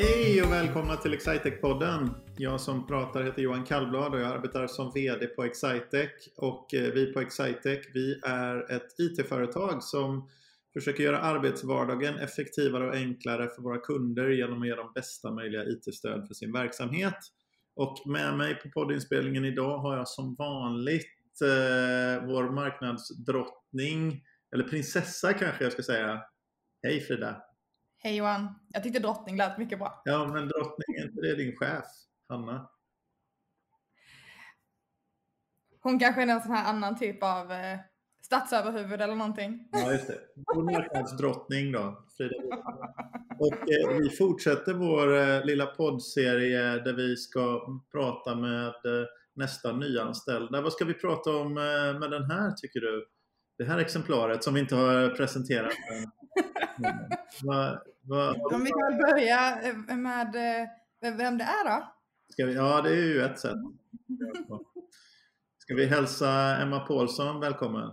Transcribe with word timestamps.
Hej 0.00 0.42
och 0.42 0.52
välkomna 0.52 0.96
till 0.96 1.14
Excitec-podden. 1.14 2.10
Jag 2.36 2.60
som 2.60 2.86
pratar 2.86 3.22
heter 3.22 3.42
Johan 3.42 3.64
Kallblad 3.64 4.14
och 4.14 4.20
jag 4.20 4.32
arbetar 4.32 4.66
som 4.66 4.92
VD 4.94 5.26
på 5.26 5.44
Excitec. 5.44 6.10
Och 6.36 6.74
eh, 6.74 6.92
vi 6.92 7.12
på 7.12 7.20
Excitec 7.20 7.86
vi 7.94 8.20
är 8.24 8.72
ett 8.72 8.88
IT-företag 8.98 9.82
som 9.82 10.28
försöker 10.72 11.02
göra 11.02 11.18
arbetsvardagen 11.18 12.18
effektivare 12.18 12.88
och 12.88 12.94
enklare 12.94 13.48
för 13.48 13.62
våra 13.62 13.78
kunder 13.78 14.28
genom 14.28 14.62
att 14.62 14.68
ge 14.68 14.74
dem 14.74 14.92
bästa 14.94 15.30
möjliga 15.30 15.64
IT-stöd 15.64 16.26
för 16.28 16.34
sin 16.34 16.52
verksamhet. 16.52 17.18
Och 17.76 18.06
med 18.06 18.36
mig 18.36 18.54
på 18.54 18.68
poddinspelningen 18.70 19.44
idag 19.44 19.78
har 19.78 19.96
jag 19.96 20.08
som 20.08 20.34
vanligt 20.34 21.40
eh, 21.42 22.26
vår 22.26 22.50
marknadsdrottning, 22.50 24.22
eller 24.54 24.64
prinsessa 24.64 25.32
kanske 25.32 25.64
jag 25.64 25.72
ska 25.72 25.82
säga. 25.82 26.22
Hej 26.82 27.00
Frida! 27.00 27.47
Hej 28.00 28.16
Johan! 28.16 28.54
Jag 28.68 28.82
tyckte 28.82 28.98
drottning 28.98 29.36
lät 29.36 29.58
mycket 29.58 29.78
bra. 29.78 30.02
Ja, 30.04 30.26
men 30.26 30.48
drottning, 30.48 30.96
är 30.96 31.04
inte 31.04 31.20
det 31.20 31.34
din 31.34 31.56
chef, 31.56 31.84
Hanna? 32.28 32.70
Hon 35.80 35.98
kanske 35.98 36.22
är 36.22 36.26
någon 36.26 36.40
sån 36.40 36.52
här 36.52 36.70
annan 36.70 36.98
typ 36.98 37.22
av 37.22 37.52
eh, 37.52 37.78
statsöverhuvud 38.22 39.00
eller 39.00 39.14
någonting. 39.14 39.68
Ja, 39.72 39.92
just 39.92 40.06
det. 40.06 40.18
Vår 40.54 40.62
marknadsdrottning 40.62 41.72
då, 41.72 42.06
Frida. 42.16 42.34
Och 43.38 43.70
eh, 43.70 43.98
vi 43.98 44.10
fortsätter 44.10 44.74
vår 44.74 45.16
eh, 45.16 45.44
lilla 45.44 45.66
poddserie 45.66 46.78
där 46.78 46.92
vi 46.92 47.16
ska 47.16 47.60
prata 47.92 48.34
med 48.34 48.66
eh, 48.66 49.06
nästa 49.34 49.72
nyanställda. 49.72 50.60
Vad 50.60 50.72
ska 50.72 50.84
vi 50.84 50.94
prata 50.94 51.30
om 51.30 51.58
eh, 51.58 52.00
med 52.00 52.10
den 52.10 52.30
här 52.30 52.52
tycker 52.52 52.80
du? 52.80 53.06
Det 53.58 53.64
här 53.64 53.78
exemplaret 53.78 54.44
som 54.44 54.54
vi 54.54 54.60
inte 54.60 54.74
har 54.74 55.08
presenterat 55.08 55.72
än. 55.92 56.10
Va, 57.42 57.82
va, 58.02 58.34
Om 58.52 58.64
vi 58.64 58.70
kan 58.70 58.98
börja 58.98 59.62
eh, 59.62 59.96
med 59.96 60.36
eh, 60.36 61.16
vem 61.16 61.38
det 61.38 61.44
är 61.44 61.64
då? 61.64 61.92
Ska 62.32 62.46
vi, 62.46 62.54
ja, 62.54 62.82
det 62.82 62.90
är 62.90 62.94
ju 63.06 63.22
ett 63.22 63.38
sätt. 63.38 63.56
Ska 65.58 65.74
vi 65.74 65.86
hälsa 65.86 66.56
Emma 66.56 66.80
Paulsson 66.80 67.40
välkommen? 67.40 67.92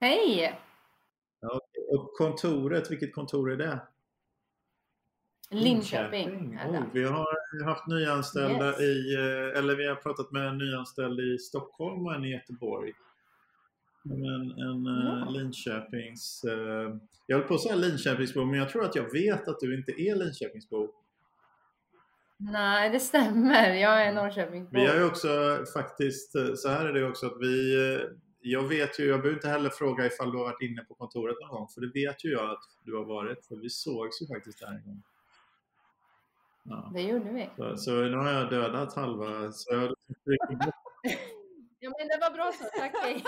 Hej! 0.00 0.60
Ja, 1.40 1.60
och 1.92 2.12
kontoret, 2.16 2.90
vilket 2.90 3.14
kontor 3.14 3.52
är 3.52 3.56
det? 3.56 3.80
Linköping. 5.50 6.58
Oh, 6.66 6.82
vi 6.92 7.04
har 7.04 7.64
haft 7.64 7.86
nyanställda 7.86 8.66
Yes. 8.68 8.80
i, 8.80 9.14
eh, 9.14 9.58
eller 9.58 9.76
vi 9.76 9.88
har 9.88 9.94
pratat 9.94 10.32
med 10.32 10.46
en 10.48 10.58
nyanställd 10.58 11.20
i 11.20 11.38
Stockholm 11.38 12.06
och 12.06 12.14
en 12.14 12.24
i 12.24 12.30
Göteborg. 12.32 12.92
Men 14.08 14.50
en 14.50 14.86
eh, 14.86 15.18
Ja. 15.18 15.30
Linköpings... 15.30 16.44
eh, 16.44 16.96
Jag 17.26 17.38
höll 17.38 17.46
på 17.48 17.54
att 17.54 17.60
säga 17.60 17.74
Linköpingsbo, 17.76 18.44
men 18.44 18.58
jag 18.58 18.68
tror 18.68 18.84
att 18.84 18.96
jag 18.96 19.12
vet 19.12 19.48
att 19.48 19.60
du 19.60 19.78
inte 19.78 19.92
är 19.92 20.16
Linköpingsbo. 20.16 20.88
Nej, 22.40 22.90
det 22.90 23.00
stämmer. 23.00 23.74
Jag 23.74 24.02
är 24.06 24.12
Norrköpingsbo. 24.12 24.78
Vi 24.78 24.86
har 24.86 24.94
ju 24.94 25.04
också 25.04 25.28
faktiskt, 25.74 26.34
eh, 26.34 26.54
så 26.54 26.68
här 26.68 26.86
är 26.86 26.92
det 26.92 27.08
också 27.08 27.26
att 27.26 27.36
vi, 27.40 27.74
jag 28.40 28.62
vet 28.68 28.98
ju, 29.00 29.04
jag 29.04 29.20
behöver 29.20 29.36
inte 29.36 29.48
heller 29.48 29.70
fråga 29.70 30.06
ifall 30.06 30.30
du 30.32 30.38
har 30.38 30.44
varit 30.44 30.62
inne 30.62 30.82
på 30.84 30.94
kontoret 30.94 31.36
någon 31.40 31.50
gång, 31.50 31.68
för 31.74 31.80
det 31.80 31.90
vet 31.94 32.24
ju 32.24 32.30
jag 32.30 32.50
att 32.50 32.62
du 32.84 32.96
har 32.96 33.04
varit, 33.04 33.46
för 33.46 33.56
vi 33.56 33.70
sågs 33.70 34.22
ju 34.22 34.26
faktiskt 34.26 34.60
där 34.60 34.68
en 34.68 34.84
gång. 34.84 35.02
Ja. 36.62 36.90
Det 36.94 37.02
gjorde 37.02 37.30
vi. 37.32 37.48
Så, 37.56 37.76
så 37.76 37.90
nu 37.92 38.16
har 38.16 38.30
jag 38.32 38.50
dödat 38.50 38.94
halva, 38.94 39.52
så 39.52 39.74
jag 39.74 39.82
men 41.98 42.08
det 42.08 42.18
var 42.20 42.30
bra 42.30 42.52
så. 42.58 42.64
Tack. 42.78 42.92
Hej. 43.02 43.24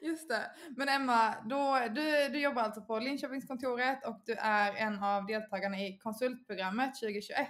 Just 0.02 0.28
det. 0.28 0.50
Men 0.76 0.88
Emma, 0.88 1.34
då, 1.44 1.78
du, 1.94 2.28
du 2.28 2.40
jobbar 2.40 2.62
alltså 2.62 2.80
på 2.80 2.98
Linköpingskontoret 2.98 4.06
och 4.06 4.22
du 4.26 4.32
är 4.32 4.74
en 4.74 5.02
av 5.02 5.26
deltagarna 5.26 5.80
i 5.80 5.98
konsultprogrammet 5.98 6.94
2021. 6.94 7.48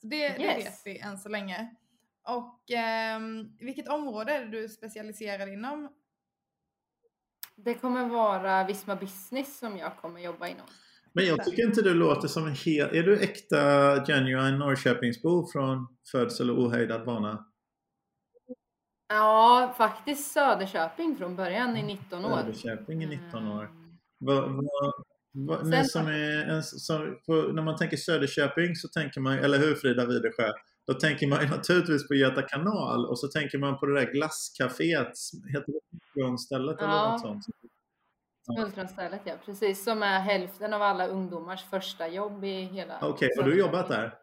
Så 0.00 0.06
det, 0.06 0.28
det 0.28 0.42
Yes. 0.42 0.66
vet 0.66 0.80
vi 0.84 0.98
än 0.98 1.18
så 1.18 1.28
länge. 1.28 1.70
Och 2.28 2.70
ehm, 2.70 3.56
vilket 3.58 3.88
område 3.88 4.32
är 4.32 4.44
det 4.44 4.50
du 4.60 4.68
specialiserar 4.68 5.52
inom? 5.52 5.88
Det 7.56 7.74
kommer 7.74 8.08
vara 8.08 8.64
Visma 8.64 8.96
Business 8.96 9.58
som 9.58 9.76
jag 9.78 9.96
kommer 9.96 10.20
jobba 10.20 10.48
inom. 10.48 10.66
Men 11.12 11.26
jag 11.26 11.44
tycker 11.44 11.66
inte 11.66 11.82
du 11.82 11.94
låter 11.94 12.28
som 12.28 12.46
en 12.46 12.54
hel... 12.54 12.96
Är 12.96 13.02
du 13.02 13.20
äkta 13.20 13.56
genuine 14.06 14.58
Norrköpingsbo 14.58 15.46
från 15.52 15.96
födsel 16.12 16.50
och 16.50 16.58
ohejdad 16.58 17.06
vana? 17.06 17.46
Ja, 19.12 19.74
faktiskt 19.76 20.32
Söderköping 20.32 21.16
från 21.16 21.36
början 21.36 21.76
i 21.76 21.82
19 21.82 22.24
år. 22.24 22.52
Söderköping 22.52 23.02
i 23.02 23.06
19 23.06 23.48
år. 23.48 23.70
Vad, 24.18 24.42
vad, 24.42 24.92
vad, 25.32 25.66
ni 25.66 25.84
som 25.84 26.06
är, 26.06 26.46
en, 26.46 26.62
som, 26.62 27.18
på, 27.26 27.32
när 27.32 27.62
man 27.62 27.76
tänker 27.76 27.96
Söderköping 27.96 28.76
så 28.76 28.88
tänker 28.88 29.20
man, 29.20 29.38
eller 29.38 29.58
hur 29.58 29.74
Frida 29.74 30.06
Widesjö? 30.06 30.52
Då 30.86 30.94
tänker 30.94 31.26
man 31.26 31.46
naturligtvis 31.50 32.08
på 32.08 32.14
Göta 32.14 32.42
kanal 32.42 33.06
och 33.06 33.18
så 33.18 33.28
tänker 33.28 33.58
man 33.58 33.78
på 33.78 33.86
det 33.86 34.00
där 34.00 34.12
glasscaféet, 34.12 35.12
heter 35.52 35.72
det 36.14 36.56
eller 36.56 36.76
Ja. 36.78 37.10
något 37.10 37.20
sånt? 37.20 37.44
Smultronstället, 38.54 39.20
ja. 39.24 39.34
Precis. 39.44 39.84
Som 39.84 40.02
är 40.02 40.20
hälften 40.20 40.74
av 40.74 40.82
alla 40.82 41.06
ungdomars 41.06 41.64
första 41.64 42.08
jobb 42.08 42.44
i 42.44 42.62
hela 42.62 42.98
Okej, 43.02 43.28
har 43.36 43.44
du 43.44 43.58
jobbat 43.58 43.88
där? 43.88 44.14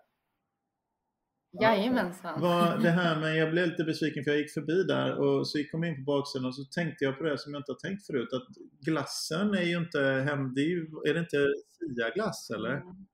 Jajamensan. 1.51 2.41
Det 2.81 2.89
här 2.89 3.19
med, 3.19 3.37
jag 3.37 3.51
blev 3.51 3.67
lite 3.67 3.83
besviken 3.83 4.23
för 4.23 4.31
jag 4.31 4.39
gick 4.39 4.53
förbi 4.53 4.83
där 4.83 5.19
och 5.19 5.47
så 5.47 5.63
kom 5.71 5.83
jag 5.83 5.91
in 5.91 6.05
på 6.05 6.11
baksidan 6.11 6.45
och 6.45 6.55
så 6.55 6.63
tänkte 6.63 7.05
jag 7.05 7.17
på 7.17 7.23
det 7.23 7.37
som 7.37 7.53
jag 7.53 7.59
inte 7.59 7.71
har 7.71 7.89
tänkt 7.89 8.05
förut 8.05 8.33
att 8.33 8.47
glassen 8.85 9.53
är 9.53 9.63
ju 9.63 9.77
inte 9.77 10.01
hem, 10.01 10.53
det 10.53 10.61
är, 10.61 10.67
ju, 10.67 10.87
är 11.09 11.13
det 11.13 11.19
inte 11.19 11.37
Sia-glass 11.79 12.49
eller? 12.49 12.73
Mm. 12.73 13.05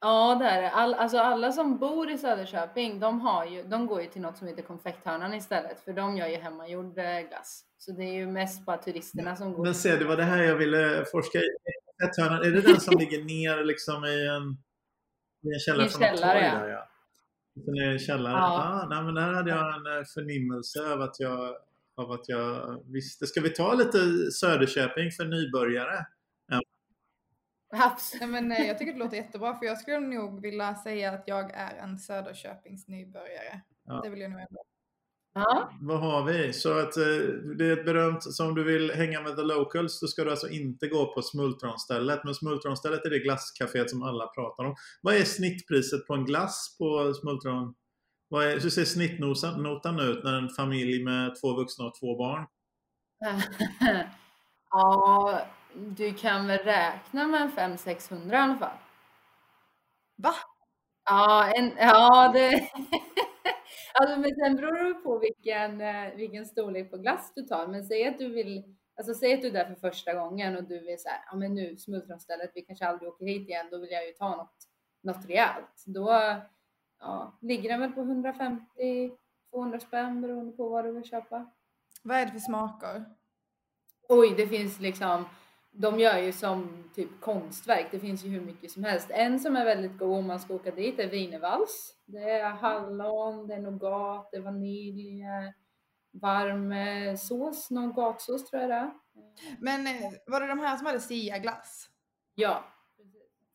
Ja, 0.00 0.36
det 0.40 0.44
är 0.44 0.62
det. 0.62 0.70
All, 0.70 0.94
alltså 0.94 1.18
alla 1.18 1.52
som 1.52 1.78
bor 1.78 2.10
i 2.10 2.18
Söderköping, 2.18 3.00
de, 3.00 3.20
har 3.20 3.46
ju, 3.46 3.62
de 3.62 3.86
går 3.86 4.02
ju 4.02 4.08
till 4.08 4.22
något 4.22 4.36
som 4.36 4.48
heter 4.48 4.62
Konfekthörnan 4.62 5.34
istället, 5.34 5.80
för 5.80 5.92
de 5.92 6.16
gör 6.16 6.26
ju 6.26 6.36
hemmagjord 6.36 6.98
eh, 6.98 7.20
glass. 7.28 7.64
Så 7.78 7.92
det 7.92 8.02
är 8.02 8.12
ju 8.12 8.26
mest 8.26 8.66
bara 8.66 8.76
turisterna 8.76 9.36
som 9.36 9.52
går. 9.52 9.64
Men 9.64 9.74
se, 9.74 9.96
det 9.96 10.04
var 10.04 10.16
det 10.16 10.22
här 10.22 10.42
jag 10.42 10.56
ville 10.56 11.04
forska 11.12 11.38
i. 11.38 11.48
Etthörnan, 12.04 12.42
är 12.42 12.50
det 12.50 12.60
den 12.60 12.80
som 12.80 12.94
ligger 12.98 13.24
ner 13.24 13.64
liksom 13.64 14.04
i 14.04 14.26
en, 14.26 14.56
i 15.50 15.54
en 15.54 15.60
källare 15.60 15.82
I 15.82 15.86
en 15.86 15.90
källare, 15.90 16.46
ja. 16.46 16.58
där 16.58 16.68
ja? 16.68 16.88
Den 17.54 17.74
är 17.74 17.90
i 17.90 17.92
en 17.92 17.98
källare? 17.98 18.32
Ja. 18.32 18.82
Ah, 18.82 18.86
nej, 18.90 19.02
men 19.04 19.14
där 19.14 19.32
hade 19.32 19.50
jag 19.50 19.76
en 19.76 19.98
eh, 19.98 20.04
förnimmelse 20.14 20.92
av 20.92 21.00
att 21.00 21.20
jag, 21.20 21.56
av 21.94 22.12
att 22.12 22.28
jag 22.28 22.82
visste. 22.92 23.26
Ska 23.26 23.40
vi 23.40 23.50
ta 23.50 23.74
lite 23.74 23.98
Söderköping 24.30 25.10
för 25.10 25.24
nybörjare? 25.24 26.06
Absolut. 27.76 28.20
Nej, 28.20 28.42
men, 28.42 28.52
eh, 28.52 28.66
jag 28.66 28.78
tycker 28.78 28.92
det 28.92 28.98
låter 28.98 29.16
jättebra 29.16 29.58
för 29.58 29.66
jag 29.66 29.78
skulle 29.78 30.00
nog 30.00 30.42
vilja 30.42 30.74
säga 30.74 31.12
att 31.12 31.24
jag 31.26 31.50
är 31.54 31.76
en 31.76 31.98
Söderköpings 31.98 32.88
nybörjare. 32.88 33.60
Ja. 33.84 34.00
Det 34.04 34.10
vill 34.10 34.20
jag 34.20 34.30
nog 34.30 34.40
ändå. 34.40 34.64
Ja, 35.34 35.70
Vad 35.80 36.00
har 36.00 36.24
vi? 36.24 36.52
Så 36.52 36.78
att 36.78 36.96
eh, 36.96 37.04
det 37.58 37.66
är 37.66 37.72
ett 37.72 37.84
berömt, 37.84 38.34
så 38.34 38.46
om 38.46 38.54
du 38.54 38.64
vill 38.64 38.90
hänga 38.90 39.20
med 39.20 39.36
the 39.36 39.42
locals 39.42 39.98
så 39.98 40.06
ska 40.06 40.24
du 40.24 40.30
alltså 40.30 40.48
inte 40.48 40.88
gå 40.88 41.14
på 41.14 41.22
Smultronstället. 41.22 42.24
Men 42.24 42.34
Smultronstället 42.34 43.04
är 43.04 43.10
det 43.10 43.18
glasscaféet 43.18 43.90
som 43.90 44.02
alla 44.02 44.26
pratar 44.26 44.64
om. 44.64 44.76
Vad 45.02 45.14
är 45.14 45.24
snittpriset 45.24 46.06
på 46.06 46.14
en 46.14 46.24
glass 46.24 46.76
på 46.78 47.14
Smultron? 47.14 47.74
Vad 48.28 48.44
är, 48.46 48.60
hur 48.60 48.70
ser 48.70 48.84
snittnotan 48.84 50.00
ut 50.00 50.24
när 50.24 50.32
en 50.32 50.48
familj 50.48 51.04
med 51.04 51.40
två 51.40 51.52
vuxna 51.56 51.84
och 51.84 51.94
två 52.00 52.16
barn? 52.16 52.46
ja, 54.70 55.40
du 55.74 56.14
kan 56.14 56.46
väl 56.46 56.58
räkna 56.58 57.26
med 57.26 57.42
en 57.42 57.76
500-600 57.78 58.32
i 58.32 58.36
alla 58.36 58.56
fall. 58.56 58.76
Va? 60.16 60.34
Ja, 61.04 61.52
en, 61.56 61.72
ja 61.78 62.30
det... 62.34 62.50
alltså, 63.94 64.20
men 64.20 64.34
sen 64.34 64.56
beror 64.56 64.88
det 64.88 64.94
på 64.94 65.18
vilken, 65.18 65.80
eh, 65.80 66.14
vilken 66.16 66.46
storlek 66.46 66.90
på 66.90 66.96
glass 66.96 67.32
du 67.34 67.42
tar. 67.42 67.66
Men 67.66 67.84
säg 67.84 68.08
att 68.08 68.18
du 68.18 68.28
vill, 68.28 68.76
alltså 68.96 69.14
säg 69.14 69.34
att 69.34 69.42
du 69.42 69.48
är 69.48 69.52
där 69.52 69.64
för 69.64 69.90
första 69.90 70.14
gången 70.14 70.56
och 70.56 70.64
du 70.64 70.80
vill 70.80 70.98
så 70.98 71.08
här, 71.08 71.18
ja 71.30 71.36
men 71.36 71.54
nu 71.54 71.76
smultronstället, 71.76 72.50
vi 72.54 72.62
kanske 72.62 72.86
aldrig 72.86 73.08
åker 73.08 73.26
hit 73.26 73.48
igen, 73.48 73.66
då 73.70 73.78
vill 73.78 73.90
jag 73.90 74.06
ju 74.06 74.12
ta 74.12 74.36
något, 74.36 74.56
något 75.02 75.26
rejält. 75.28 75.84
Då 75.86 76.10
ja, 77.00 77.38
ligger 77.40 77.68
den 77.68 77.80
väl 77.80 77.92
på 77.92 78.00
150-200 79.52 79.78
spänn 79.78 80.20
beroende 80.20 80.52
på 80.52 80.68
vad 80.68 80.84
du 80.84 80.92
vill 80.92 81.04
köpa. 81.04 81.50
Vad 82.02 82.16
är 82.16 82.26
det 82.26 82.32
för 82.32 82.38
smaker? 82.38 83.04
Oj, 84.08 84.34
det 84.36 84.46
finns 84.46 84.80
liksom, 84.80 85.24
de 85.76 86.00
gör 86.00 86.18
ju 86.18 86.32
som 86.32 86.84
typ 86.94 87.20
konstverk. 87.20 87.86
Det 87.90 87.98
finns 87.98 88.24
ju 88.24 88.28
hur 88.28 88.40
mycket 88.40 88.70
som 88.70 88.84
helst. 88.84 89.10
En 89.10 89.40
som 89.40 89.56
är 89.56 89.64
väldigt 89.64 89.98
god 89.98 90.18
om 90.18 90.26
man 90.26 90.40
ska 90.40 90.54
åka 90.54 90.70
dit 90.70 90.98
är 90.98 91.10
wienervals. 91.10 91.94
Det 92.06 92.30
är 92.30 92.50
hallon, 92.50 93.46
det 93.46 93.54
är 93.54 93.60
nougat, 93.60 94.28
det 94.32 94.36
är 94.36 94.40
vanilj, 94.40 95.24
varm 96.12 96.74
sås, 97.16 97.70
nougatsås 97.70 98.50
tror 98.50 98.62
jag 98.62 98.70
det 98.70 98.74
är. 98.74 98.90
Men 99.58 99.86
eh, 99.86 100.12
var 100.26 100.40
det 100.40 100.46
de 100.46 100.58
här 100.58 100.76
som 100.76 100.86
hade 100.86 101.00
Sia-glass? 101.00 101.88
Ja. 102.34 102.64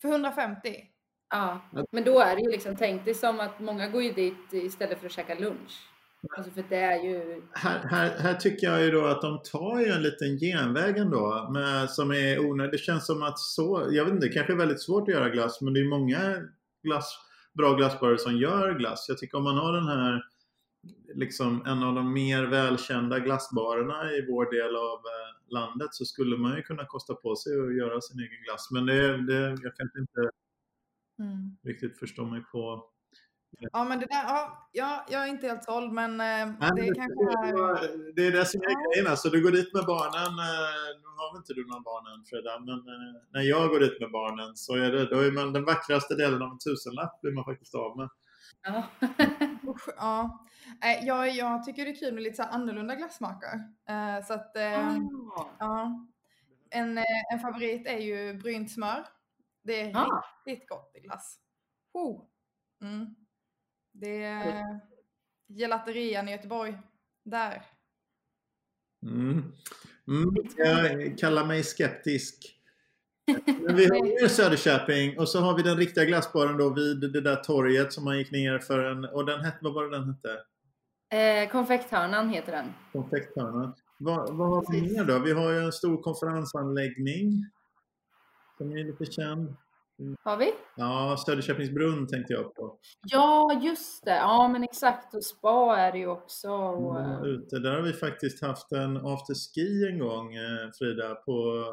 För 0.02 0.10
150? 0.10 0.90
ja, 1.30 1.60
men 1.92 2.04
då 2.04 2.20
är 2.20 2.36
det 2.36 2.42
ju 2.42 2.50
liksom, 2.50 2.76
tänk 2.76 3.06
dig 3.06 3.14
som 3.14 3.40
att 3.40 3.60
många 3.60 3.88
går 3.88 4.04
ju 4.04 4.12
dit 4.12 4.54
istället 4.54 5.00
för 5.00 5.06
att 5.06 5.12
käka 5.12 5.36
lunch. 5.36 5.90
Alltså 6.38 6.52
för 6.52 6.64
det 6.70 6.76
är 6.76 7.04
ju... 7.04 7.42
Här, 7.54 7.80
här, 7.80 8.18
här 8.18 8.34
tycker 8.34 8.68
jag 8.68 8.82
ju 8.84 8.92
då 8.92 9.06
att 9.06 9.22
de 9.22 9.42
tar 9.44 9.80
ju 9.80 9.86
en 9.86 10.02
liten 10.02 10.38
genväg 10.40 10.98
ändå 10.98 11.50
med, 11.54 11.90
som 11.90 12.12
är 12.12 12.40
onödig. 12.40 12.72
Det 12.72 12.78
känns 12.78 13.06
som 13.06 13.24
att 13.24 13.40
så, 13.40 13.88
jag 13.92 14.06
vet 14.06 14.14
inte, 14.14 14.28
det 14.28 14.34
kanske 14.34 14.54
är 14.54 14.58
väldigt 14.58 14.82
svårt 14.82 15.10
att 15.10 15.16
göra 15.16 15.30
glass 15.30 15.62
men 15.62 15.74
det 15.74 15.80
är 15.80 15.90
många 15.90 16.42
glass, 16.84 17.18
bra 17.54 17.74
glassbarer 17.74 18.18
som 18.18 18.38
gör 18.38 18.74
glass. 18.74 19.06
Jag 19.10 19.18
tycker 19.18 19.38
om 19.38 19.44
man 19.44 19.58
har 19.58 19.74
den 19.74 19.88
här 19.88 20.24
liksom 21.16 21.66
en 21.66 21.84
av 21.84 21.96
de 21.96 22.14
mer 22.14 22.44
välkända 22.44 23.20
glassbarerna 23.20 24.12
i 24.12 24.26
vår 24.32 24.52
del 24.52 24.76
av 24.76 24.98
eh, 24.98 25.52
landet 25.54 25.88
så 25.94 26.06
skulle 26.06 26.38
man 26.38 26.56
ju 26.56 26.62
kunna 26.62 26.86
kosta 26.86 27.14
på 27.14 27.36
sig 27.36 27.54
att 27.54 27.78
göra 27.78 28.02
sin 28.02 28.20
egen 28.20 28.44
glass. 28.46 28.72
Men 28.72 28.86
det, 28.86 29.18
det 29.18 29.50
jag 29.64 29.76
kan 29.76 29.90
inte 30.00 30.30
Mm. 31.20 31.58
riktigt 31.64 32.00
förstå 32.00 32.26
mig 32.26 32.44
på. 32.52 32.84
Ja, 33.72 33.84
men 33.84 34.00
det 34.00 34.06
där, 34.06 34.24
ja, 34.24 34.70
ja, 34.72 35.06
jag 35.10 35.24
är 35.24 35.28
inte 35.28 35.48
helt 35.48 35.64
såld, 35.64 35.92
men 35.94 36.12
eh, 36.12 36.18
Nej, 36.18 36.56
det 36.60 36.82
men 36.82 36.96
kanske 36.96 37.24
är... 37.24 37.82
det, 37.82 38.14
det 38.16 38.28
är 38.28 38.32
det 38.32 38.46
som 38.46 38.62
är 38.62 38.70
Ja. 38.70 38.80
grejen. 38.94 39.08
Alltså, 39.12 39.30
du 39.30 39.44
går 39.44 39.52
dit 39.52 39.74
med 39.74 39.86
barnen. 39.86 40.32
eh, 40.50 40.90
Nu 41.02 41.08
har 41.18 41.34
väl 41.34 41.40
inte 41.42 41.54
du 41.54 41.68
några 41.68 41.82
barn 41.82 42.06
än 42.14 42.26
Freda, 42.26 42.60
men 42.60 42.80
eh, 42.94 43.22
när 43.34 43.42
jag 43.42 43.70
går 43.70 43.80
dit 43.80 44.00
med 44.02 44.12
barnen 44.12 44.56
så 44.56 44.76
är 44.76 44.92
det, 44.92 45.06
då 45.06 45.20
är 45.20 45.32
man 45.32 45.54
den 45.54 45.66
vackraste 45.66 46.16
delen 46.16 46.42
av 46.42 46.52
en 46.52 46.60
tusenlapp 46.60 47.22
blir 47.22 47.32
man 47.32 47.44
faktiskt 47.46 47.76
av 47.76 47.98
med. 47.98 48.10
Ja. 48.64 48.84
Ja. 49.98 50.46
Jag, 51.04 51.30
jag 51.36 51.64
tycker 51.64 51.86
det 51.86 51.92
är 51.92 51.96
kul 52.00 52.14
med 52.14 52.24
lite 52.24 52.36
så 52.36 52.44
här 52.44 52.52
annorlunda 52.52 52.96
glassmaker. 52.96 53.54
Eh, 53.90 54.26
så 54.26 54.34
att, 54.34 54.56
eh, 54.58 54.88
Ah. 55.36 55.46
ja. 55.60 56.08
En, 56.70 56.98
eh, 56.98 57.04
en 57.34 57.40
favorit 57.40 57.88
är 57.88 57.98
ju 57.98 58.34
brynt 58.34 58.72
smör. 58.72 59.06
Det 59.64 59.82
är 59.82 59.98
Ah. 59.98 60.24
riktigt 60.46 60.70
gott 60.70 60.92
i 60.96 61.00
glass. 61.00 61.38
Oh. 61.94 62.22
Mm. 62.82 63.16
Det 64.02 64.24
är 64.24 64.80
gelaterian 65.48 66.28
i 66.28 66.32
Göteborg. 66.32 66.78
Där. 67.26 67.66
Mm. 69.04 69.44
Mm. 70.08 70.36
Jag 70.58 71.18
kallar 71.18 71.46
mig 71.46 71.64
skeptisk. 71.64 72.56
Men 73.46 73.76
vi 73.76 73.86
har 73.86 74.22
ju 74.22 74.30
Söderköping 74.30 75.20
och 75.20 75.30
så 75.30 75.40
har 75.40 75.58
vi 75.58 75.64
den 75.64 75.78
riktiga 75.78 76.06
glassbaren 76.06 76.58
då 76.58 76.74
vid 76.74 77.00
det 77.00 77.22
där 77.22 77.36
torget 77.36 77.94
som 77.94 78.04
man 78.04 78.18
gick 78.18 78.32
ner 78.32 78.60
för 78.60 78.84
en, 78.84 79.06
och 79.06 79.26
den 79.26 79.46
hette, 79.46 79.58
vad 79.62 79.74
var 79.74 79.84
det 79.84 79.98
den 79.98 80.14
hette? 80.14 80.40
Eh, 81.12 81.52
konfekthörnan 81.52 82.30
heter 82.30 82.52
den. 82.52 82.66
Konfekthörnan. 82.92 83.74
Vad, 84.00 84.38
vad 84.38 84.50
har 84.50 84.72
vi 84.72 84.82
mer 84.82 85.04
då? 85.04 85.20
Vi 85.20 85.32
har 85.32 85.52
ju 85.52 85.60
en 85.60 85.72
stor 85.72 86.02
konferensanläggning. 86.02 87.46
Som 88.58 88.72
är 88.72 88.84
lite 88.84 89.06
känd. 89.06 89.56
Har 90.24 90.38
vi? 90.38 90.54
Ja, 90.76 91.18
Söderköpingsbrunn 91.26 92.08
tänkte 92.08 92.34
jag 92.34 92.56
på. 92.56 92.78
Ja, 93.08 93.60
just 93.64 94.06
det. 94.06 94.16
Ja, 94.16 94.48
men 94.48 94.64
exakt. 94.64 95.14
Och 95.14 95.24
spa 95.24 95.78
är 95.78 95.92
det 95.92 95.98
ju 95.98 96.08
också. 96.08 96.50
Och, 96.52 97.00
Mm, 97.00 97.12
eh, 97.12 97.22
ute. 97.24 97.60
Där 97.60 97.72
har 97.72 97.82
vi 97.82 97.94
faktiskt 97.94 98.42
haft 98.42 98.72
en 98.72 98.98
afterski 98.98 99.88
en 99.88 100.00
gång, 100.00 100.36
eh, 100.36 100.72
Frida, 100.80 101.16
på, 101.16 101.66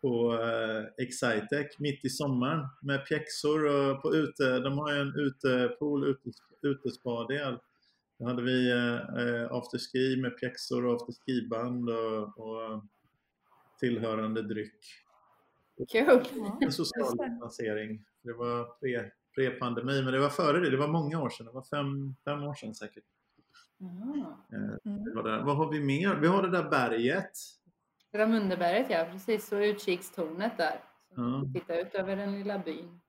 på 0.00 0.32
eh, 0.34 1.04
Excitec 1.04 1.78
mitt 1.78 2.04
i 2.04 2.08
sommaren 2.08 2.68
med 2.82 3.06
pjäxor 3.06 3.66
och 3.66 4.02
på 4.02 4.14
ute. 4.14 4.58
De 4.58 4.78
har 4.78 4.92
ju 4.92 5.00
en 5.00 5.14
utepool, 5.16 6.08
ute, 6.08 6.30
utespadel. 6.62 7.58
Då 8.18 8.26
hade 8.26 8.42
vi 8.42 8.70
eh, 8.70 8.94
eh, 8.94 9.52
afterski 9.52 10.16
med 10.22 10.38
pjäxor 10.38 10.86
och 10.86 10.94
afterskiband 10.94 11.90
och, 11.90 12.38
och 12.38 12.84
tillhörande 13.80 14.42
dryck. 14.42 15.05
Kul! 15.88 16.24
En 16.60 16.72
social 16.72 17.16
distansering. 17.16 18.04
Det 18.22 18.32
var 18.32 18.64
pre, 18.64 19.10
pre-pandemi, 19.34 20.02
men 20.02 20.12
det 20.12 20.18
var 20.20 20.28
före 20.28 20.60
det. 20.60 20.70
Det 20.70 20.76
var 20.76 20.88
många 20.88 21.22
år 21.22 21.30
sedan. 21.30 21.46
Det 21.46 21.52
var 21.52 21.62
fem, 21.62 22.14
fem 22.24 22.42
år 22.42 22.54
sedan 22.54 22.74
säkert. 22.74 23.04
Ah. 23.80 24.54
Eh, 24.56 24.90
Mm. 24.92 25.04
det 25.04 25.14
var 25.14 25.22
där. 25.22 25.42
Vad 25.44 25.56
har 25.56 25.72
vi 25.72 25.80
mer? 25.80 26.14
Vi 26.14 26.26
har 26.26 26.42
det 26.42 26.50
där 26.50 26.70
berget. 26.70 27.30
Ramundeberget, 28.14 28.90
ja 28.90 29.06
precis. 29.12 29.52
Och 29.52 29.58
utkikstornet 29.58 30.56
där. 30.56 30.80
Ja. 31.16 31.42
vi 31.46 31.60
tittar 31.60 31.74
ut 31.78 31.94
över 31.94 32.16
den 32.16 32.32
lilla 32.32 32.58
byn. 32.58 33.00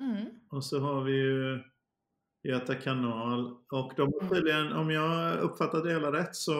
Mm. 0.00 0.26
Och 0.50 0.64
så 0.64 0.80
har 0.80 1.02
vi 1.04 1.12
ju 1.12 1.60
Göta 2.42 2.74
kanal. 2.74 3.56
Och 3.70 3.92
de 3.96 4.12
har 4.20 4.28
tydligen, 4.28 4.72
om 4.72 4.90
jag 4.90 5.38
uppfattat 5.40 5.84
det 5.84 5.90
hela 5.92 6.12
rätt, 6.12 6.34
så 6.36 6.52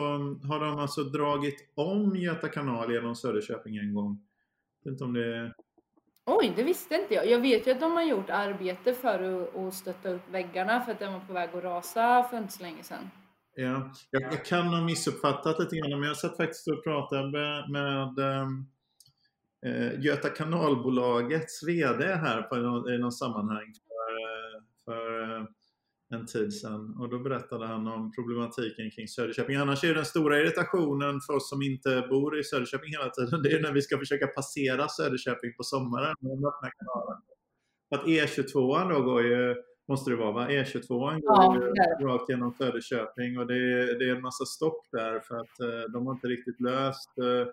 har 0.43 0.59
de 0.59 0.77
alltså 0.79 1.03
dragit 1.03 1.71
om 1.75 2.15
Göta 2.15 2.49
kanal 2.49 2.91
genom 2.91 3.15
Söderköping 3.15 3.77
en 3.77 3.93
gång. 3.93 4.27
Inte 4.85 5.03
om 5.03 5.13
det. 5.13 5.53
Oj, 6.25 6.53
det 6.55 6.63
visste 6.63 6.95
inte 6.95 7.13
jag. 7.13 7.27
Jag 7.27 7.39
vet 7.39 7.67
ju 7.67 7.71
att 7.71 7.79
de 7.79 7.91
har 7.91 8.03
gjort 8.03 8.29
arbete 8.29 8.93
för 8.93 9.47
att, 9.67 9.73
stötta 9.73 10.09
upp 10.09 10.29
väggarna 10.31 10.81
för 10.81 10.91
att 10.91 10.99
den 10.99 11.13
var 11.13 11.19
på 11.19 11.33
väg 11.33 11.49
att 11.53 11.63
rasa 11.63 12.23
för 12.23 12.37
inte 12.37 12.53
så 12.53 12.63
länge 12.63 12.83
sedan. 12.83 13.09
Ja, 13.55 13.91
jag, 14.11 14.21
jag 14.21 14.45
kan 14.45 14.67
ha 14.67 14.81
missuppfattat 14.81 15.59
lite 15.59 15.75
grann, 15.75 15.99
men 15.99 16.07
jag 16.07 16.17
satt 16.17 16.37
faktiskt 16.37 16.67
och 16.67 16.83
pratade 16.83 17.31
med, 17.31 17.69
med 17.69 18.19
ehm, 18.19 18.65
eh, 19.65 19.99
Göta 19.99 20.29
kanalbolagets 20.29 21.63
VD 21.67 22.05
här 22.05 22.41
på 22.41 22.55
någon, 22.55 22.93
i 22.93 22.97
något 22.97 23.17
sammanhang 23.17 23.73
en 26.15 26.25
tid 26.25 26.53
sedan. 26.53 26.95
Och 26.99 27.09
då 27.09 27.19
berättade 27.19 27.67
han 27.67 27.87
om 27.87 28.11
problematiken 28.11 28.91
kring 28.91 29.07
Söderköping. 29.07 29.55
Annars 29.55 29.83
är 29.83 29.93
den 29.93 30.05
stora 30.05 30.39
irritationen 30.39 31.21
för 31.21 31.33
oss 31.33 31.49
som 31.49 31.61
inte 31.61 32.07
bor 32.09 32.39
i 32.39 32.43
Söderköping 32.43 32.91
hela 32.91 33.09
tiden, 33.09 33.41
det 33.43 33.51
är 33.51 33.61
när 33.61 33.71
vi 33.71 33.81
ska 33.81 33.97
försöka 33.97 34.27
passera 34.27 34.87
Söderköping 34.87 35.53
på 35.57 35.63
sommaren 35.63 36.15
med 36.19 36.31
den 36.31 36.45
öppna 36.45 36.69
kanalen. 36.77 37.21
För 37.89 37.95
att 37.95 38.05
E22 38.05 38.89
då 38.93 39.01
går 39.01 39.23
ju, 39.23 39.55
måste 39.87 40.09
det 40.11 40.15
vara 40.15 40.31
va? 40.31 40.47
E22 40.49 40.87
går 40.87 41.21
Ja, 41.23 41.57
ju 41.99 42.05
rakt 42.05 42.29
genom 42.29 42.53
Söderköping 42.53 43.39
och 43.39 43.47
det 43.47 43.55
är, 43.55 43.99
det 43.99 44.09
är 44.09 44.15
en 44.15 44.21
massa 44.21 44.45
stopp 44.45 44.85
där 44.91 45.19
för 45.19 45.35
att 45.35 45.59
eh, 45.59 45.91
de 45.93 46.07
har 46.07 46.13
inte 46.13 46.27
riktigt 46.27 46.61
löst 46.61 47.17
eh, 47.17 47.47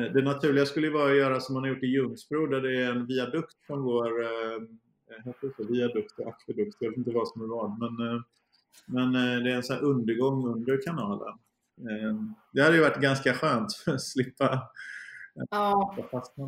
eh, 0.00 0.12
det 0.12 0.22
naturliga 0.22 0.66
skulle 0.66 0.86
ju 0.86 0.92
vara 0.92 1.10
att 1.10 1.16
göra 1.16 1.40
som 1.40 1.54
man 1.54 1.62
har 1.62 1.70
gjort 1.70 1.82
i 1.82 1.86
Ljungsbro 1.86 2.46
där 2.46 2.60
det 2.60 2.82
är 2.82 2.90
en 2.90 3.06
viadukt 3.06 3.56
som 3.66 3.82
går 3.82 4.12
eh, 5.10 5.24
heter 5.24 5.46
det 5.48 5.54
så? 5.64 5.72
viadukt 5.72 6.18
och 6.18 6.28
akvedukt, 6.28 6.76
jag 6.80 6.90
vet 6.90 6.98
inte 6.98 7.10
vad 7.10 7.28
som 7.28 7.42
är 7.42 7.46
vad 7.46 7.78
men, 7.78 8.08
eh, 8.14 8.20
men 8.86 9.14
eh, 9.14 9.42
det 9.44 9.52
är 9.52 9.56
en 9.56 9.62
sån 9.62 9.76
här 9.76 9.82
undergång 9.82 10.46
under 10.46 10.82
kanalen. 10.86 11.38
Det 12.52 12.62
hade 12.62 12.76
ju 12.76 12.82
varit 12.82 13.00
ganska 13.00 13.32
skönt 13.34 13.74
för 13.74 13.92
att 13.94 14.02
slippa 14.02 14.70
Ja, 15.50 15.96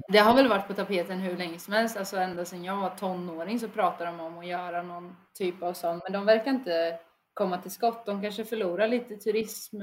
det 0.08 0.18
har 0.18 0.34
väl 0.34 0.48
varit 0.48 0.66
på 0.66 0.74
tapeten 0.74 1.18
hur 1.18 1.36
länge 1.36 1.58
som 1.58 1.72
helst. 1.74 1.96
Alltså 1.96 2.16
ända 2.16 2.44
sedan 2.44 2.64
jag 2.64 2.76
var 2.76 2.90
tonåring 2.90 3.60
så 3.60 3.68
pratar 3.68 4.06
de 4.06 4.20
om 4.20 4.38
att 4.38 4.46
göra 4.46 4.82
någon 4.82 5.16
typ 5.34 5.62
av 5.62 5.72
sån. 5.72 6.00
Men 6.04 6.12
de 6.12 6.26
verkar 6.26 6.50
inte 6.50 6.98
komma 7.34 7.58
till 7.58 7.70
skott. 7.70 8.06
De 8.06 8.22
kanske 8.22 8.44
förlorar 8.44 8.88
lite 8.88 9.16
turism. 9.16 9.76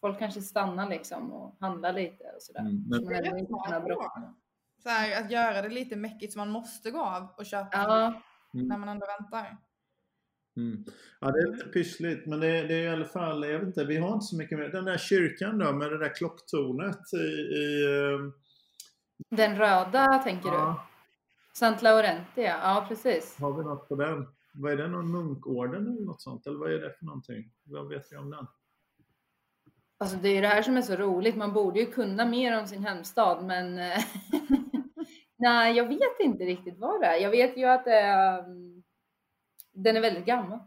Folk 0.00 0.18
kanske 0.18 0.40
stannar 0.40 0.88
liksom 0.88 1.32
och 1.32 1.56
handlar 1.60 1.92
lite 1.92 2.24
och 2.24 2.42
sådär. 2.42 2.60
Mm, 2.60 2.84
Så 2.92 3.10
men- 3.10 3.46
man 3.50 4.34
Så 4.82 4.88
här, 4.88 5.24
att 5.24 5.30
göra 5.30 5.62
det 5.62 5.68
lite 5.68 5.96
mäckigt 5.96 6.32
så 6.32 6.38
man 6.38 6.50
måste 6.50 6.90
gå 6.90 7.00
av 7.00 7.28
och 7.36 7.46
köpa 7.46 7.70
Ja, 7.72 8.22
när 8.52 8.78
man 8.78 8.88
ändå 8.88 9.06
väntar. 9.06 9.58
Mm. 10.56 10.84
Ja, 11.20 11.30
det 11.30 11.38
är 11.42 11.52
lite 11.52 11.68
pyssligt, 11.68 12.26
men 12.26 12.40
det, 12.40 12.62
det 12.62 12.74
är 12.74 12.82
i 12.82 12.88
alla 12.88 13.04
fall, 13.04 13.44
jag 13.44 13.58
vet 13.58 13.68
inte, 13.68 13.84
vi 13.84 13.96
har 13.96 14.14
inte 14.14 14.26
så 14.26 14.36
mycket 14.36 14.58
mer. 14.58 14.68
Den 14.68 14.84
där 14.84 14.98
kyrkan 14.98 15.58
då 15.58 15.72
med 15.72 15.90
det 15.90 15.98
där 15.98 16.14
klocktornet 16.14 17.12
i... 17.12 17.16
i 17.16 17.84
eh, 17.84 18.32
den 19.30 19.56
röda 19.56 20.18
tänker 20.24 20.50
du? 20.50 20.56
ja, 20.56 20.86
Sant 21.52 21.82
Laurenti, 21.82 22.42
ja. 22.42 22.58
ja 22.62 22.86
precis. 22.88 23.36
har 23.40 23.52
vi 23.52 23.64
något 23.64 23.88
på 23.88 23.94
den? 23.94 24.26
Vad 24.54 24.72
är 24.72 24.76
det, 24.76 24.88
någon 24.88 25.10
munkorden 25.10 25.86
eller 25.86 26.06
något 26.06 26.22
sånt? 26.22 26.46
Eller 26.46 26.58
vad 26.58 26.72
är 26.72 26.78
det 26.78 26.92
för 26.98 27.04
någonting? 27.04 27.52
Vad 27.64 27.88
vet 27.88 28.12
vi 28.12 28.16
om 28.16 28.30
den? 28.30 28.46
Alltså 30.00 30.16
det 30.16 30.28
är 30.28 30.42
det 30.42 30.48
här 30.48 30.62
som 30.62 30.76
är 30.76 30.82
så 30.82 30.96
roligt. 30.96 31.36
Man 31.36 31.52
borde 31.52 31.80
ju 31.80 31.86
kunna 31.86 32.26
mer 32.26 32.60
om 32.60 32.66
sin 32.66 32.84
hemstad, 32.84 33.44
men 33.44 33.78
eh, 33.78 34.04
nej, 35.38 35.76
jag 35.76 35.88
vet 35.88 36.20
inte 36.20 36.44
riktigt 36.44 36.78
vad 36.78 37.00
det 37.00 37.06
är. 37.06 37.16
Jag 37.16 37.30
vet 37.30 37.56
ju 37.56 37.64
att 37.64 37.86
um, 38.46 38.82
den 39.72 39.96
är 39.96 40.00
väldigt 40.00 40.26
gammal 40.26 40.58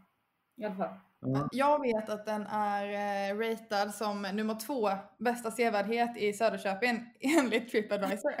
i 0.56 0.64
alla 0.64 0.74
fall. 0.74 0.94
Ja. 1.24 1.48
Jag 1.52 1.80
vet 1.80 2.08
att 2.08 2.26
den 2.26 2.46
är 2.46 2.84
eh, 3.30 3.38
ratad 3.38 3.94
som 3.94 4.22
nummer 4.22 4.54
två 4.66 4.90
bästa 5.18 5.50
sevärdhet 5.50 6.16
i 6.16 6.32
Söderköping 6.32 7.14
enligt 7.20 7.70
Tripadvisor. 7.70 8.32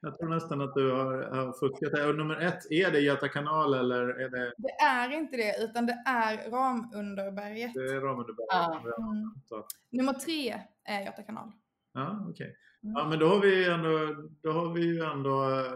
Jag 0.00 0.18
tror 0.18 0.28
nästan 0.28 0.60
att 0.60 0.74
du 0.74 0.92
har, 0.92 1.22
har 1.22 1.52
fuskat. 1.52 2.08
Och 2.08 2.14
nummer 2.14 2.40
ett, 2.40 2.70
är 2.70 2.90
det 2.90 3.00
Göta 3.00 3.28
kanal 3.28 3.74
eller 3.74 4.08
är 4.08 4.28
det, 4.28 4.52
Det 4.56 4.72
är 4.72 5.12
inte 5.12 5.36
det, 5.36 5.64
utan 5.64 5.86
det 5.86 6.02
är 6.06 6.50
Ramunderberget. 6.50 7.74
det 7.74 7.80
är 7.80 8.00
Ramunderberg? 8.00 8.46
Ja. 8.48 8.82
Mm. 8.98 9.64
Nummer 9.90 10.12
tre 10.12 10.60
är 10.84 11.00
Göta 11.04 11.22
kanal. 11.22 11.52
Ja, 11.92 12.26
okej. 12.30 12.46
Mm. 12.46 12.56
Ja, 12.86 13.08
men 13.08 13.18
då 13.18 13.28
har 13.28 13.40
vi 13.40 13.68
ändå, 13.68 14.22
då 14.42 14.52
har 14.52 14.72
vi 14.72 14.80
ju 14.80 15.00
ändå, 15.00 15.42
eh, 15.50 15.72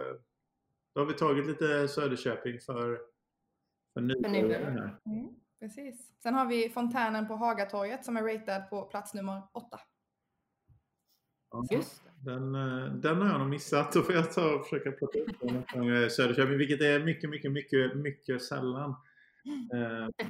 då 0.94 1.00
har 1.00 1.06
vi 1.06 1.14
tagit 1.14 1.46
lite 1.46 1.88
Söderköping 1.88 2.60
för, 2.60 3.00
för 3.94 4.00
nybörjare. 4.00 4.90
Mm, 5.06 5.28
precis. 5.60 6.12
Sen 6.22 6.34
har 6.34 6.46
vi 6.46 6.68
fontänen 6.68 7.28
på 7.28 7.34
Hagatorget 7.34 8.04
som 8.04 8.16
är 8.16 8.22
ratad 8.22 8.70
på 8.70 8.82
plats 8.82 9.14
nummer 9.14 9.42
åtta. 9.52 9.80
Ja, 11.50 11.64
Just. 11.70 12.02
Den, 12.24 12.54
eh, 12.54 12.92
den 12.92 13.16
har 13.22 13.28
jag 13.28 13.38
nog 13.38 13.48
missat. 13.48 13.92
Då 13.92 14.02
får 14.02 14.14
jag 14.14 14.32
ta 14.32 14.54
och 14.54 14.64
försöka 14.64 14.92
plocka 14.92 15.18
upp 15.18 15.40
den 15.40 15.64
gång, 15.74 15.88
eh, 15.88 16.08
Söderköping, 16.08 16.58
vilket 16.58 16.80
är 16.80 17.04
mycket, 17.04 17.30
mycket, 17.30 17.52
mycket, 17.52 17.96
mycket 17.96 18.42
sällan. 18.42 18.90
Eh, 19.74 20.28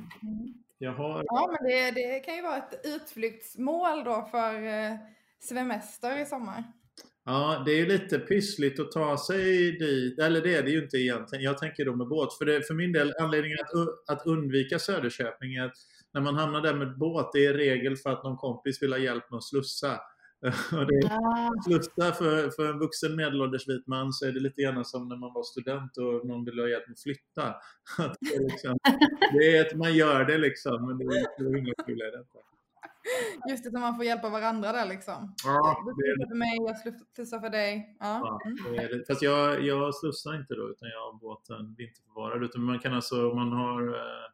jag 0.78 0.92
har... 0.92 1.24
Ja, 1.26 1.56
men 1.60 1.70
det, 1.70 1.90
det 1.90 2.20
kan 2.20 2.36
ju 2.36 2.42
vara 2.42 2.56
ett 2.56 2.80
utflyktsmål 2.84 4.04
då 4.04 4.28
för 4.30 4.52
semester 5.40 6.22
i 6.22 6.26
sommar. 6.26 6.64
Ja, 7.24 7.62
det 7.66 7.72
är 7.72 7.76
ju 7.76 7.86
lite 7.86 8.18
pyssligt 8.18 8.80
att 8.80 8.92
ta 8.92 9.18
sig 9.18 9.72
dit. 9.72 10.18
Eller 10.18 10.40
det 10.40 10.54
är 10.54 10.62
det 10.62 10.70
ju 10.70 10.82
inte 10.82 10.96
egentligen. 10.96 11.44
Jag 11.44 11.58
tänker 11.58 11.84
då 11.84 11.96
med 11.96 12.08
båt. 12.08 12.38
För, 12.38 12.44
det, 12.44 12.62
för 12.62 12.74
min 12.74 12.92
del, 12.92 13.14
anledningen 13.20 13.58
att, 13.60 14.18
att 14.18 14.26
undvika 14.26 14.78
Söderköping 14.78 15.54
är 15.54 15.64
att 15.64 15.76
när 16.14 16.20
man 16.20 16.34
hamnar 16.34 16.60
där 16.60 16.74
med 16.74 16.98
båt, 16.98 17.30
det 17.32 17.46
är 17.46 17.54
regel 17.54 17.96
för 17.96 18.10
att 18.10 18.24
någon 18.24 18.36
kompis 18.36 18.82
vill 18.82 18.92
ha 18.92 18.98
hjälp 18.98 19.30
med 19.30 19.36
att 19.36 19.44
slussa. 19.44 20.00
Och 20.72 20.86
det 20.86 20.96
är, 20.96 21.62
slussa 21.62 22.12
för, 22.12 22.50
för 22.50 22.70
en 22.70 22.78
vuxen 22.78 23.16
medelålders 23.16 23.68
vit 23.68 23.86
man 23.86 24.12
så 24.12 24.26
är 24.26 24.32
det 24.32 24.40
lite 24.40 24.62
grann 24.62 24.84
som 24.84 25.08
när 25.08 25.16
man 25.16 25.32
var 25.34 25.42
student 25.42 25.96
och 25.96 26.26
någon 26.26 26.44
vill 26.44 26.58
ha 26.58 26.68
hjälp 26.68 26.86
med 26.88 26.94
att 26.94 27.02
flytta. 27.02 27.46
Att 27.98 28.16
det, 28.20 28.34
är 28.34 28.50
liksom, 28.50 28.78
det 29.32 29.56
är 29.56 29.66
att 29.66 29.76
man 29.76 29.94
gör 29.94 30.24
det 30.24 30.38
liksom, 30.38 30.86
men 30.86 30.98
det 30.98 31.04
är 31.04 31.56
inget 31.56 31.86
kul 31.86 32.00
är 32.00 32.12
det. 32.12 32.24
Just 33.50 33.64
det, 33.64 33.70
så 33.70 33.78
man 33.78 33.96
får 33.96 34.04
hjälpa 34.04 34.28
varandra 34.28 34.72
där 34.72 34.86
liksom. 34.86 35.34
Ja, 35.44 35.82
Du 35.86 35.92
slussar 35.94 36.28
för 36.28 36.36
mig, 36.36 36.56
jag 36.66 36.78
slussar 37.14 37.40
för 37.40 37.50
dig. 37.50 37.96
Ja. 38.00 38.20
Ja, 38.24 38.40
Mm. 38.44 38.76
det 38.88 38.98
det. 38.98 39.04
Fast 39.06 39.22
jag, 39.22 39.64
jag 39.64 39.94
slussar 39.94 40.34
inte 40.40 40.54
då 40.54 40.70
utan 40.70 40.88
jag 40.88 41.00
har 41.00 41.18
båten 41.20 41.74
vinterförvarad. 41.78 42.44
Utan 42.44 42.62
man 42.62 42.78
kan 42.78 42.94
alltså, 42.94 43.14
man 43.16 43.52
har 43.52 43.82
eh, 43.88 44.28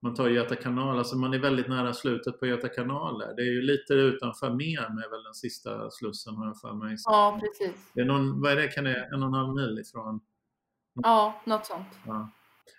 man 0.00 0.14
tar 0.14 0.28
Göta 0.28 0.56
kanal, 0.56 0.98
alltså 0.98 1.16
man 1.16 1.34
är 1.34 1.38
väldigt 1.38 1.68
nära 1.68 1.92
slutet 1.94 2.40
på 2.40 2.46
Göta 2.46 2.68
kanal 2.68 3.18
där. 3.18 3.34
Det 3.36 3.42
är 3.42 3.52
ju 3.52 3.62
lite 3.62 3.94
utanför 3.94 4.50
Mem 4.50 4.98
är 4.98 5.10
väl 5.10 5.22
den 5.24 5.34
sista 5.34 5.90
slussen 5.90 6.34
har 6.34 6.46
jag 6.46 6.60
för 6.60 6.72
mig. 6.72 6.98
Så 6.98 7.10
Ja, 7.10 7.40
precis. 7.40 7.90
det 7.94 8.00
är 8.00 8.04
någon, 8.04 8.40
vad 8.42 8.52
är 8.52 8.56
det, 8.56 8.68
kan 8.68 8.84
det 8.84 9.08
en 9.12 9.22
och 9.22 9.28
en 9.28 9.34
halv 9.34 9.54
mil 9.54 9.78
ifrån? 9.78 10.20
Ja, 11.02 11.40
något 11.44 11.66
sånt. 11.66 11.86
Ja. 12.06 12.30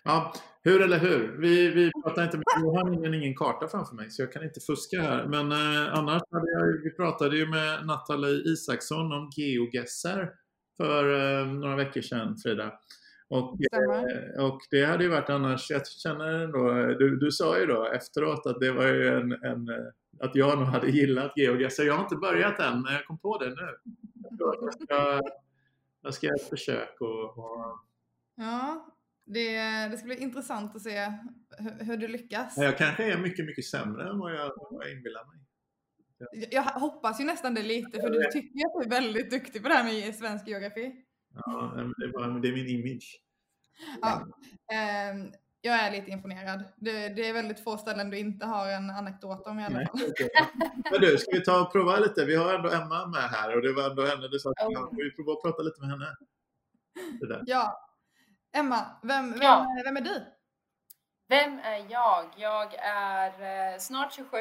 Ja, 0.04 0.34
hur 0.64 0.82
eller 0.82 1.00
hur? 1.00 1.38
Vi, 1.38 1.70
vi 1.70 1.92
pratar 2.04 2.24
inte 2.24 2.38
med, 2.38 2.46
jag 2.56 2.72
har 2.72 2.94
ingen, 2.94 3.14
ingen 3.14 3.36
karta 3.36 3.68
framför 3.68 3.96
mig 3.96 4.12
så 4.12 4.22
jag 4.22 4.32
kan 4.32 4.44
inte 4.44 4.60
fuska 4.60 5.02
här. 5.02 5.26
Men 5.28 5.52
eh, 5.52 5.94
annars 5.94 6.22
hade 6.32 6.52
jag, 6.52 6.84
vi 6.84 6.92
pratade 6.92 7.38
ju 7.38 7.48
med 7.48 7.86
Nathalie 7.86 8.52
Isaksson 8.52 9.12
om 9.14 9.30
geogesser 9.36 10.32
för 10.78 11.14
eh, 11.40 11.48
några 11.48 11.76
veckor 11.76 12.02
sedan 12.02 12.38
Frida. 12.38 12.74
Och, 13.30 13.58
eh, 13.74 14.46
och 14.46 14.60
det 14.72 14.86
hade 14.86 15.04
ju 15.04 15.10
varit 15.10 15.30
annars, 15.30 15.70
jag 15.70 15.88
känner 15.88 16.28
ändå, 16.28 16.74
du, 17.00 17.20
du 17.20 17.32
sa 17.32 17.60
ju 17.60 17.66
då 17.66 17.86
efteråt 17.86 18.46
att 18.46 18.60
det 18.60 18.72
var 18.72 18.88
ju 18.88 19.08
en, 19.08 19.32
en 19.32 19.70
eh, 19.70 19.86
att 20.20 20.36
jag 20.36 20.60
nog 20.60 20.68
hade 20.68 20.88
gillat 20.88 21.34
geogesser. 21.36 21.84
Jag 21.84 21.94
har 21.94 22.04
inte 22.04 22.16
börjat 22.16 22.60
än 22.60 22.82
men 22.82 22.94
jag 22.94 23.06
kom 23.06 23.18
på 23.18 23.38
det 23.38 23.50
nu. 23.50 23.78
Jag 24.40 24.74
ska, 24.74 25.22
jag 26.02 26.14
ska 26.14 26.28
göra 26.28 26.36
ett 26.36 26.50
försök 26.50 27.02
och, 27.02 27.38
och 27.38 27.80
Ja, 28.36 28.88
det, 29.28 29.58
det 29.92 29.98
ska 29.98 30.06
bli 30.06 30.18
intressant 30.18 30.76
att 30.76 30.82
se 30.82 31.14
hur, 31.58 31.86
hur 31.86 31.98
du 31.98 32.08
lyckas. 32.08 32.54
Ja, 32.58 32.64
Jag 32.64 32.78
kanske 32.78 33.14
är 33.14 33.18
mycket, 33.18 33.46
mycket 33.46 33.66
sämre 33.66 34.10
än 34.10 34.20
vad 34.20 34.36
jag, 34.36 34.52
vad 34.72 34.86
jag 34.86 34.92
inbillar 34.92 35.26
mig. 35.26 35.40
Jag 36.52 36.64
hoppas 36.64 37.20
ju 37.22 37.26
nästan 37.26 37.54
det 37.54 37.64
lite, 37.64 38.02
för 38.02 38.10
du 38.10 38.32
tycker 38.32 38.66
att 38.66 38.74
du 38.74 38.86
är 38.86 39.02
väldigt 39.02 39.32
duktig 39.32 39.64
på 39.64 39.70
det 39.70 39.76
här 39.76 39.84
med 39.84 40.16
svensk 40.16 40.48
geografi. 40.48 41.04
Ja, 41.34 41.74
det, 41.98 42.06
är 42.06 42.12
bara, 42.12 42.40
det 42.40 42.48
är 42.48 42.54
min 42.54 42.68
image. 42.68 43.22
Ja, 44.02 44.28
ehm, 44.74 45.32
jag 45.62 45.76
är 45.76 45.92
lite 45.92 46.12
imponerad. 46.12 46.64
Det, 46.76 47.10
det 47.10 47.30
är 47.30 47.34
väldigt 47.34 47.64
få 47.64 47.78
ställen 47.78 48.10
du 48.10 48.18
inte 48.18 48.46
har 48.46 48.68
en 48.68 48.90
anekdot 48.90 49.48
om 49.48 49.60
i 49.60 49.66
alla 49.66 49.78
Nej, 49.78 49.86
fall. 49.86 50.00
Men 50.92 51.02
du, 51.02 51.18
ska 51.18 51.32
vi 51.32 51.44
ta 51.44 51.62
och 51.62 51.72
prova 51.72 52.00
lite? 52.00 52.26
Vi 52.26 52.36
har 52.36 52.54
ändå 52.54 52.70
Emma 52.70 53.08
med 53.08 53.22
här 53.22 53.56
och 53.56 53.62
det 53.62 53.74
var 53.74 53.90
ändå 53.90 54.06
henne 54.06 54.28
du 54.28 54.40
sa 54.40 54.50
att 54.50 54.90
vi 54.92 55.12
prova 55.16 55.34
att 55.34 55.42
prata 55.42 55.64
lite 55.64 55.82
med 55.82 55.90
henne. 55.90 56.16
Ja. 57.46 57.87
Emma, 58.52 59.00
vem, 59.04 59.32
vem, 59.32 59.42
Ja. 59.42 59.68
vem 59.86 59.98
är 59.98 60.02
du? 60.02 60.26
Vem 61.28 61.60
är 61.60 61.86
jag? 61.92 62.26
Jag 62.38 62.74
är 62.80 63.74
eh, 63.74 63.80
snart 63.80 64.14
27. 64.14 64.38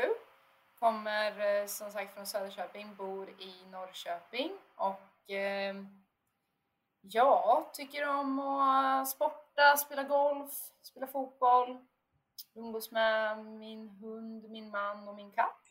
Kommer 0.79 1.61
eh, 1.61 1.67
som 1.67 1.91
sagt 1.91 2.15
från 2.15 2.27
Söderköping, 2.27 2.95
bor 2.97 3.29
i 3.31 3.55
Norrköping 3.71 4.53
och 4.77 5.31
eh, 5.31 5.75
ja, 7.01 7.71
tycker 7.75 8.09
om 8.09 8.39
att 8.39 9.09
sporta, 9.09 9.77
spela 9.77 10.03
golf, 10.03 10.53
spela 10.83 11.07
fotboll, 11.07 11.79
umgås 12.55 12.91
med 12.91 13.45
min 13.45 13.89
hund, 13.89 14.51
min 14.51 14.71
man 14.71 15.09
och 15.09 15.15
min 15.15 15.33
katt. 15.33 15.69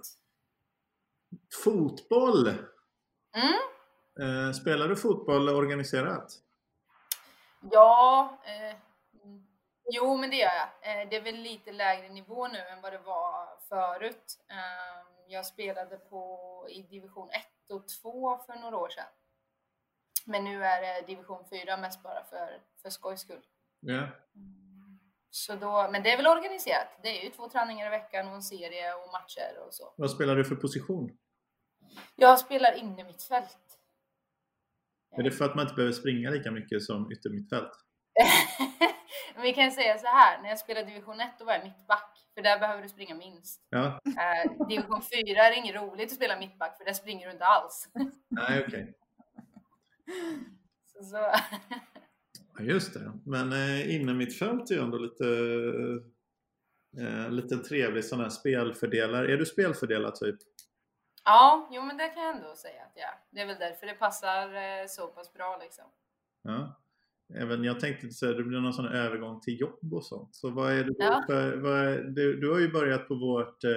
Fotboll! 1.63 2.47
Mm. 3.35 3.53
Eh, 4.19 4.51
spelar 4.53 4.87
du 4.87 4.95
fotboll 4.95 5.49
organiserat? 5.49 6.31
Ja, 7.71 8.37
eh, 8.43 8.75
jo 9.91 10.17
men 10.17 10.29
det 10.29 10.35
gör 10.35 10.51
jag. 10.53 11.01
Eh, 11.01 11.09
det 11.09 11.15
är 11.15 11.21
väl 11.21 11.35
lite 11.35 11.71
lägre 11.71 12.09
nivå 12.09 12.47
nu 12.47 12.59
än 12.59 12.81
vad 12.81 12.93
det 12.93 12.97
var 12.97 13.47
förut. 13.69 14.39
Eh, 14.49 15.05
jag 15.27 15.45
spelade 15.45 15.97
på 15.97 16.65
i 16.69 16.81
division 16.81 17.29
1 17.29 17.71
och 17.71 17.87
2 17.87 18.37
för 18.37 18.55
några 18.55 18.77
år 18.77 18.89
sedan. 18.89 19.05
Men 20.25 20.43
nu 20.43 20.65
är 20.65 20.81
det 20.81 21.07
division 21.07 21.45
4 21.49 21.77
mest 21.77 22.03
bara 22.03 22.23
för, 22.23 22.61
för 22.81 22.89
skojs 22.89 23.21
skull. 23.21 23.45
Ja. 23.79 23.93
Mm. 23.93 24.99
Så 25.29 25.55
då, 25.55 25.87
men 25.91 26.03
det 26.03 26.11
är 26.11 26.17
väl 26.17 26.27
organiserat. 26.27 26.87
Det 27.03 27.19
är 27.19 27.23
ju 27.23 27.29
två 27.29 27.49
träningar 27.49 27.87
i 27.87 27.89
veckan 27.89 28.27
och 28.27 28.33
en 28.33 28.43
serie 28.43 28.93
och 28.93 29.11
matcher 29.11 29.59
och 29.67 29.73
så. 29.73 29.93
Vad 29.97 30.11
spelar 30.11 30.35
du 30.35 30.45
för 30.45 30.55
position? 30.55 31.17
Jag 32.15 32.39
spelar 32.39 32.73
inne 32.73 33.03
mitt 33.03 33.23
fält. 33.23 33.57
Är 35.17 35.23
det 35.23 35.31
för 35.31 35.45
att 35.45 35.55
man 35.55 35.63
inte 35.65 35.75
behöver 35.75 35.93
springa 35.93 36.29
lika 36.29 36.51
mycket 36.51 36.83
som 36.83 37.11
yttermittfält? 37.11 37.71
Vi 39.41 39.53
kan 39.53 39.71
säga 39.71 39.97
så 39.97 40.07
här, 40.07 40.41
när 40.41 40.49
jag 40.49 40.59
spelade 40.59 40.87
division 40.87 41.19
1 41.19 41.29
då 41.39 41.45
var 41.45 41.53
jag 41.53 41.63
mittback, 41.63 42.17
för 42.33 42.41
där 42.41 42.59
behöver 42.59 42.83
du 42.83 42.89
springa 42.89 43.15
minst. 43.15 43.61
Ja, 43.69 43.99
Eh, 44.05 44.67
division 44.67 45.01
4 45.01 45.41
är 45.41 45.57
inget 45.57 45.75
roligt 45.75 46.11
att 46.11 46.15
spela 46.15 46.39
mittback, 46.39 46.77
för 46.77 46.85
där 46.85 46.93
springer 46.93 47.25
du 47.25 47.31
inte 47.31 47.45
alls. 47.45 47.89
nej 48.29 48.65
okej. 48.67 48.93
så, 50.85 51.03
så. 51.03 51.17
Ja, 52.57 52.63
just 52.63 52.93
det. 52.93 53.11
Men 53.25 53.51
eh, 53.53 53.95
innermittfält 53.95 54.71
är 54.71 54.75
ju 54.75 54.81
ändå 54.81 54.97
lite, 54.97 55.27
eh, 56.99 57.31
lite 57.31 57.57
trevlig 57.57 58.05
sån 58.05 58.19
här 58.19 58.29
spelfördelare. 58.29 59.33
Är 59.33 59.37
du 59.37 59.45
spelfördelad 59.45 60.15
typ? 60.15 60.35
Ja, 61.25 61.69
jo 61.71 61.81
men 61.81 61.97
det 61.97 62.07
kan 62.09 62.23
jag 62.23 62.35
ändå 62.35 62.55
säga 62.55 62.81
att 62.83 62.93
jag. 62.95 63.09
Det 63.31 63.41
är 63.41 63.45
väl 63.45 63.59
därför 63.59 63.85
det 63.87 63.93
passar 63.93 64.47
eh, 64.55 64.87
så 64.87 65.07
pass 65.07 65.33
bra 65.33 65.57
liksom. 65.63 65.85
Ja. 66.43 66.81
Även 67.33 67.63
jag 67.63 67.79
tänkte 67.79 68.09
säga 68.09 68.33
det 68.33 68.43
blir 68.43 68.59
någon 68.59 68.73
sån 68.73 68.85
här 68.87 68.93
övergång 69.05 69.41
till 69.41 69.59
jobb 69.61 69.93
och 69.93 70.05
sånt. 70.05 70.35
Så 70.35 70.49
vad 70.49 70.71
är 70.71 70.83
det 70.83 70.93
Ja. 70.97 71.23
för, 71.27 71.57
vad 71.57 71.79
är, 71.79 71.97
du, 72.03 72.39
du 72.39 72.51
har 72.51 72.59
ju 72.59 72.71
börjat 72.71 73.07
på 73.07 73.15
vårt 73.15 73.63
eh, 73.63 73.71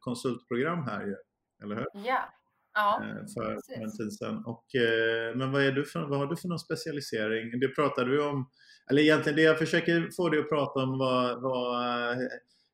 konsultprogram 0.00 0.82
här 0.82 1.06
ju, 1.06 1.16
eller 1.62 1.74
hur? 1.76 1.86
Ja. 1.94 2.32
Ja, 2.74 3.02
Eh, 3.04 3.14
för, 3.34 3.54
precis. 3.54 3.74
för 3.76 3.82
en 3.84 3.96
tid 3.96 4.12
sedan. 4.12 4.44
Och, 4.46 4.74
eh, 4.74 5.34
men 5.36 5.52
vad, 5.52 5.62
är 5.62 5.72
du 5.72 5.84
för, 5.84 6.00
vad 6.06 6.18
har 6.18 6.26
du 6.26 6.36
för 6.36 6.48
någon 6.48 6.58
specialisering? 6.58 7.60
Det 7.60 7.68
pratade 7.68 8.10
vi 8.10 8.18
om, 8.18 8.50
eller 8.90 9.02
egentligen 9.02 9.36
det 9.36 9.42
jag 9.42 9.58
försöker 9.58 10.10
få 10.16 10.28
dig 10.28 10.40
att 10.40 10.48
prata 10.48 10.80
om 10.80 10.98
var, 10.98 11.36
var 11.40 12.14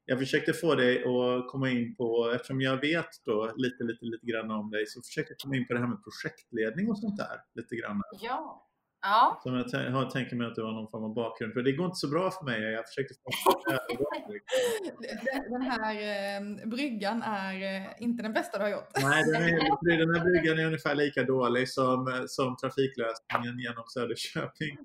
jag 0.05 0.19
försökte 0.19 0.53
få 0.53 0.75
dig 0.75 1.05
att 1.05 1.49
komma 1.49 1.71
in 1.71 1.97
på, 1.97 2.33
eftersom 2.35 2.61
jag 2.61 2.81
vet 2.81 3.09
då 3.25 3.53
lite, 3.57 3.85
lite, 3.85 4.05
lite 4.05 4.27
grann 4.27 4.51
om 4.51 4.71
dig, 4.71 4.87
så 4.87 5.03
försökte 5.03 5.33
jag 5.33 5.39
komma 5.39 5.57
in 5.57 5.67
på 5.67 5.73
det 5.73 5.81
här 5.81 5.87
med 5.87 6.03
projektledning 6.03 6.91
och 6.91 6.99
sånt 6.99 7.17
där. 7.17 7.37
Lite 7.55 7.77
grann. 7.77 8.03
Ja. 8.21 8.69
Ja. 9.03 9.41
Som 9.43 9.55
jag 9.55 9.67
tän- 9.67 9.91
har, 9.91 10.11
tänker 10.11 10.37
mig 10.37 10.47
att 10.47 10.55
du 10.55 10.63
har 10.63 10.73
någon 10.73 10.91
form 10.91 11.05
av 11.05 11.15
bakgrund. 11.15 11.53
För 11.53 11.63
det 11.63 11.73
går 11.73 11.87
inte 11.87 11.97
så 11.97 12.09
bra 12.09 12.31
för 12.31 12.45
mig. 12.45 12.61
Jag 12.63 12.87
försökte 12.89 13.15
få 13.15 13.31
liksom. 14.33 15.03
Den- 15.51 15.63
här 15.63 15.95
eh, 15.95 16.69
bryggan 16.69 17.23
är 17.23 17.55
eh, 17.87 18.03
inte 18.03 18.23
den 18.23 18.33
bästa 18.33 18.59
du 18.59 18.65
har 18.65 18.71
gjort. 18.71 18.89
Nej, 19.03 19.25
den, 19.25 19.43
är, 19.43 19.99
den 19.99 20.15
här 20.15 20.25
bryggan 20.25 20.59
är 20.59 20.67
ungefär 20.67 20.95
lika 20.95 21.23
dålig 21.23 21.69
som, 21.71 22.25
som 22.29 22.57
trafiklösningen 22.57 23.59
genom 23.59 23.85
Söderköping. 23.95 24.79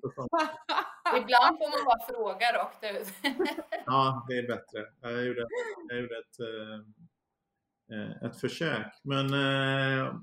Ibland 1.16 1.58
får 1.58 1.70
man 1.70 1.84
bara 1.84 2.06
fråga 2.08 2.46
rakt 2.58 2.84
ut. 2.84 3.08
Ja, 3.86 4.26
det 4.28 4.38
är 4.38 4.46
bättre. 4.46 4.86
Jag 5.00 5.24
gjorde, 5.26 5.46
jag 5.88 6.00
gjorde 6.00 6.14
ett, 6.18 6.40
eh, 6.40 6.78
eh, 7.98 8.22
ett 8.30 8.40
försök. 8.40 8.92
Men 9.02 9.26
eh, 9.34 10.14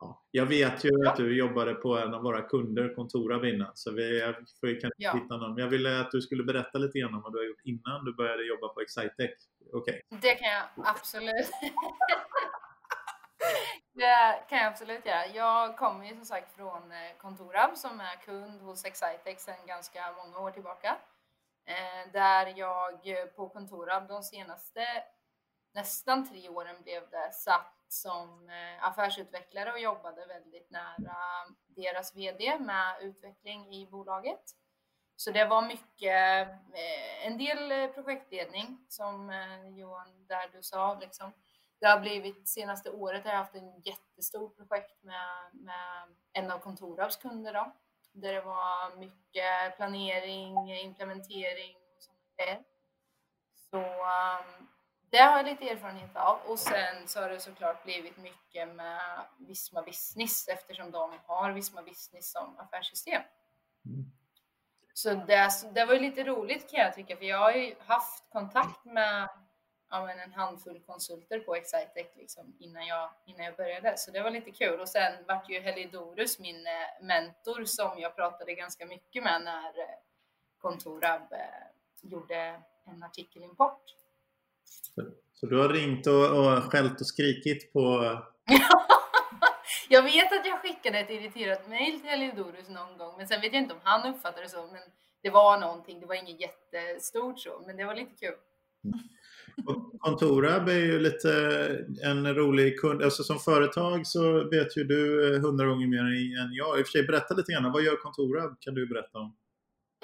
ja, 0.00 0.22
jag 0.30 0.46
vet 0.46 0.84
ju 0.84 1.08
att 1.08 1.16
du 1.16 1.36
jobbade 1.38 1.74
på 1.74 1.98
en 1.98 2.14
av 2.14 2.22
våra 2.22 2.42
kunder, 2.42 2.94
Contorab 2.94 3.44
innan. 3.44 3.70
Så 3.76 3.90
vi 3.92 4.20
får 4.60 4.66
kanske 4.80 4.88
Ja. 4.96 5.12
hitta 5.12 5.36
någon. 5.36 5.58
Jag 5.58 5.68
ville 5.68 6.00
att 6.00 6.10
du 6.10 6.20
skulle 6.22 6.42
berätta 6.44 6.78
lite 6.78 6.98
grann 6.98 7.14
om 7.14 7.22
vad 7.22 7.32
du 7.32 7.38
har 7.38 7.44
gjort 7.44 7.60
innan 7.64 8.04
du 8.04 8.14
började 8.14 8.44
jobba 8.46 8.68
på 8.68 8.80
Excitec. 8.80 9.30
Okej. 9.72 10.02
Det 10.08 10.34
kan 10.34 10.48
jag 10.48 10.64
absolut. 10.86 11.50
Det 13.92 14.44
kan 14.48 14.58
jag 14.58 14.66
absolut 14.66 15.06
göra. 15.06 15.26
Jag 15.26 15.76
kommer 15.76 16.04
ju 16.06 16.14
som 16.14 16.24
sagt 16.24 16.56
från 16.56 16.92
eh, 16.92 17.16
Contorab 17.20 17.76
som 17.76 18.00
är 18.00 18.16
kund 18.16 18.60
hos 18.62 18.84
Excitex 18.84 19.44
sedan 19.44 19.66
ganska 19.66 20.12
många 20.16 20.38
år 20.38 20.50
tillbaka. 20.50 20.96
Eh, 21.66 22.12
Där 22.12 22.52
jag 22.56 22.92
eh, 23.08 23.24
på 23.36 23.48
Contorab 23.48 24.08
de 24.08 24.22
senaste 24.22 24.86
nästan 25.74 26.28
tre 26.28 26.48
åren 26.48 26.76
blev 26.82 27.02
det 27.10 27.32
satt 27.34 27.74
som 27.88 28.48
eh, 28.48 28.88
affärsutvecklare 28.88 29.72
och 29.72 29.80
jobbade 29.80 30.26
väldigt 30.26 30.70
nära 30.70 31.16
deras 31.66 32.16
VD 32.16 32.58
med 32.58 33.02
utveckling 33.02 33.74
i 33.74 33.86
bolaget. 33.86 34.42
Så 35.16 35.30
det 35.30 35.44
var 35.44 35.62
mycket, 35.62 36.48
eh, 36.48 37.26
en 37.26 37.38
del 37.38 37.72
eh, 37.72 37.90
projektledning 37.90 38.86
som 38.88 39.32
Johan, 39.76 40.26
där 40.26 40.48
du 40.52 40.62
sa 40.62 40.98
liksom. 41.00 41.32
Det 41.80 41.86
har 41.86 42.00
blivit, 42.00 42.48
senaste 42.48 42.90
året 42.90 43.24
har 43.24 43.30
jag 43.30 43.38
haft 43.38 43.54
en 43.54 43.80
jättestor 43.80 44.48
projekt 44.48 45.02
med, 45.02 45.50
med 45.52 46.16
en 46.32 46.50
av 46.50 46.58
Kontorabs 46.58 47.16
kunder 47.16 47.52
då, 47.52 47.72
där 48.12 48.32
det 48.32 48.40
var 48.40 48.96
mycket 48.96 49.76
planering, 49.76 50.72
implementering 50.72 51.76
och 51.96 52.02
sånt 52.02 52.18
där. 52.36 52.62
Så 53.54 53.78
ehm, 54.04 54.68
det 55.10 55.18
har 55.18 55.36
jag 55.36 55.46
lite 55.46 55.68
erfarenhet 55.68 56.16
av 56.16 56.38
och 56.46 56.58
sen 56.58 57.08
så 57.08 57.20
har 57.20 57.28
det 57.28 57.40
såklart 57.40 57.84
blivit 57.84 58.16
mycket 58.16 58.68
med 58.74 59.00
Visma 59.38 59.82
Business 59.82 60.48
eftersom 60.48 60.90
de 60.90 61.18
har 61.26 61.52
Visma 61.52 61.82
Business 61.82 62.32
som 62.32 62.58
affärssystem. 62.58 63.22
Mm. 63.86 64.04
Så 64.94 65.14
det, 65.14 65.50
det 65.74 65.84
var 65.84 65.94
lite 65.94 66.24
roligt 66.24 66.70
kan 66.70 66.80
jag 66.80 66.94
tycka 66.94 67.16
för 67.16 67.24
jag 67.24 67.38
har 67.38 67.52
ju 67.52 67.74
haft 67.86 68.30
kontakt 68.30 68.84
med 68.84 69.28
ja, 69.90 70.10
en 70.10 70.32
handfull 70.32 70.80
konsulter 70.86 71.40
på 71.40 71.54
Excitec 71.54 72.06
liksom, 72.16 72.56
innan, 72.58 72.86
jag, 72.86 73.10
innan 73.24 73.44
jag 73.44 73.56
började. 73.56 73.96
Så 73.96 74.10
det 74.10 74.22
var 74.22 74.30
lite 74.30 74.50
kul. 74.50 74.80
Och 74.80 74.88
sen 74.88 75.12
vart 75.28 75.50
ju 75.50 75.60
Helidorus 75.60 76.38
min 76.38 76.66
eh, 76.66 77.06
mentor 77.06 77.64
som 77.64 77.98
jag 77.98 78.16
pratade 78.16 78.54
ganska 78.54 78.86
mycket 78.86 79.22
med 79.22 79.42
när 79.42 79.68
eh, 79.78 79.98
Kontorab 80.58 81.32
eh, 81.32 82.10
gjorde 82.10 82.62
en 82.84 83.02
artikelimport. 83.02 83.97
Så, 85.34 85.46
du 85.46 85.56
har 85.56 85.68
ringt 85.68 86.06
och, 86.06 86.38
och 86.38 86.62
skällt 86.62 87.00
och 87.00 87.06
skrikit 87.06 87.72
på... 87.72 87.80
jag 89.88 90.02
vet 90.02 90.32
att 90.32 90.46
jag 90.46 90.62
skickade 90.62 90.98
ett 90.98 91.10
irriterat 91.10 91.68
mail 91.68 92.00
till 92.00 92.10
Helidorus 92.10 92.68
någon 92.68 92.98
gång, 92.98 93.14
men 93.16 93.28
sen 93.28 93.40
vet 93.40 93.52
jag 93.52 93.62
inte 93.62 93.74
om 93.74 93.80
han 93.82 94.14
uppfattade 94.14 94.42
det 94.42 94.48
så. 94.48 94.66
Men 94.66 94.82
det 95.22 95.30
var 95.30 95.60
någonting, 95.60 96.00
det 96.00 96.06
var 96.06 96.14
inget 96.14 96.40
jättestort 96.40 97.40
så, 97.40 97.62
men 97.66 97.76
det 97.76 97.84
var 97.84 97.94
lite 97.94 98.14
kul. 98.20 98.34
Kontorab 99.98 100.68
är 100.68 100.72
ju 100.72 100.98
lite 100.98 101.30
en 102.04 102.34
rolig 102.34 102.80
kund. 102.80 103.02
Alltså 103.02 103.22
som 103.22 103.38
företag 103.38 104.06
så 104.06 104.50
vet 104.50 104.76
ju 104.76 104.84
du 104.84 105.34
eh, 105.34 105.40
hundra 105.40 105.66
gånger 105.66 105.86
mer 105.86 105.98
än 106.42 106.52
jag. 106.52 106.78
I 106.78 106.82
och 106.82 106.86
för 106.86 106.92
sig, 106.92 107.02
berätta 107.02 107.34
lite 107.34 107.52
grann. 107.52 107.72
Vad 107.72 107.82
gör 107.82 107.96
Kontorab? 107.96 108.56
Kan 108.60 108.74
du 108.74 108.86
berätta 108.86 109.18
om? 109.18 109.36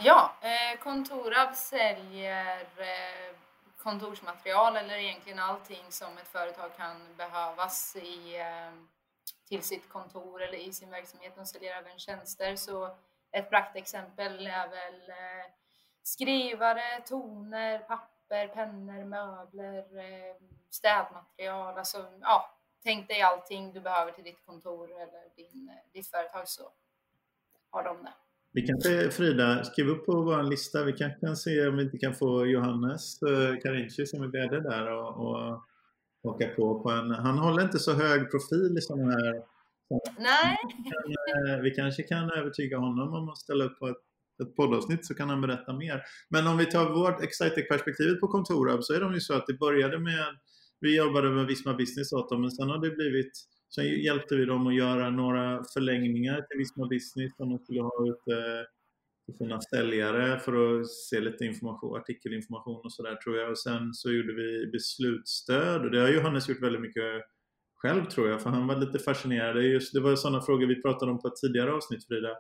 Ja, 0.03 0.37
eh, 0.43 0.83
Kontorab 0.83 1.55
säljer 1.55 2.61
eh, 2.61 3.44
kontorsmaterial 3.85 4.77
eller 4.77 4.95
egentligen 4.95 5.39
allting 5.39 5.85
som 5.89 6.19
ett 6.19 6.29
företag 6.29 6.77
kan 6.77 7.17
behövas 7.17 7.97
i, 7.97 8.37
ehm, 8.37 8.89
till 9.49 9.63
sitt 9.63 9.89
kontor 9.89 10.43
eller 10.43 10.59
i 10.59 10.73
sin 10.73 10.91
verksamhet. 10.91 11.33
De 11.37 11.47
säljer 11.47 11.77
även 11.77 11.99
tjänster. 11.99 12.57
Så 12.57 12.97
ett 13.31 13.51
praktexempel 13.51 14.47
är 14.47 14.69
väl 14.69 15.11
eh, 15.11 15.47
skrivare, 16.03 17.01
toner, 17.01 17.79
papper 17.79 18.49
pennor, 18.49 19.05
möbler, 19.05 19.99
ehm, 19.99 20.49
städmaterial. 20.71 21.79
Alltså, 21.79 22.07
ja, 22.21 22.51
tänk 22.83 23.09
dig 23.09 23.23
allting 23.23 23.73
du 23.73 23.81
behöver 23.81 24.13
till 24.13 24.25
ditt 24.25 24.47
kontor 24.47 25.01
eller 25.01 25.35
din, 25.37 25.69
eh, 25.69 25.93
ditt 25.93 26.11
företag 26.11 26.49
så 26.49 26.71
har 27.71 27.83
de 27.83 28.05
det. 28.05 28.13
Vi 28.55 28.63
kan 28.63 28.81
se, 28.81 29.11
Frida, 29.11 29.65
skriv 29.65 29.89
upp 29.89 30.07
på 30.07 30.23
vår 30.23 30.43
lista. 30.43 30.85
Vi 30.85 30.93
kanske 30.93 31.21
kan 31.21 31.37
se 31.37 31.67
om 31.67 31.77
vi 31.77 31.83
inte 31.83 31.99
kan 31.99 32.15
få 32.15 32.47
Johannes 32.47 33.23
eh, 33.23 33.57
Karinci 33.63 34.07
som 34.07 34.23
är 34.23 34.27
VD 34.27 34.61
där 34.61 34.93
och, 34.93 35.09
och 35.09 35.63
åka 36.23 36.49
på 36.49 36.81
på 36.83 36.91
en... 36.91 37.11
Han 37.11 37.39
håller 37.39 37.63
inte 37.63 37.79
så 37.79 37.93
hög 37.93 38.31
profil 38.31 38.79
i 38.79 38.81
sådana 38.81 39.13
här... 39.13 39.43
Nej. 40.19 40.57
Vi, 41.07 41.15
kan, 41.15 41.63
vi 41.63 41.71
kanske 41.71 42.03
kan 42.03 42.31
övertyga 42.31 42.79
honom 42.79 43.15
om 43.15 43.29
att 43.29 43.39
ställa 43.39 43.65
upp 43.65 43.79
på 43.79 43.89
ett 43.89 44.03
ett 44.43 44.57
poddavsnitt 44.57 45.07
så 45.07 45.15
kan 45.15 45.29
han 45.29 45.41
berätta 45.41 45.73
mer. 45.73 46.03
Men 46.29 46.47
om 46.47 46.57
vi 46.57 46.67
tar 46.67 46.91
vårt 46.91 47.23
Excitec-perspektivet 47.23 48.21
på 48.21 48.29
Kontorab 48.29 48.85
så 48.85 48.95
är 48.95 49.01
de 49.01 49.15
ju 49.15 49.21
så 49.21 49.35
att 49.35 49.47
det 49.47 49.59
började 49.59 49.99
med, 49.99 50.27
vi 50.81 50.97
jobbade 50.97 51.31
med 51.31 51.47
Visma 51.47 51.75
Business 51.75 52.13
åt 52.13 52.31
dem, 52.31 52.41
men 52.41 52.51
sen 52.51 52.69
har 52.69 52.79
det 52.79 52.91
blivit, 52.91 53.33
sen 53.75 53.85
hjälpte 53.85 54.37
vi 54.37 54.45
dem 54.45 54.67
att 54.67 54.75
göra 54.75 55.11
några 55.11 55.65
förlängningar 55.75 56.43
till 56.43 56.59
Visma 56.59 56.87
Business 56.87 57.37
som 57.37 57.49
de 57.49 57.59
skulle 57.59 57.83
ha 57.83 58.09
ute 58.09 58.39
eh, 58.39 58.65
till 59.27 59.37
sina 59.37 59.61
säljare 59.61 60.39
för 60.39 60.81
att 60.81 60.89
se 60.89 61.21
lite 61.21 61.45
information, 61.45 61.97
artikelinformation 61.97 62.81
och 62.85 62.93
sådär 62.93 63.17
tror 63.17 63.37
jag. 63.37 63.51
Och 63.51 63.59
sen 63.59 63.95
så 63.95 64.13
gjorde 64.13 64.33
vi 64.33 64.67
beslutsstöd 64.73 65.85
och 65.85 65.91
det 65.91 66.01
har 66.01 66.09
Johannes 66.09 66.49
gjort 66.49 66.63
väldigt 66.63 66.83
mycket 66.83 67.23
själv 67.75 68.05
tror 68.05 68.29
jag, 68.29 68.43
för 68.43 68.51
han 68.51 68.67
var 68.67 68.77
lite 68.77 68.99
fascinerad. 68.99 69.63
Just, 69.63 69.93
det 69.93 70.01
var 70.01 70.17
sådana 70.17 70.43
frågor 70.43 70.67
vi 70.67 70.83
pratade 70.83 71.13
om 71.13 71.21
på 71.21 71.29
ett 71.29 71.37
tidigare 71.37 71.73
avsnitt 71.73 72.07
Frida 72.07 72.37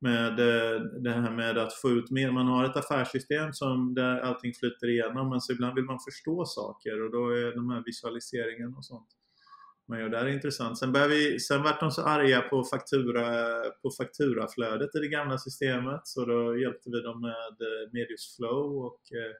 med 0.00 0.40
eh, 0.40 0.80
det 0.80 1.10
här 1.10 1.30
med 1.30 1.58
att 1.58 1.74
få 1.74 1.90
ut 1.90 2.10
mer. 2.10 2.30
Man 2.30 2.46
har 2.46 2.64
ett 2.64 2.76
affärssystem 2.76 3.52
som 3.52 3.94
där 3.94 4.20
allting 4.20 4.54
flyter 4.54 4.88
igenom 4.88 5.30
men 5.30 5.40
så 5.40 5.52
ibland 5.52 5.74
vill 5.74 5.84
man 5.84 5.98
förstå 6.08 6.44
saker 6.44 7.04
och 7.04 7.10
då 7.12 7.28
är 7.28 7.54
de 7.54 7.70
här 7.70 7.82
visualiseringarna 7.86 8.76
och 8.76 8.84
sånt 8.84 9.08
man 9.88 10.00
gör 10.00 10.08
där 10.08 10.24
är 10.24 10.28
intressant. 10.28 10.78
Sen, 10.78 10.92
vi, 10.92 11.40
sen 11.40 11.62
vart 11.62 11.80
de 11.80 11.90
så 11.90 12.02
arga 12.02 12.40
på, 12.40 12.64
faktura, 12.64 13.60
på 13.82 13.90
fakturaflödet 13.90 14.94
i 14.94 14.98
det 14.98 15.08
gamla 15.08 15.38
systemet 15.38 16.00
så 16.04 16.24
då 16.24 16.58
hjälpte 16.58 16.90
vi 16.90 17.00
dem 17.00 17.20
med 17.20 17.30
eh, 17.60 17.92
Medius 17.92 18.36
Flow 18.36 18.86
och 18.86 19.00
eh, 19.12 19.34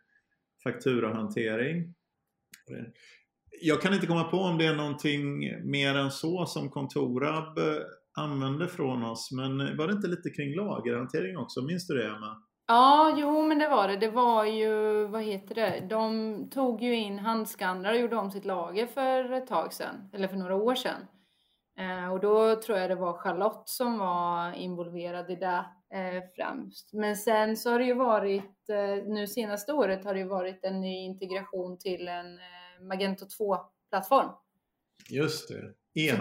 fakturahantering. 0.62 1.94
Jag 3.60 3.82
kan 3.82 3.94
inte 3.94 4.06
komma 4.06 4.24
på 4.24 4.36
om 4.36 4.58
det 4.58 4.66
är 4.66 4.74
någonting 4.74 5.38
mer 5.70 5.94
än 5.94 6.10
så 6.10 6.46
som 6.46 6.70
Kontorab 6.70 7.58
eh, 7.58 7.64
använde 8.12 8.68
från 8.68 9.02
oss. 9.02 9.32
Men 9.32 9.76
var 9.76 9.86
det 9.86 9.92
inte 9.92 10.08
lite 10.08 10.30
kring 10.30 10.54
lagerhantering 10.54 11.36
också? 11.36 11.62
Minns 11.62 11.86
du 11.86 11.94
det 11.94 12.06
Emma? 12.06 12.42
Ja, 12.70 13.14
jo 13.18 13.42
men 13.42 13.58
det 13.58 13.68
var 13.68 13.88
det. 13.88 13.96
Det 13.96 14.08
var 14.08 14.44
ju, 14.44 15.04
vad 15.06 15.22
heter 15.22 15.54
det, 15.54 15.86
de 15.88 16.50
tog 16.50 16.82
ju 16.82 16.96
in 16.96 17.18
handskannrar 17.18 17.92
och 17.92 18.00
gjorde 18.00 18.16
om 18.16 18.30
sitt 18.30 18.44
lager 18.44 18.86
för 18.86 19.32
ett 19.32 19.46
tag 19.46 19.72
sedan, 19.72 20.10
eller 20.12 20.28
för 20.28 20.36
några 20.36 20.54
år 20.54 20.74
sedan. 20.74 21.06
Eh, 21.78 22.12
och 22.12 22.20
då 22.20 22.56
tror 22.56 22.78
jag 22.78 22.90
det 22.90 22.94
var 22.94 23.12
Charlotte 23.12 23.68
som 23.68 23.98
var 23.98 24.52
involverad 24.52 25.30
i 25.30 25.36
det 25.36 25.64
eh, 25.94 26.22
främst. 26.36 26.92
Men 26.92 27.16
sen 27.16 27.56
så 27.56 27.70
har 27.70 27.78
det 27.78 27.84
ju 27.84 27.94
varit, 27.94 28.68
eh, 28.68 29.04
nu 29.06 29.26
senaste 29.26 29.72
året 29.72 30.04
har 30.04 30.14
det 30.14 30.20
ju 30.20 30.28
varit 30.28 30.64
en 30.64 30.80
ny 30.80 31.04
integration 31.04 31.78
till 31.78 32.08
en 32.08 32.34
eh, 32.38 32.82
Magento 32.82 33.24
2-plattform. 33.24 34.30
Just 35.10 35.48
det. 35.48 35.74
Enam. 36.00 36.20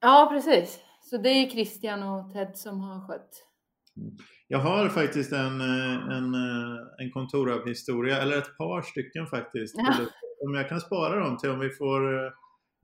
Ja, 0.00 0.28
precis. 0.30 0.80
Så 1.02 1.16
det 1.16 1.28
är 1.28 1.50
Christian 1.50 2.02
och 2.02 2.32
Ted 2.32 2.56
som 2.56 2.80
har 2.80 3.08
skött. 3.08 3.46
Jag 4.48 4.58
har 4.58 4.88
faktiskt 4.88 5.32
en, 5.32 5.60
eh, 5.60 6.16
en, 6.16 6.34
eh, 6.34 6.80
en 6.98 7.10
kontorab-historia, 7.12 8.22
eller 8.22 8.38
ett 8.38 8.56
par 8.56 8.82
stycken 8.82 9.26
faktiskt. 9.26 9.74
Ja. 9.76 9.94
Om 10.46 10.54
jag 10.54 10.68
kan 10.68 10.80
spara 10.80 11.20
dem 11.20 11.38
till 11.38 11.50
om 11.50 11.60
vi 11.60 11.70
får 11.70 12.24
eh, 12.24 12.30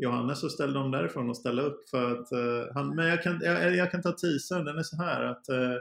Johannes 0.02 0.44
att 0.44 0.52
ställa 0.52 0.72
dem 0.72 0.90
därifrån 0.90 1.30
och 1.30 1.36
ställa 1.36 1.62
upp. 1.62 1.88
För 1.90 2.12
att, 2.12 2.32
uh, 2.32 2.74
han, 2.74 2.96
men 2.96 3.06
jag 3.08 3.22
kan, 3.22 3.40
jag, 3.42 3.76
jag 3.76 3.90
kan 3.90 4.02
ta 4.02 4.12
teasern, 4.12 4.64
den 4.64 4.78
är 4.78 4.82
så 4.82 4.96
här 4.96 5.24
att, 5.24 5.48
uh, 5.52 5.76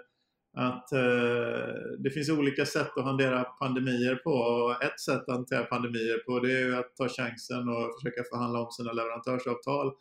att 0.57 0.89
uh, 0.93 1.99
det 1.99 2.09
finns 2.09 2.29
olika 2.29 2.65
sätt 2.65 2.97
att 2.97 3.03
hantera 3.03 3.43
pandemier 3.43 4.15
på. 4.15 4.31
Och 4.31 4.83
ett 4.83 4.99
sätt 4.99 5.21
att 5.21 5.35
hantera 5.35 5.63
pandemier 5.63 6.17
på 6.17 6.39
det 6.39 6.61
är 6.61 6.79
att 6.79 6.95
ta 6.95 7.09
chansen 7.09 7.69
och 7.69 7.99
försöka 7.99 8.23
förhandla 8.31 8.59
om 8.59 8.71
sina 8.71 8.91
leverantörsavtal 8.91 9.87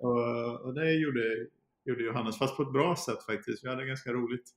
och, 0.00 0.60
och, 0.64 0.74
det 0.74 0.92
gjorde, 0.92 1.46
gjorde 1.86 2.04
Johannes, 2.04 2.38
fast 2.38 2.56
på 2.56 2.62
ett 2.62 2.72
bra 2.72 2.96
sätt 2.96 3.22
faktiskt. 3.22 3.64
Vi 3.64 3.68
hade 3.68 3.86
ganska 3.86 4.12
roligt, 4.12 4.50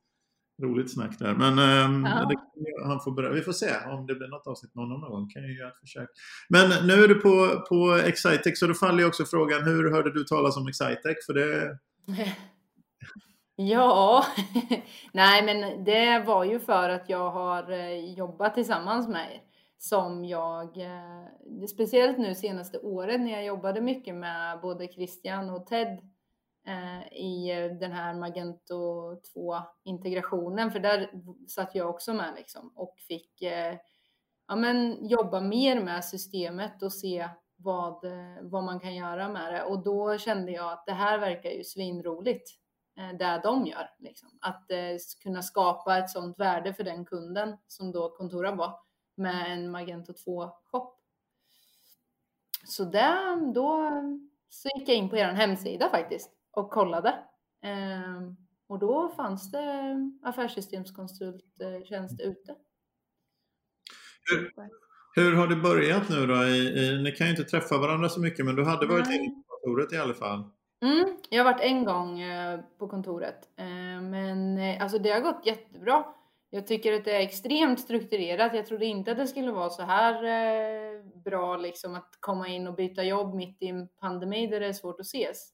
roligt 0.63 0.93
snack 0.93 1.19
där. 1.19 1.33
Men 1.33 1.59
eh, 1.59 2.11
ja. 2.11 2.25
det, 2.25 2.35
han 2.87 2.99
får 2.99 3.33
vi 3.33 3.41
får 3.41 3.51
se 3.51 3.71
om 3.87 4.07
det 4.07 4.15
blir 4.15 4.27
något 4.27 4.47
avsnitt 4.47 4.75
med 4.75 4.85
honom 4.85 5.01
någon 5.01 5.11
gång. 5.11 5.29
Kan 5.29 5.41
jag 5.41 5.51
göra 5.51 5.69
ett 5.69 5.79
försök. 5.79 6.09
Men 6.49 6.87
nu 6.87 6.93
är 6.93 7.07
du 7.07 7.15
på, 7.15 7.65
på 7.69 8.01
Excitec 8.05 8.59
så 8.59 8.67
då 8.67 8.73
faller 8.73 8.99
ju 8.99 9.05
också 9.05 9.25
frågan 9.25 9.63
hur 9.63 9.91
hörde 9.91 10.13
du 10.13 10.23
talas 10.23 10.57
om 10.57 10.67
Excitec? 10.67 11.25
För 11.25 11.33
det... 11.33 11.77
Ja, 13.61 14.25
nej 15.13 15.43
men 15.43 15.83
det 15.83 16.23
var 16.27 16.43
ju 16.43 16.59
för 16.59 16.89
att 16.89 17.09
jag 17.09 17.31
har 17.31 17.71
eh, 17.71 18.13
jobbat 18.13 18.53
tillsammans 18.53 19.07
med 19.07 19.31
er 19.35 19.41
som 19.77 20.25
jag, 20.25 20.77
eh, 20.77 21.65
speciellt 21.69 22.17
nu 22.17 22.35
senaste 22.35 22.77
året 22.77 23.21
när 23.21 23.31
jag 23.31 23.45
jobbade 23.45 23.81
mycket 23.81 24.15
med 24.15 24.59
både 24.61 24.87
Christian 24.87 25.49
och 25.49 25.65
Ted 25.65 25.99
Eh, 26.69 27.13
i 27.13 27.51
eh, 27.51 27.71
den 27.71 27.91
här 27.91 28.13
Magento 28.13 29.13
2-integrationen, 29.36 30.71
för 30.71 30.79
där 30.79 31.12
satt 31.47 31.75
jag 31.75 31.89
också 31.89 32.13
med 32.13 32.34
liksom 32.36 32.71
och 32.75 32.95
fick 33.08 33.41
eh, 33.41 33.75
ja, 34.47 34.55
men, 34.55 35.08
jobba 35.08 35.41
mer 35.41 35.79
med 35.82 36.05
systemet 36.05 36.84
och 36.84 36.93
se 36.93 37.29
vad, 37.55 38.05
eh, 38.05 38.41
vad 38.41 38.63
man 38.63 38.79
kan 38.79 38.95
göra 38.95 39.29
med 39.29 39.53
det. 39.53 39.63
Och 39.63 39.84
då 39.84 40.17
kände 40.17 40.51
jag 40.51 40.73
att 40.73 40.86
det 40.86 40.93
här 40.93 41.19
verkar 41.19 41.49
ju 41.49 41.63
svinroligt, 41.63 42.49
det 43.19 43.41
de 43.43 43.65
gör. 43.65 43.89
Liksom. 43.99 44.29
Att 44.41 44.67
kunna 45.23 45.41
skapa 45.41 45.97
ett 45.97 46.10
sådant 46.10 46.39
värde 46.39 46.73
för 46.73 46.84
den 46.84 47.05
kunden 47.05 47.58
som 47.67 47.91
då 47.91 48.10
kontoret 48.10 48.58
var 48.58 48.79
med 49.15 49.51
en 49.51 49.71
Magento 49.71 50.13
2-shop. 50.13 50.95
Så 52.65 52.84
där, 52.84 53.53
då 53.53 53.91
så 54.49 54.69
gick 54.77 54.89
jag 54.89 54.97
in 54.97 55.10
på 55.10 55.17
er 55.17 55.25
hemsida 55.25 55.89
faktiskt 55.89 56.38
och 56.51 56.71
kollade. 56.71 57.15
Ehm, 57.63 58.35
Och 58.67 58.79
då 58.79 59.09
fanns 59.09 59.51
det 59.51 59.95
affärssystemskonsulttjänst 60.23 62.19
ute. 62.21 62.55
Hur, 64.31 64.51
hur 65.15 65.35
har 65.35 65.47
det 65.47 65.55
börjat 65.55 66.09
nu 66.09 66.25
då? 66.27 66.43
I, 66.43 66.57
i, 66.85 67.01
ni 67.03 67.12
kan 67.12 67.27
ju 67.27 67.31
inte 67.31 67.43
träffa 67.43 67.77
varandra 67.77 68.09
så 68.09 68.19
mycket 68.21 68.45
men 68.45 68.55
du 68.55 68.63
hade 68.65 68.88
varit 68.88 69.07
inne 69.07 69.29
på 69.29 69.43
kontoret 69.47 69.93
i 69.93 69.97
alla 69.97 70.13
fall. 70.13 70.43
Mm, 70.81 71.17
jag 71.29 71.43
har 71.43 71.53
varit 71.53 71.63
en 71.63 71.85
gång 71.85 72.19
eh, 72.21 72.59
på 72.79 72.88
kontoret. 72.88 73.49
Eh, 73.57 74.01
men 74.01 74.57
eh, 74.57 74.81
alltså 74.83 74.97
det 74.99 75.09
har 75.12 75.19
gått 75.21 75.45
jättebra. 75.45 76.03
Jag 76.49 76.67
tycker 76.67 76.93
att 76.93 77.05
det 77.05 77.15
är 77.15 77.19
extremt 77.19 77.79
strukturerat. 77.79 78.53
Jag 78.55 78.65
trodde 78.65 78.85
inte 78.85 79.12
att 79.12 79.17
det 79.17 79.27
skulle 79.27 79.51
vara 79.51 79.69
så 79.69 79.81
här 79.83 80.23
eh, 80.23 81.05
bra 81.25 81.57
liksom 81.57 81.95
att 81.95 82.17
komma 82.19 82.47
in 82.47 82.67
och 82.67 82.75
byta 82.75 83.03
jobb 83.03 83.35
mitt 83.35 83.57
i 83.62 83.67
en 83.67 83.88
pandemi 83.88 84.47
där 84.47 84.59
det 84.59 84.65
är 84.67 84.73
svårt 84.73 84.99
att 84.99 85.05
ses. 85.05 85.49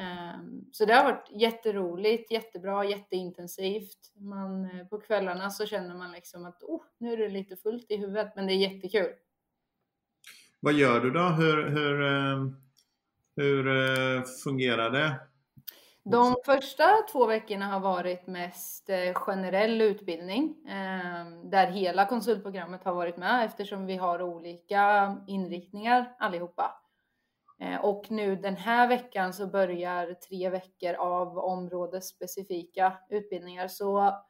Um, 0.00 0.64
så 0.72 0.84
det 0.84 0.94
har 0.94 1.04
varit 1.04 1.28
jätteroligt, 1.30 2.30
jättebra, 2.30 2.84
jätteintensivt. 2.84 4.12
Man, 4.14 4.64
eh, 4.64 4.86
på 4.86 5.00
kvällarna 5.00 5.50
så 5.50 5.66
känner 5.66 5.94
man 5.94 6.12
liksom 6.12 6.46
att 6.46 6.62
oh, 6.62 6.82
nu 6.98 7.12
är 7.12 7.16
det 7.16 7.28
lite 7.28 7.56
fullt 7.56 7.90
i 7.90 7.96
huvudet, 7.96 8.32
men 8.36 8.46
det 8.46 8.52
är 8.52 8.72
jättekul. 8.72 9.12
Vad 10.60 10.72
gör 10.72 11.00
du 11.00 11.10
då? 11.10 11.20
Hur, 11.20 11.68
hur, 11.68 12.02
eh, 12.02 12.46
hur 13.36 13.68
eh, 13.68 14.22
fungerar 14.44 14.90
det? 14.90 15.14
De 16.02 16.36
första 16.44 16.84
två 17.12 17.26
veckorna 17.26 17.66
har 17.66 17.80
varit 17.80 18.26
mest 18.26 18.90
generell 19.14 19.80
utbildning 19.80 20.56
ehm, 20.68 21.50
där 21.50 21.66
hela 21.66 22.06
konsultprogrammet 22.06 22.84
har 22.84 22.94
varit 22.94 23.16
med 23.16 23.44
eftersom 23.44 23.86
vi 23.86 23.96
har 23.96 24.22
olika 24.22 25.16
inriktningar 25.26 26.16
allihopa. 26.18 26.79
Eh, 27.60 27.84
och 27.84 28.10
nu 28.10 28.36
den 28.36 28.56
här 28.56 28.88
veckan 28.88 29.32
så 29.32 29.46
börjar 29.46 30.14
tre 30.14 30.48
veckor 30.48 30.94
av 30.94 31.38
områdesspecifika 31.38 32.92
utbildningar. 33.08 33.68
Så 33.68 34.20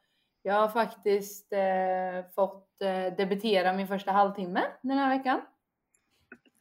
jag 0.41 0.53
har 0.53 0.67
faktiskt 0.67 1.53
eh, 1.53 2.31
fått 2.35 2.81
eh, 2.81 3.15
debutera 3.17 3.73
min 3.73 3.87
första 3.87 4.11
halvtimme 4.11 4.61
den 4.81 4.97
här 4.97 5.17
veckan. 5.17 5.41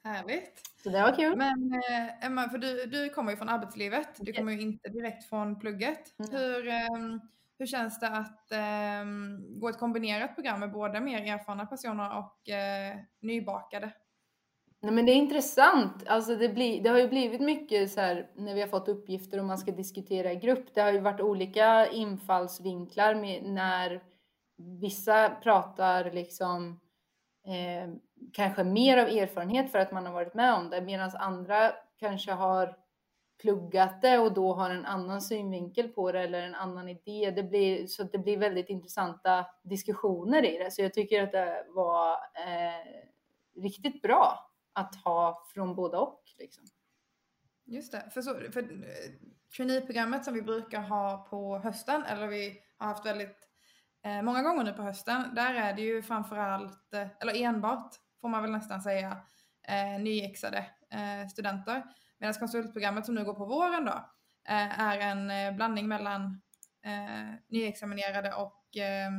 Härligt. 0.05 0.61
Så 0.83 0.91
det 0.91 1.03
var 1.03 1.17
kul. 1.17 1.37
Men 1.37 1.75
eh, 1.75 2.27
Emma, 2.27 2.49
för 2.49 2.59
du, 2.59 2.87
du 2.87 3.09
kommer 3.09 3.31
ju 3.31 3.37
från 3.37 3.49
arbetslivet. 3.49 4.09
Du 4.19 4.33
kommer 4.33 4.53
ju 4.53 4.61
inte 4.61 4.89
direkt 4.89 5.25
från 5.25 5.61
plugget. 5.61 6.19
Mm. 6.19 6.31
Hur, 6.31 6.69
eh, 6.69 7.19
hur 7.59 7.67
känns 7.67 8.01
det 8.01 8.09
att 8.09 8.53
eh, 8.53 9.05
gå 9.61 9.69
ett 9.69 9.79
kombinerat 9.79 10.35
program 10.35 10.61
med 10.61 10.73
både 10.73 11.01
mer 11.01 11.35
erfarna 11.35 11.67
personer 11.67 12.19
och 12.19 12.49
eh, 12.49 12.97
nybakade? 13.21 13.93
Nej, 14.83 14.93
men 14.93 15.07
det 15.07 15.13
är 15.13 15.17
intressant. 15.17 16.07
Alltså 16.07 16.37
det, 16.37 16.49
blir, 16.49 16.83
det 16.83 16.91
har 16.91 16.99
ju 16.99 17.09
blivit 17.09 17.41
mycket 17.41 17.91
så 17.91 18.01
här 18.01 18.31
när 18.35 18.55
vi 18.55 18.61
har 18.61 18.69
fått 18.69 18.89
uppgifter 18.89 19.39
och 19.39 19.45
man 19.45 19.59
ska 19.59 19.73
diskutera 19.73 20.33
i 20.33 20.37
grupp. 20.37 20.75
Det 20.75 20.81
har 20.81 20.93
ju 20.93 21.01
varit 21.01 21.21
olika 21.21 21.87
infallsvinklar 21.87 23.15
med 23.15 23.43
när 23.43 24.03
vissa 24.81 25.31
pratar 25.31 26.11
liksom 26.11 26.81
eh, 27.47 27.95
kanske 28.33 28.65
mer 28.65 28.97
av 28.97 29.09
erfarenhet 29.09 29.73
för 29.73 29.79
att 29.79 29.93
man 29.93 30.07
har 30.07 30.13
varit 30.13 30.35
med 30.35 30.55
om 30.55 30.71
det 30.71 30.81
medan 30.81 31.11
andra 31.15 31.73
kanske 31.99 32.33
har 32.33 32.77
pluggat 33.43 34.03
det 34.03 34.19
och 34.19 34.35
då 34.35 34.53
har 34.53 34.71
en 34.71 34.87
annan 34.87 35.23
synvinkel 35.23 35.89
på 35.89 36.13
det 36.13 36.21
eller 36.21 36.43
en 36.43 36.55
annan 36.55 36.89
idé. 36.89 37.31
Det 37.37 37.43
blir, 37.43 37.87
så 37.87 38.03
det 38.03 38.19
blir 38.19 38.37
väldigt 38.37 38.69
intressanta 38.69 39.47
diskussioner 39.63 40.45
i 40.45 40.59
det. 40.59 40.71
Så 40.71 40.83
jag 40.83 40.95
tycker 40.95 41.23
att 41.23 41.33
det 41.33 41.65
var 41.69 42.13
eh, 42.13 43.63
riktigt 43.63 44.03
bra 44.03 44.50
att 44.81 44.95
ha 44.95 45.47
från 45.55 45.75
båda 45.75 45.99
och. 45.99 46.23
Liksom. 46.39 46.65
Just 47.67 47.93
det, 47.93 48.11
för, 48.11 48.23
så, 48.23 48.35
för 48.53 48.63
eh, 48.63 49.11
traineeprogrammet 49.57 50.25
som 50.25 50.35
vi 50.35 50.43
brukar 50.43 50.81
ha 50.81 51.27
på 51.31 51.59
hösten, 51.59 52.05
eller 52.05 52.27
vi 52.27 52.63
har 52.79 52.87
haft 52.87 53.07
väldigt 53.07 53.49
eh, 54.05 54.23
många 54.23 54.43
gånger 54.43 54.65
nu 54.65 54.73
på 54.73 54.83
hösten, 54.83 55.35
där 55.35 55.55
är 55.55 55.75
det 55.75 55.83
ju 55.83 56.03
framförallt, 56.03 56.95
eh, 56.95 57.09
eller 57.21 57.43
enbart 57.43 57.95
får 58.21 58.29
man 58.29 58.43
väl 58.43 58.51
nästan 58.53 58.83
säga, 58.83 59.17
eh, 59.69 60.01
nyexade 60.01 60.67
eh, 60.91 61.29
studenter. 61.29 61.85
Medan 62.19 62.35
konsultprogrammet 62.35 63.07
som 63.07 63.15
nu 63.15 63.25
går 63.25 63.35
på 63.35 63.47
våren 63.47 63.85
då 63.85 64.11
eh, 64.49 64.81
är 64.81 64.99
en 64.99 65.31
eh, 65.31 65.55
blandning 65.57 65.89
mellan 65.89 66.43
eh, 66.85 67.35
nyexaminerade 67.49 68.35
och 68.35 68.77
eh, 68.77 69.11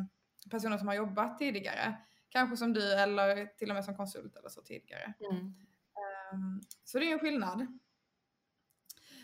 personer 0.51 0.77
som 0.77 0.87
har 0.87 0.95
jobbat 0.95 1.37
tidigare. 1.37 1.97
Kanske 2.31 2.57
som 2.57 2.73
du 2.73 2.93
eller 2.93 3.45
till 3.45 3.69
och 3.69 3.75
med 3.75 3.85
som 3.85 3.97
konsult 3.97 4.35
eller 4.35 4.49
så 4.49 4.61
tidigare. 4.61 5.13
Mm. 5.31 5.45
Um, 6.33 6.61
så 6.83 6.99
det 6.99 7.09
är 7.09 7.13
en 7.13 7.19
skillnad. 7.19 7.79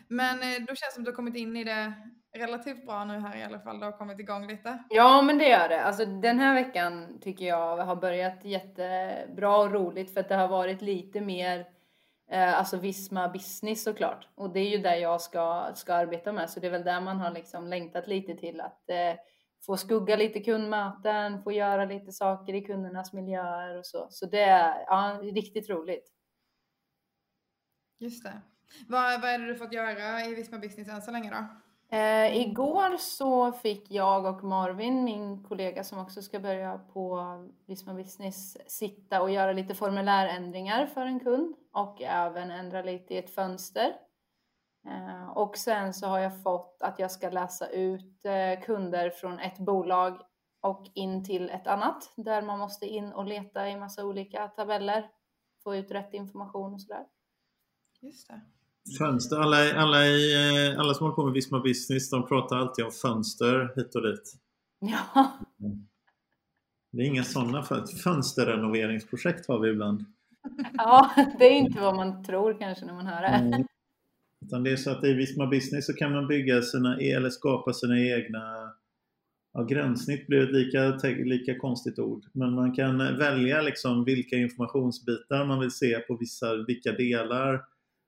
Men 0.07 0.41
eh, 0.41 0.59
då 0.59 0.67
känns 0.67 0.79
det 0.79 0.91
som 0.93 1.01
att 1.01 1.05
du 1.05 1.11
har 1.11 1.15
kommit 1.15 1.35
in 1.35 1.55
i 1.55 1.63
det 1.63 1.93
relativt 2.33 2.85
bra 2.85 3.05
nu 3.05 3.19
här 3.19 3.37
i 3.37 3.43
alla 3.43 3.59
fall. 3.59 3.79
Du 3.79 3.85
har 3.85 3.91
kommit 3.91 4.19
igång 4.19 4.47
lite. 4.47 4.83
Ja, 4.89 5.21
men 5.21 5.37
det 5.37 5.49
gör 5.49 5.69
det. 5.69 5.83
Alltså 5.83 6.05
den 6.05 6.39
här 6.39 6.53
veckan 6.53 7.19
tycker 7.21 7.45
jag 7.45 7.77
har 7.77 7.95
börjat 7.95 8.45
jättebra 8.45 9.57
och 9.57 9.71
roligt 9.71 10.13
för 10.13 10.19
att 10.19 10.29
det 10.29 10.35
har 10.35 10.47
varit 10.47 10.81
lite 10.81 11.21
mer 11.21 11.67
eh, 12.31 12.59
alltså 12.59 12.77
Visma 12.77 13.29
business 13.29 13.83
såklart. 13.83 14.27
Och 14.35 14.53
det 14.53 14.59
är 14.59 14.69
ju 14.69 14.77
där 14.77 14.95
jag 14.95 15.21
ska, 15.21 15.71
ska 15.75 15.93
arbeta 15.93 16.33
med. 16.33 16.49
Så 16.49 16.59
det 16.59 16.67
är 16.67 16.71
väl 16.71 16.83
där 16.83 17.01
man 17.01 17.19
har 17.19 17.31
liksom 17.31 17.67
längtat 17.67 18.07
lite 18.07 18.35
till 18.35 18.61
att 18.61 18.89
eh, 18.89 19.13
få 19.65 19.77
skugga 19.77 20.15
lite 20.15 20.39
kundmöten, 20.39 21.43
få 21.43 21.51
göra 21.51 21.85
lite 21.85 22.11
saker 22.11 22.53
i 22.53 22.61
kundernas 22.61 23.13
miljöer 23.13 23.77
och 23.77 23.85
så. 23.85 24.07
Så 24.09 24.25
det 24.25 24.41
är 24.41 24.83
ja, 24.87 25.19
riktigt 25.23 25.69
roligt. 25.69 26.13
Just 27.99 28.23
det. 28.23 28.41
Vad, 28.87 29.21
vad 29.21 29.29
är 29.29 29.39
det 29.39 29.45
du 29.45 29.55
fått 29.55 29.73
göra 29.73 30.25
i 30.25 30.35
Visma 30.35 30.57
Business 30.57 30.89
än 30.89 31.01
så 31.01 31.11
länge 31.11 31.29
då? 31.29 31.47
Eh, 31.89 32.37
igår 32.37 32.97
så 32.97 33.51
fick 33.51 33.91
jag 33.91 34.25
och 34.25 34.43
Marvin, 34.43 35.03
min 35.03 35.43
kollega 35.43 35.83
som 35.83 35.99
också 35.99 36.21
ska 36.21 36.39
börja 36.39 36.77
på 36.93 37.23
Visma 37.65 37.93
Business, 37.93 38.57
sitta 38.67 39.21
och 39.21 39.31
göra 39.31 39.51
lite 39.51 39.75
formulärändringar 39.75 40.85
för 40.85 41.01
en 41.01 41.19
kund 41.19 41.55
och 41.71 42.01
även 42.01 42.51
ändra 42.51 42.81
lite 42.81 43.13
i 43.13 43.17
ett 43.17 43.35
fönster. 43.35 43.93
Eh, 44.87 45.29
och 45.29 45.57
sen 45.57 45.93
så 45.93 46.07
har 46.07 46.19
jag 46.19 46.43
fått 46.43 46.77
att 46.79 46.99
jag 46.99 47.11
ska 47.11 47.29
läsa 47.29 47.67
ut 47.67 48.25
eh, 48.25 48.65
kunder 48.65 49.09
från 49.09 49.39
ett 49.39 49.59
bolag 49.59 50.21
och 50.61 50.87
in 50.93 51.23
till 51.23 51.49
ett 51.49 51.67
annat 51.67 52.13
där 52.15 52.41
man 52.41 52.59
måste 52.59 52.85
in 52.85 53.13
och 53.13 53.25
leta 53.25 53.69
i 53.69 53.75
massa 53.75 54.05
olika 54.05 54.47
tabeller, 54.47 55.09
få 55.63 55.75
ut 55.75 55.91
rätt 55.91 56.13
information 56.13 56.73
och 56.73 56.81
sådär. 56.81 57.03
Just 58.01 58.27
det. 58.27 58.41
Fönster, 58.97 59.37
alla, 59.37 59.57
alla, 59.57 60.05
eh, 60.05 60.79
alla 60.79 60.93
som 60.93 61.03
håller 61.03 61.15
på 61.15 61.23
med 61.23 61.33
Visma 61.33 61.59
Business 61.59 62.09
de 62.09 62.27
pratar 62.27 62.57
alltid 62.57 62.85
om 62.85 62.91
fönster 62.91 63.73
hit 63.75 63.95
och 63.95 64.01
dit. 64.01 64.33
Ja. 64.79 65.31
Det 66.91 67.01
är 67.01 67.07
inga 67.07 67.23
sådana 67.23 67.63
fönsterrenoveringsprojekt 68.03 69.47
har 69.47 69.59
vi 69.59 69.69
ibland. 69.69 70.05
Ja, 70.73 71.11
det 71.39 71.45
är 71.45 71.51
inte 71.51 71.81
vad 71.81 71.95
man 71.95 72.23
tror 72.23 72.59
kanske 72.59 72.85
när 72.85 72.93
man 72.93 73.07
hör 73.07 73.21
det. 73.21 73.27
Mm. 73.27 73.67
Utan 74.45 74.63
det 74.63 74.71
är 74.71 74.75
så 74.75 74.91
att 74.91 75.03
i 75.03 75.13
Visma 75.13 75.47
Business 75.47 75.85
så 75.85 75.93
kan 75.93 76.11
man 76.11 76.27
bygga 76.27 76.61
sina, 76.61 77.01
e- 77.01 77.11
eller 77.11 77.29
skapa 77.29 77.73
sina 77.73 77.99
egna 77.99 78.73
Ja, 79.57 79.63
gränssnitt 79.63 80.27
blir 80.27 80.43
ett 80.43 80.51
lika, 80.51 81.09
lika 81.23 81.59
konstigt 81.59 81.99
ord. 81.99 82.25
Men 82.33 82.53
man 82.53 82.73
kan 82.73 82.97
välja 82.97 83.61
liksom 83.61 84.03
vilka 84.03 84.35
informationsbitar 84.35 85.45
man 85.45 85.59
vill 85.59 85.71
se 85.71 85.99
på 85.99 86.17
vissa, 86.19 86.53
vilka 86.67 86.91
delar. 86.91 87.53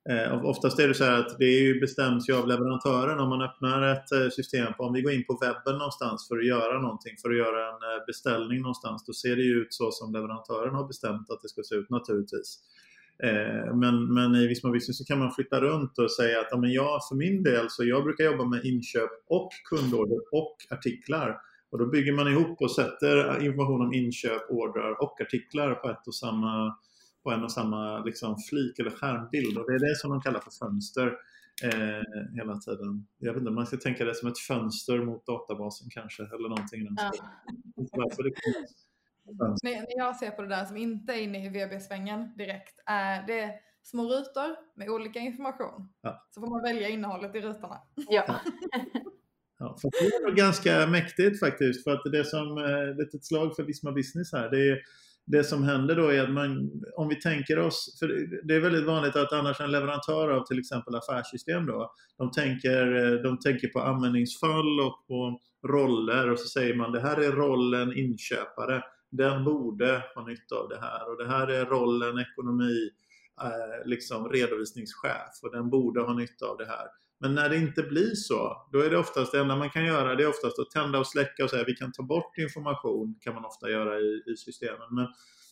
Eh, 0.10 0.46
oftast 0.46 0.80
är 0.80 0.88
det 0.88 0.94
så 0.94 1.04
här 1.04 1.20
att 1.20 1.40
det 1.40 1.46
är 1.46 1.62
ju 1.62 1.80
bestäms 1.80 2.30
ju 2.30 2.34
av 2.34 2.48
leverantören 2.48 3.20
om 3.20 3.30
man 3.30 3.42
öppnar 3.42 3.94
ett 3.94 4.12
eh, 4.12 4.30
system. 4.30 4.74
På, 4.74 4.84
om 4.84 4.94
vi 4.94 5.02
går 5.02 5.14
in 5.14 5.26
på 5.26 5.38
webben 5.42 5.78
någonstans 5.78 6.28
för 6.28 6.38
att 6.38 6.48
göra 6.48 6.82
någonting, 6.82 7.16
för 7.22 7.30
att 7.30 7.38
göra 7.38 7.68
en 7.68 7.74
eh, 7.74 8.06
beställning 8.08 8.62
någonstans, 8.62 9.06
då 9.06 9.14
ser 9.14 9.36
det 9.36 9.44
ju 9.44 9.62
ut 9.62 9.74
så 9.74 9.92
som 9.92 10.14
leverantören 10.14 10.76
har 10.76 10.88
bestämt 10.88 11.30
att 11.30 11.42
det 11.42 11.50
ska 11.50 11.62
se 11.64 11.76
ut 11.76 11.90
naturligtvis. 11.90 12.60
Eh, 13.24 13.76
men, 13.76 14.14
men 14.14 14.36
i 14.36 14.48
Visma 14.48 14.72
Business 14.72 14.98
så 14.98 15.06
kan 15.06 15.20
man 15.20 15.32
flytta 15.32 15.62
runt 15.62 15.98
och 15.98 16.12
säga 16.12 16.40
att 16.40 16.48
ja, 16.52 16.58
men 16.58 16.72
jag 16.72 17.08
för 17.10 17.16
min 17.16 17.44
del 17.44 17.66
så 17.70 17.86
jag 17.86 18.04
brukar 18.04 18.24
jobba 18.24 18.46
med 18.46 18.66
inköp 18.66 19.10
och 19.28 19.50
kundorder 19.70 20.20
och 20.32 20.56
artiklar. 20.70 21.38
Och 21.72 21.80
då 21.80 21.86
bygger 21.86 22.14
man 22.14 22.28
ihop 22.28 22.62
och 22.62 22.72
sätter 22.72 23.46
information 23.46 23.82
om 23.82 23.94
inköp, 23.94 24.50
ordrar 24.50 25.04
och 25.04 25.22
artiklar 25.22 25.76
på 25.76 25.90
ett 25.90 26.08
och 26.08 26.16
samma 26.16 26.78
på 27.24 27.32
en 27.32 27.44
och 27.44 27.52
samma 27.52 28.04
liksom, 28.04 28.36
flik 28.50 28.80
eller 28.80 28.92
skärmbild. 28.92 29.58
Och 29.58 29.72
det 29.72 29.76
är 29.76 29.90
det 29.90 29.96
som 29.96 30.12
de 30.12 30.22
kallar 30.22 30.40
för 30.40 30.52
fönster 30.52 31.08
eh, 31.64 32.36
hela 32.36 32.58
tiden. 32.58 33.08
Jag 33.18 33.34
vet 33.34 33.40
inte, 33.40 33.52
man 33.52 33.66
ska 33.66 33.78
tänka 33.78 34.06
det 34.06 34.16
som 34.16 34.30
ett 34.30 34.40
fönster 34.40 35.06
mot 35.06 35.26
databasen 35.26 35.90
kanske 35.92 36.24
eller 36.24 36.50
någonting. 36.50 36.88
Ja. 36.98 37.12
Det 39.32 39.56
när, 39.64 39.72
när 39.72 39.98
jag 39.98 40.16
ser 40.16 40.32
på 40.32 40.42
det 40.42 40.48
där 40.48 40.66
som 40.66 40.78
inte 40.78 41.14
är 41.14 41.22
inne 41.22 41.46
i 41.46 41.50
VB-svängen 41.50 42.38
direkt, 42.38 42.80
är 42.86 43.28
det 43.28 43.54
små 43.84 44.04
rutor 44.04 44.56
med 44.76 44.90
olika 44.90 45.20
information. 45.20 45.90
Ja. 46.02 46.28
Så 46.30 46.42
får 46.42 46.48
man 46.48 46.62
välja 46.62 46.90
innehållet 46.90 47.36
i 47.36 47.42
rutorna. 47.42 47.78
Ja. 47.96 48.42
ja 49.60 49.78
för 49.82 49.90
det 49.92 50.32
är 50.32 50.36
ganska 50.36 50.88
mäktigt 50.88 51.40
faktiskt. 51.40 51.84
För 51.84 51.92
att 51.92 52.12
det 52.12 52.20
är 52.20 52.24
som 52.24 52.58
eh, 52.58 53.06
ett 53.06 53.26
slag 53.26 53.56
för 53.56 53.64
Visma 53.64 53.92
Business 53.92 54.32
här. 54.34 54.50
Det 54.50 54.70
är, 54.70 54.80
det 55.26 55.44
som 55.44 55.64
händer 55.64 55.96
då 55.96 56.08
är 56.08 56.24
att 56.24 56.30
man, 56.30 56.72
om 56.98 57.08
vi 57.08 57.16
tänker 57.16 57.60
oss, 57.60 57.98
för 58.00 58.08
det 58.48 58.56
är 58.56 58.60
väldigt 58.60 58.86
vanligt 58.86 59.16
att 59.16 59.34
annars 59.34 59.62
en 59.62 59.72
leverantör 59.72 60.30
av 60.30 60.46
till 60.46 60.60
exempel 60.60 60.96
affärssystem 60.96 61.66
då, 61.66 61.92
de 62.18 62.32
tänker, 62.32 62.84
de 63.24 63.40
tänker 63.40 63.68
på 63.68 63.80
användningsfall 63.80 64.80
och 64.80 65.08
på 65.08 65.40
roller 65.68 66.30
och 66.30 66.40
så 66.40 66.48
säger 66.48 66.76
man 66.76 66.92
det 66.92 67.02
här 67.02 67.18
är 67.18 67.32
rollen 67.32 67.98
inköpare, 67.98 68.84
den 69.12 69.44
borde 69.44 70.04
ha 70.16 70.26
nytta 70.28 70.56
av 70.56 70.70
det 70.70 70.80
här 70.80 71.10
och 71.10 71.18
det 71.18 71.28
här 71.28 71.48
är 71.48 71.66
rollen 71.66 72.20
ekonomi, 72.20 72.90
eh, 73.42 73.88
liksom 73.88 74.30
redovisningschef 74.30 75.44
och 75.44 75.52
den 75.52 75.70
borde 75.70 76.02
ha 76.02 76.14
nytta 76.14 76.46
av 76.46 76.58
det 76.58 76.66
här. 76.66 76.88
Men 77.20 77.36
när 77.36 77.50
det 77.50 77.58
inte 77.58 77.84
blir 77.84 78.16
så, 78.16 78.68
då 78.72 78.80
är 78.80 78.90
det 78.90 78.98
oftast 78.98 79.32
det 79.32 79.40
enda 79.40 79.56
man 79.56 79.70
kan 79.70 79.86
göra 79.86 80.16
det 80.16 80.24
är 80.24 80.30
oftast 80.30 80.60
att 80.60 80.72
tända 80.72 81.00
och 81.00 81.08
släcka 81.08 81.44
och 81.44 81.50
säga 81.50 81.64
vi 81.64 81.76
kan 81.76 81.92
ta 81.92 82.04
bort 82.04 82.38
information, 82.38 83.16
kan 83.22 83.34
man 83.34 83.46
ofta 83.46 83.70
göra 83.70 84.00
i, 84.00 84.24
i 84.34 84.36
systemen. 84.38 84.88
Men, 84.92 85.08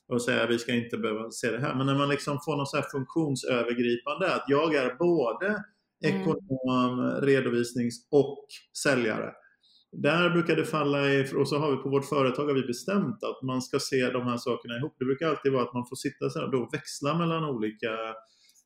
och 0.07 0.21
säga 0.21 0.47
vi 0.47 0.59
ska 0.59 0.73
inte 0.73 0.97
behöva 0.97 1.31
se 1.31 1.51
det 1.51 1.59
här. 1.59 1.75
Men 1.75 1.85
när 1.85 1.95
man 1.95 2.09
liksom 2.09 2.39
får 2.45 2.57
något 2.57 2.69
så 2.69 2.81
funktionsövergripande, 2.91 4.35
att 4.35 4.45
jag 4.47 4.75
är 4.75 4.95
både 4.95 5.47
mm. 5.47 6.21
ekonom, 6.21 6.99
mm. 6.99 7.21
redovisnings 7.21 8.07
och 8.11 8.47
säljare. 8.83 9.33
Där 9.91 10.29
brukar 10.29 10.55
det 10.55 10.65
falla 10.65 11.13
i, 11.13 11.33
och 11.35 11.49
så 11.49 11.57
har 11.57 11.71
vi 11.71 11.77
på 11.77 11.89
vårt 11.89 12.05
företag 12.05 12.45
har 12.45 12.53
vi 12.53 12.61
bestämt 12.61 13.23
att 13.23 13.41
man 13.41 13.61
ska 13.61 13.79
se 13.79 14.09
de 14.09 14.23
här 14.23 14.37
sakerna 14.37 14.77
ihop. 14.77 14.95
Det 14.99 15.05
brukar 15.05 15.27
alltid 15.27 15.51
vara 15.51 15.63
att 15.63 15.73
man 15.73 15.85
får 15.85 15.95
sitta 15.95 16.29
så 16.29 16.39
här, 16.39 16.47
då 16.47 16.69
växla 16.71 17.17
mellan 17.17 17.45
olika 17.45 17.93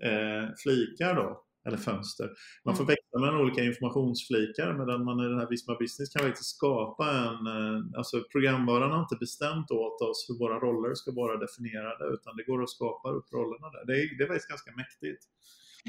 eh, 0.04 0.50
flikar 0.64 1.16
då 1.16 1.44
eller 1.68 1.78
fönster. 1.78 2.30
Man 2.66 2.76
får 2.76 2.84
mm. 2.84 2.94
växla 2.94 3.20
mellan 3.20 3.42
olika 3.42 3.64
informationsflikar 3.64 4.74
medan 4.74 5.06
man 5.06 5.20
i 5.20 5.30
den 5.30 5.40
här 5.40 5.48
Visma 5.50 5.76
Business 5.76 6.10
kan 6.14 6.22
faktiskt 6.22 6.56
skapa 6.56 7.12
en, 7.12 7.48
eh, 7.48 7.98
alltså 7.98 8.24
programvaran 8.32 8.92
har 8.92 9.00
inte 9.00 9.16
bestämt 9.16 9.72
åt 9.72 10.02
oss 10.02 10.26
hur 10.30 10.40
våra 10.40 10.60
roller 10.60 10.96
ska 10.96 11.12
vara 11.12 11.38
definierade 11.38 12.14
utan 12.14 12.36
det 12.38 12.44
går 12.44 12.64
att 12.64 12.70
skapa 12.70 13.10
upp 13.12 13.34
rollerna 13.34 13.70
där. 13.70 13.86
Det 13.86 13.94
är, 14.02 14.18
det 14.18 14.24
är 14.24 14.28
faktiskt 14.28 14.50
ganska 14.50 14.72
mäktigt. 14.72 15.24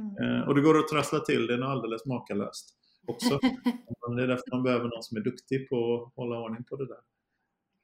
Mm. 0.01 0.41
Eh, 0.41 0.49
och 0.49 0.55
det 0.55 0.61
går 0.61 0.79
att 0.79 0.89
trassla 0.89 1.21
till 1.21 1.47
det 1.47 1.67
alldeles 1.67 2.07
makalöst 2.07 2.82
också. 3.07 3.39
det 4.17 4.23
är 4.23 4.29
därför 4.29 4.51
man 4.51 4.63
behöver 4.63 4.85
någon 4.85 5.03
som 5.03 5.17
är 5.17 5.21
duktig 5.21 5.69
på 5.69 5.95
att 5.95 6.17
hålla 6.17 6.41
ordning 6.41 6.65
på 6.65 6.77
det 6.77 6.87
där. 6.87 7.01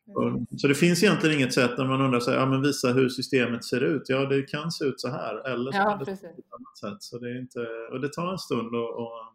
Mm. 0.08 0.46
Så 0.56 0.68
det 0.68 0.74
finns 0.74 1.02
egentligen 1.02 1.36
inget 1.36 1.54
sätt 1.54 1.70
när 1.78 1.84
man 1.84 2.00
undrar 2.00 2.30
här, 2.30 2.38
ja, 2.38 2.46
men 2.46 2.62
visa 2.62 2.92
hur 2.92 3.08
systemet 3.08 3.64
ser 3.64 3.80
ut. 3.80 4.02
Ja, 4.08 4.26
det 4.26 4.42
kan 4.42 4.70
se 4.70 4.84
ut 4.84 5.00
så 5.00 5.08
här 5.08 5.48
eller 5.48 5.72
så 5.72 5.78
ja, 5.78 5.84
kan 5.84 5.98
det 5.98 6.04
se 6.16 6.26
ut 6.26 6.34
på 6.34 6.40
ett 6.40 6.52
annat 6.52 6.78
sätt. 6.78 7.02
Så 7.02 7.18
det 7.18 7.30
är 7.30 7.40
inte, 7.40 7.60
och 7.92 8.00
det 8.00 8.12
tar 8.12 8.32
en 8.32 8.38
stund 8.38 8.74
att, 8.74 9.34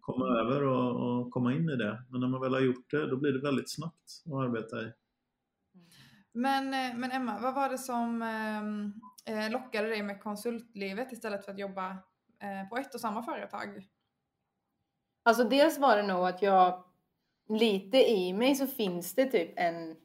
komma 0.00 0.26
över 0.26 0.62
och, 0.62 1.20
och, 1.20 1.30
komma 1.30 1.54
in 1.54 1.70
i 1.70 1.76
det. 1.76 2.04
Men 2.10 2.20
när 2.20 2.28
man 2.28 2.40
väl 2.40 2.54
har 2.54 2.60
gjort 2.60 2.90
det, 2.90 3.06
då 3.06 3.16
blir 3.16 3.32
det 3.32 3.40
väldigt 3.40 3.70
snabbt 3.70 4.22
att 4.26 4.32
arbeta 4.32 4.82
i. 4.82 4.92
Men, 6.32 6.74
eh, 6.74 6.98
men 6.98 7.10
Emma, 7.10 7.38
vad 7.42 7.54
var 7.54 7.68
det 7.68 7.78
som 7.78 8.22
eh, 8.22 9.34
eh, 9.34 9.50
lockade 9.50 9.88
dig 9.88 10.02
med 10.02 10.22
konsultlivet 10.22 11.12
istället 11.12 11.44
för 11.44 11.52
att 11.52 11.58
jobba 11.58 11.90
eh, 11.90 12.68
på 12.70 12.76
ett 12.76 12.94
och 12.94 13.00
samma 13.00 13.22
företag? 13.22 13.88
Alltså 15.28 15.44
dels 15.44 15.78
var 15.78 15.96
det 15.96 16.02
nog 16.02 16.26
att 16.26 16.42
jag 16.42 16.84
lite 17.48 18.10
i 18.10 18.32
mig 18.32 18.54
så 18.54 18.66
finns 18.66 19.14
det 19.14 19.26
typ 19.26 19.52
en, 19.56 19.96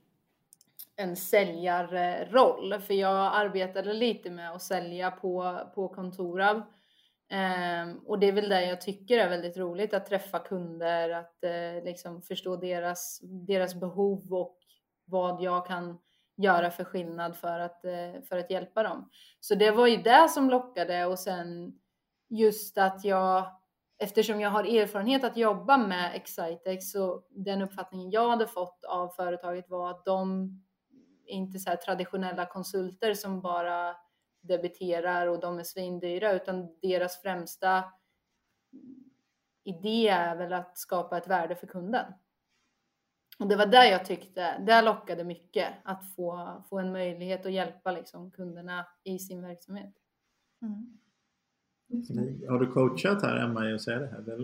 en 0.95 1.15
säljarroll. 1.15 2.79
För 2.79 2.93
jag 2.93 3.35
arbetade 3.35 3.93
lite 3.93 4.29
med 4.29 4.51
att 4.51 4.61
sälja 4.61 5.11
på, 5.11 5.59
på 5.75 5.87
Kontorav. 5.87 6.55
Um, 6.55 6.63
ehm, 7.29 7.97
och 7.97 8.19
det 8.19 8.27
är 8.27 8.31
väl 8.31 8.49
det 8.49 8.65
jag 8.65 8.81
tycker 8.81 9.17
är 9.17 9.29
väldigt 9.29 9.57
roligt, 9.57 9.93
att 9.93 10.05
träffa 10.05 10.39
kunder, 10.39 11.09
att 11.09 11.37
uh, 11.43 11.83
liksom 11.85 12.21
förstå 12.21 12.55
deras, 12.55 13.19
deras 13.23 13.75
behov 13.75 14.33
och 14.33 14.57
vad 15.05 15.41
jag 15.41 15.67
kan 15.67 15.99
göra 16.35 16.71
för 16.71 16.83
skillnad 16.83 17.37
för 17.37 17.59
att, 17.59 17.81
uh, 17.85 18.21
för 18.21 18.37
att 18.37 18.51
hjälpa 18.51 18.83
dem. 18.83 19.09
Så 19.39 19.55
det 19.55 19.71
var 19.71 19.87
ju 19.87 19.97
det 19.97 20.29
som 20.29 20.49
lockade 20.49 21.05
och 21.05 21.19
sen 21.19 21.79
just 22.29 22.77
att 22.77 23.05
jag 23.05 23.62
eftersom 23.97 24.41
jag 24.41 24.49
har 24.49 24.63
erfarenhet 24.63 25.23
att 25.23 25.37
jobba 25.37 25.77
med 25.77 26.15
Excitex 26.15 26.91
så 26.91 27.23
den 27.29 27.61
uppfattningen 27.61 28.11
jag 28.11 28.29
hade 28.29 28.47
fått 28.47 28.83
av 28.85 29.09
företaget 29.09 29.69
var 29.69 29.89
att 29.89 30.05
de 30.05 30.49
inte 31.25 31.59
så 31.59 31.75
traditionella 31.85 32.45
konsulter 32.45 33.13
som 33.13 33.41
bara 33.41 33.95
debiterar 34.41 35.27
och 35.27 35.39
de 35.39 35.59
är 35.59 35.63
svindyra 35.63 36.33
utan 36.33 36.79
deras 36.81 37.21
främsta 37.21 37.83
idé 39.63 40.07
är 40.07 40.35
väl 40.35 40.53
att 40.53 40.77
skapa 40.77 41.17
ett 41.17 41.27
värde 41.27 41.55
för 41.55 41.67
kunden. 41.67 42.13
Och 43.39 43.47
det 43.47 43.55
var 43.55 43.65
där 43.65 43.83
jag 43.83 44.05
tyckte, 44.05 44.57
det 44.59 44.81
lockade 44.81 45.23
mycket 45.23 45.73
att 45.83 46.15
få, 46.15 46.63
få 46.69 46.79
en 46.79 46.91
möjlighet 46.91 47.45
att 47.45 47.51
hjälpa 47.51 47.91
liksom 47.91 48.31
kunderna 48.31 48.87
i 49.03 49.19
sin 49.19 49.41
verksamhet. 49.41 49.93
Mm. 50.61 50.99
Har 52.49 52.59
du 52.59 52.71
coachat 52.71 53.21
här 53.21 53.45
Emma 53.45 53.69
i 53.69 53.73
att 53.73 53.81
säga 53.81 53.99
det 53.99 54.07
här? 54.07 54.21
Det 54.21 54.37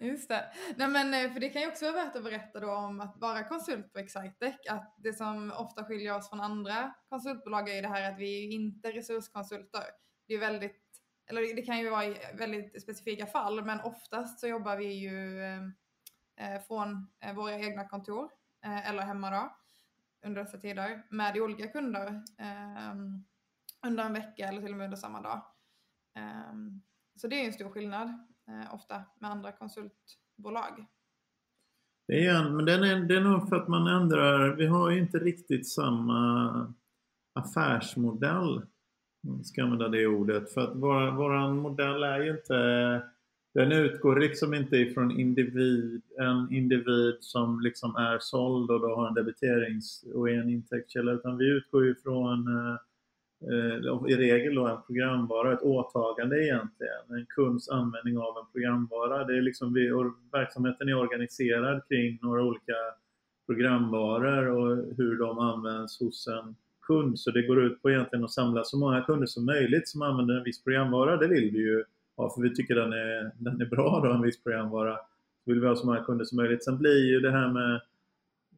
Just 0.06 0.28
det. 0.28 0.44
Nej, 0.76 0.88
men, 0.88 1.14
eh, 1.14 1.32
för 1.32 1.40
det 1.40 1.48
kan 1.48 1.62
ju 1.62 1.68
också 1.68 1.84
vara 1.84 2.04
värt 2.04 2.16
att 2.16 2.24
berätta 2.24 2.60
då 2.60 2.72
om 2.72 3.00
att 3.00 3.16
vara 3.16 3.44
konsult 3.44 3.92
på 3.92 3.98
Excitec. 3.98 4.54
Att 4.68 4.94
det 4.98 5.12
som 5.12 5.52
ofta 5.56 5.84
skiljer 5.84 6.16
oss 6.16 6.28
från 6.28 6.40
andra 6.40 6.94
konsultbolag 7.08 7.68
är 7.68 7.82
det 7.82 7.88
här 7.88 8.12
att 8.12 8.18
vi 8.18 8.44
är 8.44 8.52
inte 8.52 8.90
resurskonsulter. 8.90 9.82
Det 10.28 10.34
är 10.34 10.38
väldigt, 10.38 10.82
eller 11.30 11.56
det 11.56 11.62
kan 11.62 11.78
ju 11.78 11.90
vara 11.90 12.04
i 12.04 12.16
väldigt 12.34 12.82
specifika 12.82 13.26
fall, 13.26 13.64
men 13.64 13.80
oftast 13.80 14.40
så 14.40 14.46
jobbar 14.46 14.76
vi 14.76 14.92
ju 14.92 15.42
eh, 15.42 15.62
eh 16.36 16.60
från 16.66 17.06
våra 17.34 17.54
egna 17.54 17.88
kontor 17.88 18.30
eller 18.86 19.02
hemma 19.02 19.30
då 19.30 19.56
under 20.26 20.44
dessa 20.44 20.58
tider 20.58 21.02
med 21.10 21.38
olika 21.38 21.66
kunder. 21.66 22.22
Under 23.86 24.04
en 24.04 24.12
vecka 24.12 24.48
eller 24.48 24.62
till 24.62 24.72
och 24.72 24.76
med 24.76 24.84
under 24.84 24.96
samma 24.96 25.20
dag. 25.20 25.42
Um, 26.50 26.82
så 27.16 27.28
det 27.28 27.40
är 27.40 27.46
en 27.46 27.52
stor 27.52 27.70
skillnad 27.70 28.08
uh, 28.50 28.74
ofta 28.74 29.04
med 29.20 29.30
andra 29.30 29.52
konsultbolag. 29.52 30.86
Det 32.08 32.26
är 32.26 32.34
en, 32.34 32.56
men 32.56 32.64
den 32.64 32.84
är, 32.84 33.00
det 33.00 33.16
är 33.16 33.20
nog 33.20 33.48
för 33.48 33.56
att 33.56 33.68
man 33.68 33.86
ändrar, 33.86 34.56
vi 34.56 34.66
har 34.66 34.90
ju 34.90 34.98
inte 34.98 35.18
riktigt 35.18 35.68
samma 35.68 36.74
affärsmodell, 37.34 38.56
om 39.26 39.34
man 39.34 39.44
ska 39.44 39.62
använda 39.62 39.88
det 39.88 40.06
ordet, 40.06 40.54
för 40.54 40.60
att 40.60 40.76
vår, 40.76 41.10
våran 41.10 41.56
modell 41.56 42.02
är 42.02 42.20
ju 42.20 42.30
inte 42.30 42.54
den 43.54 43.72
utgår 43.72 44.20
liksom 44.20 44.54
inte 44.54 44.76
ifrån 44.76 45.20
individ, 45.20 46.02
en 46.18 46.52
individ 46.52 47.16
som 47.20 47.60
liksom 47.60 47.96
är 47.96 48.18
såld 48.18 48.70
och 48.70 48.80
då 48.80 48.94
har 48.94 49.08
en 49.08 49.14
debiterings 49.14 50.04
och 50.14 50.30
är 50.30 50.34
en 50.34 50.50
intäktskälla 50.50 51.12
utan 51.12 51.38
vi 51.38 51.48
utgår 51.48 51.84
ju 51.84 51.94
från 51.94 52.48
uh, 52.48 52.76
Eh, 53.42 54.10
i 54.12 54.16
regel 54.16 54.54
då 54.54 54.66
en 54.66 54.82
programvara, 54.86 55.52
ett 55.52 55.62
åtagande 55.62 56.44
egentligen, 56.44 57.04
en 57.08 57.26
kunds 57.26 57.68
användning 57.68 58.18
av 58.18 58.38
en 58.38 58.52
programvara. 58.52 59.24
Det 59.24 59.36
är 59.36 59.42
liksom 59.42 59.74
vi, 59.74 59.90
verksamheten 60.32 60.88
är 60.88 60.94
organiserad 60.94 61.82
kring 61.88 62.18
några 62.22 62.42
olika 62.42 62.74
programvaror 63.46 64.46
och 64.46 64.76
hur 64.96 65.18
de 65.18 65.38
används 65.38 66.00
hos 66.00 66.26
en 66.26 66.54
kund. 66.82 67.18
Så 67.18 67.30
det 67.30 67.42
går 67.42 67.64
ut 67.64 67.82
på 67.82 67.90
egentligen 67.90 68.24
att 68.24 68.30
samla 68.30 68.64
så 68.64 68.78
många 68.78 69.02
kunder 69.02 69.26
som 69.26 69.44
möjligt 69.44 69.88
som 69.88 70.02
använder 70.02 70.34
en 70.34 70.44
viss 70.44 70.64
programvara. 70.64 71.16
Det 71.16 71.28
vill 71.28 71.50
vi 71.50 71.58
ju 71.58 71.84
ha 72.16 72.34
för 72.34 72.42
vi 72.42 72.54
tycker 72.54 72.74
den 72.74 72.92
är, 72.92 73.30
den 73.38 73.60
är 73.60 73.66
bra 73.66 74.00
då, 74.04 74.12
en 74.12 74.22
viss 74.22 74.42
programvara. 74.42 74.96
Så 75.44 75.50
vill 75.50 75.60
vi 75.60 75.66
ha 75.66 75.76
så 75.76 75.86
många 75.86 76.04
kunder 76.04 76.24
som 76.24 76.36
möjligt. 76.36 76.64
Sen 76.64 76.78
blir 76.78 77.10
ju 77.10 77.20
det 77.20 77.30
här 77.30 77.48
med 77.52 77.80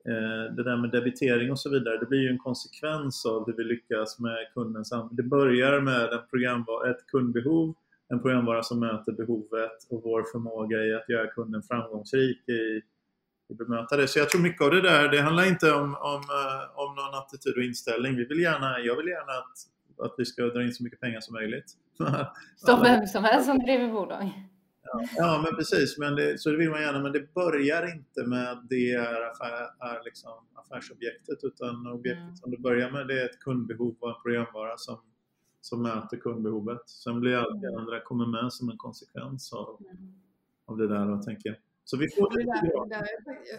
Eh, 0.09 0.55
det 0.55 0.63
där 0.63 0.77
med 0.77 0.91
debitering 0.91 1.51
och 1.51 1.59
så 1.59 1.71
vidare, 1.71 1.99
det 1.99 2.07
blir 2.07 2.21
ju 2.21 2.29
en 2.29 2.39
konsekvens 2.39 3.27
av 3.27 3.47
hur 3.47 3.57
vi 3.57 3.65
lyckas 3.65 4.19
med 4.19 4.37
kundens 4.55 4.93
användning. 4.93 5.17
Det 5.17 5.23
börjar 5.23 5.81
med 5.81 6.13
en 6.13 6.27
programvara, 6.31 6.91
ett 6.91 7.07
kundbehov, 7.07 7.75
en 8.09 8.23
programvara 8.23 8.63
som 8.63 8.81
möter 8.81 9.13
behovet 9.13 9.79
och 9.91 10.03
vår 10.05 10.25
förmåga 10.33 10.85
i 10.85 10.95
att 10.95 11.09
göra 11.09 11.27
kunden 11.27 11.63
framgångsrik 11.63 12.49
i, 12.49 12.83
i 13.49 13.55
bemöta 13.55 13.97
det. 13.97 14.09
Så 14.09 14.19
jag 14.19 14.31
tror 14.31 14.43
mycket 14.43 14.63
av 14.63 14.71
det 14.71 14.81
där, 14.81 15.09
det 15.09 15.21
handlar 15.21 15.49
inte 15.49 15.73
om, 15.73 15.95
om, 15.95 16.23
eh, 16.39 16.81
om 16.83 16.95
någon 16.95 17.15
attityd 17.15 17.57
och 17.57 17.63
inställning. 17.63 18.17
Vi 18.17 18.25
vill 18.25 18.41
gärna, 18.41 18.79
jag 18.81 18.97
vill 18.97 19.07
gärna 19.07 19.33
att, 19.33 20.07
att 20.07 20.15
vi 20.19 20.25
ska 20.25 20.43
dra 20.43 20.63
in 20.63 20.73
så 20.73 20.85
mycket 20.85 21.01
pengar 21.01 21.21
som 21.21 21.35
möjligt. 21.35 21.73
Som 22.57 22.83
vem 22.83 23.07
som 23.07 23.25
helst 23.25 23.47
som 23.47 23.59
driver 23.59 23.93
bolag. 23.93 24.33
Ja, 25.17 25.45
men 25.45 25.57
precis. 25.57 25.99
Men 25.99 26.15
det, 26.15 26.41
så 26.41 26.51
det 26.51 26.57
vill 26.57 26.71
man 26.71 26.81
gärna, 26.81 27.03
men 27.03 27.13
det 27.13 27.35
börjar 27.35 27.95
inte 27.95 28.27
med 28.27 28.53
att 28.53 28.69
det 28.69 28.93
är, 28.93 29.31
affär, 29.31 29.63
är 29.81 30.05
liksom 30.05 30.33
affärsobjektet 30.55 31.39
utan 31.45 31.87
objektet 31.87 32.23
mm. 32.23 32.37
som 32.37 32.51
det 32.51 32.59
börjar 32.59 32.91
med 32.91 33.09
det 33.09 33.21
är 33.21 33.25
ett 33.25 33.41
kundbehov 33.41 33.97
och 34.01 34.09
en 34.09 34.23
programvara 34.23 34.77
som, 34.77 35.01
som 35.61 35.83
möter 35.83 36.17
kundbehovet. 36.17 36.89
Sen 36.89 37.21
blir 37.21 37.37
allt 37.37 37.63
det 37.63 37.69
mm. 37.69 37.81
andra 37.81 38.01
kommer 38.01 38.27
med 38.27 38.53
som 38.53 38.71
en 38.71 38.77
konsekvens 38.77 39.53
av, 39.53 39.81
mm. 39.81 40.13
av 40.67 40.77
det 40.77 40.89
där, 40.89 41.07
då, 41.07 41.23
tänker 41.23 41.49
jag. 41.49 41.59
Så 41.85 41.97
vi 41.97 42.09
får 42.09 42.37
det 42.37 42.45
där, 42.45 42.89
det 42.89 42.95
där, 42.95 43.07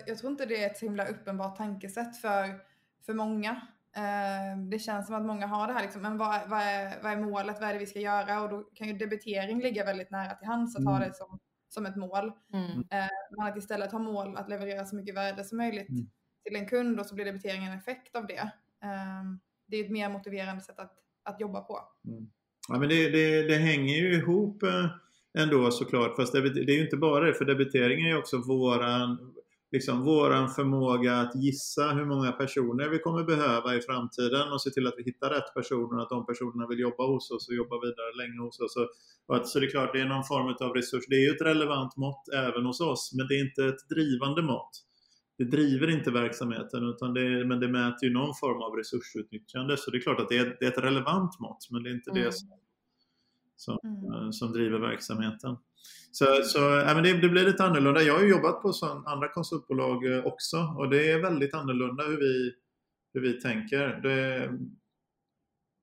jag 0.07 0.17
tror 0.17 0.31
inte 0.31 0.45
det 0.45 0.63
är 0.63 0.71
ett 0.71 0.79
himla 0.79 1.07
uppenbart 1.07 1.57
tankesätt 1.57 2.17
för, 2.17 2.59
för 3.05 3.13
många. 3.13 3.61
Eh, 3.95 4.57
det 4.69 4.79
känns 4.79 5.07
som 5.07 5.15
att 5.15 5.25
många 5.25 5.47
har 5.47 5.67
det 5.67 5.73
här, 5.73 5.81
liksom, 5.81 6.01
men 6.01 6.17
vad, 6.17 6.49
vad, 6.49 6.59
är, 6.59 7.03
vad 7.03 7.11
är 7.11 7.17
målet, 7.17 7.57
vad 7.59 7.69
är 7.69 7.73
det 7.73 7.79
vi 7.79 7.85
ska 7.85 7.99
göra? 7.99 8.41
Och 8.41 8.49
då 8.49 8.63
kan 8.63 8.87
ju 8.87 8.93
debitering 8.93 9.61
ligga 9.61 9.85
väldigt 9.85 10.11
nära 10.11 10.35
till 10.35 10.47
hands 10.47 10.75
att 10.75 10.85
ha 10.85 10.95
mm. 10.95 11.09
det 11.09 11.15
som, 11.15 11.39
som 11.69 11.85
ett 11.85 11.95
mål. 11.95 12.31
Mm. 12.53 12.71
Eh, 12.71 13.09
men 13.37 13.47
att 13.47 13.57
istället 13.57 13.91
ha 13.91 13.99
mål 13.99 14.37
att 14.37 14.49
leverera 14.49 14.85
så 14.85 14.95
mycket 14.95 15.15
värde 15.15 15.43
som 15.43 15.57
möjligt. 15.57 15.89
Mm. 15.89 16.09
till 16.43 16.55
en 16.55 16.67
kund 16.67 16.99
och 16.99 17.05
så 17.05 17.15
blir 17.15 17.25
debiteringen 17.25 17.71
en 17.71 17.77
effekt 17.77 18.15
av 18.15 18.27
det. 18.27 18.51
Um, 18.83 19.39
det 19.67 19.77
är 19.77 19.83
ett 19.83 19.91
mer 19.91 20.09
motiverande 20.09 20.63
sätt 20.63 20.79
att, 20.79 20.93
att 21.23 21.39
jobba 21.39 21.61
på. 21.61 21.79
Mm. 22.07 22.29
Ja, 22.69 22.79
men 22.79 22.89
det, 22.89 23.09
det, 23.09 23.47
det, 23.47 23.55
hänger 23.55 23.95
ju 23.95 24.13
ihop 24.13 24.63
eh, 24.63 24.85
ändå 25.39 25.71
såklart. 25.71 26.15
Fast 26.15 26.33
det, 26.33 26.49
det 26.49 26.71
är 26.71 26.77
ju 26.77 26.83
inte 26.83 26.97
bara 26.97 27.25
det, 27.25 27.33
för 27.33 27.45
debiteringen 27.45 28.05
är 28.05 28.09
ju 28.09 28.17
också 28.17 28.37
våran, 28.37 29.33
liksom, 29.73 30.03
våran 30.03 30.49
förmåga 30.49 31.13
att 31.17 31.35
gissa 31.35 31.85
hur 31.89 32.05
många 32.05 32.31
personer 32.31 32.89
vi 32.89 32.99
kommer 32.99 33.23
behöva 33.23 33.75
i 33.75 33.81
framtiden 33.81 34.51
och 34.53 34.61
se 34.61 34.69
till 34.69 34.87
att 34.87 34.93
vi 34.97 35.03
hittar 35.03 35.29
rätt 35.29 35.53
personer 35.53 35.95
och 35.97 36.03
att 36.03 36.09
de 36.09 36.25
personerna 36.25 36.67
vill 36.67 36.79
jobba 36.79 37.03
hos 37.07 37.31
oss 37.31 37.49
och 37.49 37.55
jobba 37.55 37.75
vidare 37.85 38.11
länge 38.21 38.39
hos 38.45 38.59
oss. 38.59 38.75
Och 39.27 39.35
att, 39.35 39.47
så 39.47 39.59
det 39.59 39.65
är 39.65 39.69
klart, 39.69 39.93
det 39.93 40.01
är 40.01 40.05
någon 40.05 40.23
form 40.23 40.55
av 40.67 40.75
resurs. 40.75 41.03
Det 41.09 41.15
är 41.15 41.25
ju 41.29 41.35
ett 41.35 41.41
relevant 41.41 41.97
mått 41.97 42.23
även 42.33 42.65
hos 42.65 42.81
oss, 42.81 43.13
men 43.17 43.27
det 43.27 43.35
är 43.35 43.43
inte 43.47 43.65
ett 43.65 43.89
drivande 43.89 44.41
mått 44.41 44.83
det 45.37 45.43
driver 45.43 45.89
inte 45.89 46.11
verksamheten 46.11 46.83
utan 46.83 47.13
det, 47.13 47.45
men 47.45 47.59
det 47.59 47.67
mäter 47.67 48.03
ju 48.03 48.13
någon 48.13 48.35
form 48.35 48.61
av 48.61 48.75
resursutnyttjande. 48.75 49.77
Så 49.77 49.91
det 49.91 49.97
är 49.97 50.01
klart 50.01 50.19
att 50.19 50.29
det 50.29 50.37
är, 50.37 50.57
det 50.59 50.65
är 50.65 50.71
ett 50.71 50.83
relevant 50.83 51.39
mått 51.39 51.67
men 51.71 51.83
det 51.83 51.89
är 51.89 51.93
inte 51.93 52.11
mm. 52.11 52.23
det 52.23 52.31
som, 52.31 52.49
som, 53.55 53.79
mm. 53.83 54.13
Eh, 54.13 54.29
som, 54.31 54.51
driver 54.51 54.79
verksamheten. 54.79 55.57
Så, 56.11 56.25
så 56.43 56.59
ja, 56.59 56.93
men 56.93 57.03
det, 57.03 57.13
det, 57.13 57.29
blir 57.29 57.45
lite 57.45 57.63
annorlunda. 57.63 58.01
Jag 58.01 58.13
har 58.13 58.21
ju 58.21 58.29
jobbat 58.29 58.61
på 58.61 58.73
sån, 58.73 59.07
andra 59.07 59.27
konsultbolag 59.27 60.13
eh, 60.13 60.25
också 60.25 60.57
och 60.57 60.89
det 60.89 61.11
är 61.11 61.21
väldigt 61.21 61.53
annorlunda 61.53 62.03
hur 62.03 62.17
vi, 62.17 62.53
hur 63.13 63.21
vi 63.21 63.41
tänker. 63.41 63.87
Det, 63.87 64.49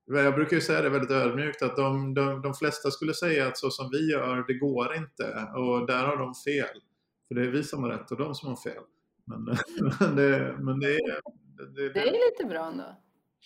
jag 0.07 0.35
brukar 0.35 0.57
ju 0.57 0.61
säga 0.61 0.83
det 0.83 0.89
väldigt 0.89 1.11
ödmjukt 1.11 1.63
att 1.63 1.77
de, 1.77 2.15
de, 2.15 2.43
de 2.43 2.55
flesta 2.55 2.91
skulle 2.91 3.15
säga 3.15 3.47
att 3.47 3.59
så 3.59 3.71
som 3.71 3.91
vi 3.91 4.11
gör, 4.11 4.45
det 4.47 4.55
går 4.55 4.95
inte 4.95 5.49
och 5.57 5.87
där 5.87 6.05
har 6.05 6.17
de 6.17 6.35
fel. 6.35 6.81
För 7.29 7.35
det 7.35 7.47
är 7.47 7.51
vi 7.51 7.65
som 7.65 7.83
har 7.83 7.91
rätt 7.91 8.11
och 8.11 8.19
de 8.19 8.35
som 8.35 8.49
har 8.49 8.57
fel. 8.57 8.83
Men, 9.25 9.45
men, 9.45 9.57
det, 10.17 10.57
men 10.59 10.81
det, 10.81 10.95
är, 10.95 11.21
det, 11.75 11.93
det, 11.93 12.01
är 12.01 12.31
lite 12.31 12.45
bra 12.49 12.67
ändå. 12.67 12.97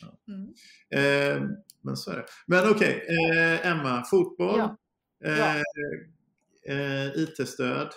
Ja. 0.00 0.32
Mm. 0.32 0.48
Eh, 0.90 1.48
men 1.82 1.96
så 1.96 2.10
är 2.10 2.16
det. 2.16 2.24
Men 2.46 2.70
okej, 2.70 3.02
okay, 3.02 3.38
eh, 3.38 3.66
Emma, 3.66 4.04
fotboll, 4.04 4.58
ja. 4.58 4.76
Eh, 5.24 5.62
eh 6.68 7.22
IT-stöd 7.22 7.88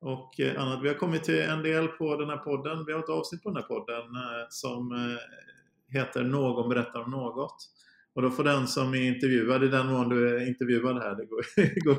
och 0.00 0.40
eh, 0.40 0.62
annat. 0.62 0.82
Vi 0.82 0.88
har 0.88 0.94
kommit 0.94 1.24
till 1.24 1.40
en 1.40 1.62
del 1.62 1.88
på 1.88 2.16
den 2.16 2.28
här 2.28 2.36
podden. 2.36 2.84
Vi 2.86 2.92
har 2.92 3.00
ett 3.00 3.08
avsnitt 3.08 3.42
på 3.42 3.48
den 3.50 3.56
här 3.56 3.68
podden 3.68 4.04
eh, 4.16 4.46
som 4.48 4.92
eh, 4.92 5.98
heter 5.98 6.22
Någon 6.22 6.68
berättar 6.68 7.00
om 7.00 7.10
något. 7.10 7.56
Och 8.14 8.22
då 8.22 8.30
får 8.30 8.44
den 8.44 8.66
som 8.66 8.94
är 8.94 9.14
intervjuad, 9.14 9.64
i 9.64 9.68
den 9.68 9.86
mån 9.86 10.08
du 10.08 10.36
är 10.36 10.48
intervjuad 10.48 10.96
här, 11.02 11.14
det 11.16 11.24
går, 11.24 11.44
går 11.84 11.96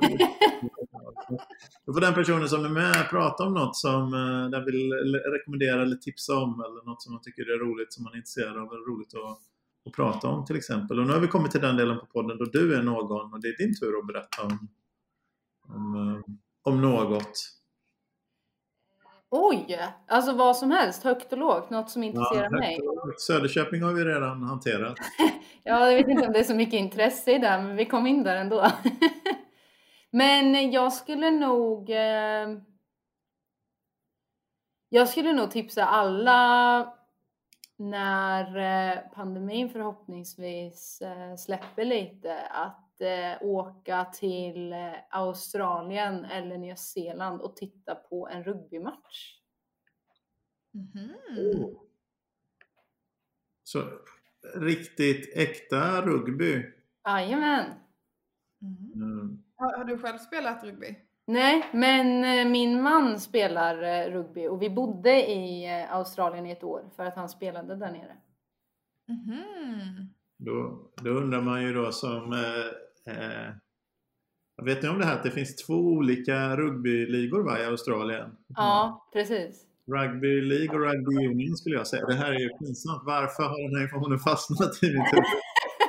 Då 1.86 1.93
får 1.93 2.01
den 2.01 2.13
personen 2.13 2.49
som 2.49 2.65
är 2.65 2.69
med 2.69 3.10
prata 3.10 3.43
om 3.43 3.53
något 3.53 3.75
som 3.75 4.13
eh, 4.13 4.49
den 4.49 4.65
vill 4.65 4.93
rekommendera 5.34 5.82
eller 5.82 5.95
tipsa 5.95 6.38
om 6.38 6.53
eller 6.53 6.86
något 6.86 7.01
som 7.01 7.13
man 7.13 7.21
tycker 7.21 7.41
är 7.41 7.60
roligt, 7.60 7.93
som 7.93 8.03
man 8.03 8.13
är 8.13 8.17
intresserad 8.17 8.58
av 8.58 8.73
eller 8.73 8.93
roligt 8.93 9.13
att, 9.13 9.39
att 9.86 9.93
prata 9.93 10.27
om 10.27 10.45
till 10.45 10.56
exempel. 10.56 10.99
Och 10.99 11.08
nu 11.08 11.13
har 11.13 11.19
vi 11.19 11.27
kommit 11.27 11.51
till 11.51 11.62
den 11.62 11.77
delen 11.77 11.99
på 11.99 12.06
podden 12.06 12.38
då 12.38 12.45
du 12.45 12.75
är 12.75 12.84
någon 12.84 13.34
och 13.34 13.41
det 13.41 13.47
är 13.47 13.58
din 13.58 13.79
tur 13.79 13.99
att 13.99 14.08
berätta 14.08 14.43
om, 14.43 14.67
om, 15.69 15.95
uh, 15.95 16.23
om 16.63 16.82
något. 16.82 17.34
Oj! 19.30 19.80
Alltså 20.08 20.34
vad 20.34 20.58
som 20.58 20.71
helst, 20.71 21.04
högt 21.04 21.32
och 21.32 21.38
lågt, 21.38 21.69
något 21.69 21.89
som 21.89 22.04
intresserar 22.04 22.49
ja, 22.52 22.60
mig. 22.60 22.80
Söderköping 23.17 23.84
har 23.84 23.93
vi 23.93 24.06
redan 24.06 24.43
hanterat. 24.43 24.97
ja, 25.63 25.91
jag 25.91 25.97
vet 25.97 26.08
inte 26.08 26.28
om 26.28 26.34
det 26.34 26.39
är 26.39 26.43
så 26.43 26.56
mycket 26.56 26.80
intresse 26.80 27.32
i 27.32 27.39
det, 27.39 27.62
men 27.62 27.76
vi 27.76 27.86
kom 27.86 28.08
in 28.08 28.23
där 28.23 28.36
ändå. 28.36 28.67
Men 30.15 30.71
jag 30.71 30.93
skulle 30.93 31.32
nog... 31.32 31.89
Eh, 31.89 32.47
jag 34.89 35.10
skulle 35.10 35.34
nog 35.34 35.52
tipsa 35.52 35.86
alla 35.86 36.93
när 37.78 38.58
eh, 38.58 38.99
pandemin 39.15 39.69
förhoppningsvis 39.69 41.02
eh, 41.02 41.36
släpper 41.36 41.86
lite 41.86 42.38
att 42.39 42.78
eh, 42.78 42.82
åka 43.41 44.05
till 44.05 44.73
eh, 44.73 44.93
Australien 45.09 46.25
eller 46.25 46.57
Nya 46.57 46.75
Zeeland 46.75 47.41
och 47.41 47.55
titta 47.55 47.95
på 47.95 48.27
en 48.27 48.43
rugbymatch. 48.43 49.39
Mm 50.73 50.87
-hmm. 50.87 51.75
Så 53.63 53.83
riktigt 54.55 55.37
äkta 55.37 56.01
rugby? 56.01 56.65
Jajamän. 57.05 57.65
Mm. 58.61 58.91
Mm. 58.95 59.43
Har, 59.55 59.77
har, 59.77 59.85
du 59.85 59.97
själv 59.97 60.17
spelat 60.17 60.63
rugby? 60.63 60.95
Nej, 61.25 61.69
men 61.73 62.23
eh, 62.23 62.51
min 62.51 62.81
man 62.81 63.19
spelar 63.19 63.81
eh, 63.81 64.11
rugby 64.11 64.47
och 64.47 64.61
vi 64.61 64.69
bodde 64.69 65.31
i 65.31 65.65
eh, 65.65 65.93
Australien 65.93 66.45
i 66.45 66.51
ett 66.51 66.63
år 66.63 66.89
för 66.95 67.05
att 67.05 67.15
han 67.15 67.29
spelade 67.29 67.75
där 67.75 67.91
nere. 67.91 68.17
Mm. 69.09 70.07
Då, 70.37 70.87
då 70.95 71.09
undrar 71.09 71.41
man 71.41 71.63
ju 71.63 71.73
då 71.73 71.91
som 71.91 72.33
eh, 72.33 72.82
jag 74.55 74.65
vet 74.65 74.83
ni 74.83 74.89
om 74.89 74.99
det 74.99 75.05
här 75.05 75.15
att 75.15 75.23
det 75.23 75.31
finns 75.31 75.55
två 75.55 75.73
olika 75.73 76.55
rugbyligor 76.55 77.43
va, 77.43 77.59
i 77.59 77.65
Australien? 77.65 78.29
Ja, 78.47 79.09
precis. 79.13 79.65
Rugby 79.91 80.41
League 80.41 80.75
och 80.75 80.85
Rugby 80.85 81.27
Union 81.27 81.55
skulle 81.57 81.75
jag 81.75 81.87
säga. 81.87 82.05
Det 82.05 82.13
här 82.13 82.33
är 82.33 82.39
ju 82.39 82.49
pinsamt. 82.49 83.01
Varför 83.05 83.43
har 83.43 83.69
den 83.69 83.75
här 83.75 83.83
informationen 83.83 84.19
fastnat 84.19 84.83
i 84.83 84.87
mitt 84.87 85.13
huvud? 85.13 85.25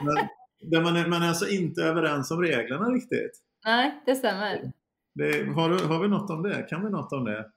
Men, 0.02 0.28
där 0.70 0.82
man, 0.82 0.96
är, 0.96 1.08
man 1.08 1.22
är 1.22 1.28
alltså 1.28 1.48
inte 1.48 1.82
överens 1.82 2.30
om 2.30 2.42
reglerna 2.42 2.88
riktigt. 2.88 3.42
Nej, 3.64 4.02
det 4.06 4.14
stämmer. 4.14 4.72
Det, 5.14 5.54
har, 5.54 5.68
du, 5.68 5.84
har 5.84 6.02
vi 6.02 6.08
något 6.08 6.30
om 6.30 6.42
det? 6.42 6.62
Kan 6.62 6.84
vi 6.84 6.90
något 6.90 7.12
om 7.12 7.24
det? 7.24 7.50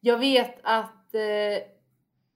Jag 0.00 0.18
vet 0.18 0.60
att 0.62 1.14
eh, 1.14 1.73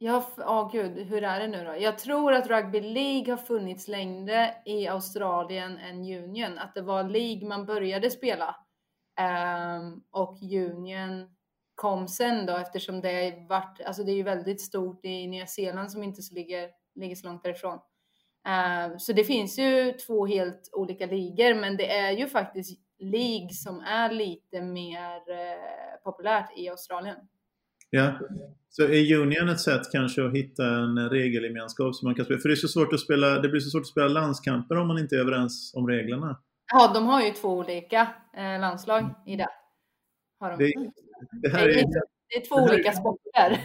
Ja, 0.00 0.32
oh, 0.37 0.72
gud, 0.72 0.98
hur 0.98 1.24
är 1.24 1.40
det 1.40 1.48
nu 1.48 1.64
då? 1.64 1.76
Jag 1.78 1.98
tror 1.98 2.32
att 2.32 2.46
Rugby 2.46 2.80
League 2.80 3.32
har 3.32 3.37
funnits 3.37 3.88
längre 3.88 4.54
i 4.64 4.88
Australien 4.88 5.78
än 5.78 5.96
Union. 5.96 6.58
Att 6.58 6.74
det 6.74 6.82
var 6.82 7.04
League 7.04 7.48
man 7.48 7.66
började 7.66 8.11
spela. 8.11 8.56
Um, 9.20 10.04
och 10.11 10.38
Union 10.42 11.30
kom 11.74 12.08
sen 12.08 12.46
då 12.46 12.56
eftersom 12.56 13.00
det 13.00 13.46
varit, 13.48 13.80
alltså 13.80 14.04
det 14.04 14.12
är 14.12 14.16
ju 14.16 14.22
väldigt 14.22 14.61
stort 14.61 15.04
i 15.04 15.26
Nya 15.26 15.46
Zeeland 15.46 15.92
som 15.92 16.02
inte 16.02 16.22
så 16.22 16.34
ligger, 16.34 16.70
ligger 16.94 17.14
så 17.14 17.26
långt 17.26 17.42
därifrån. 17.42 17.78
Ehm, 18.48 18.98
så 18.98 19.12
det 19.12 19.24
finns 19.24 19.58
ju 19.58 19.92
två 19.92 20.26
helt 20.26 20.70
olika 20.72 21.06
ligor, 21.06 21.54
men 21.54 21.76
det 21.76 21.98
är 21.98 22.12
ju 22.12 22.28
faktiskt 22.28 22.80
League 22.98 23.50
som 23.52 23.80
är 23.80 24.12
lite 24.12 24.62
mer 24.62 25.16
uh, 25.16 26.02
populärt 26.04 26.58
i 26.58 26.68
Australien. 26.68 27.16
Ja, 27.90 28.18
så 28.70 28.83
är 28.83 29.16
Union 29.16 29.48
ett 29.48 29.61
sätt 29.61 29.83
kanske 29.92 30.27
att 30.27 30.35
hitta 30.35 30.66
en 30.66 31.11
regelgemenskap 31.11 31.94
som 31.94 32.07
man 32.07 32.14
kan 32.14 32.24
spela? 32.24 32.40
För 32.40 32.48
det, 32.48 32.55
är 32.55 32.57
så 32.57 32.68
svårt 32.68 32.92
att 32.92 33.01
spela, 33.01 33.40
det 33.40 33.48
blir 33.48 33.61
så 33.61 33.70
svårt 33.70 33.81
att 33.81 33.87
spela 33.87 34.09
landskamper 34.09 34.77
om 34.77 34.88
man 34.88 34.98
inte 34.98 35.16
är 35.16 35.20
överens 35.20 35.72
om 35.74 35.88
reglerna. 35.88 36.40
Ja, 36.72 36.90
de 36.94 37.07
har 37.07 37.22
ju 37.22 37.31
två 37.31 37.48
olika 37.48 38.09
eh, 38.37 38.61
landslag 38.61 39.14
i 39.27 39.37
det. 39.37 39.48
Har 40.40 40.51
de. 40.51 40.57
Det, 40.59 40.72
det, 41.42 41.48
här 41.48 41.68
är, 41.68 41.74
det 42.29 42.37
är 42.37 42.48
två 42.48 42.55
olika 42.55 42.92
sporter. 42.92 43.61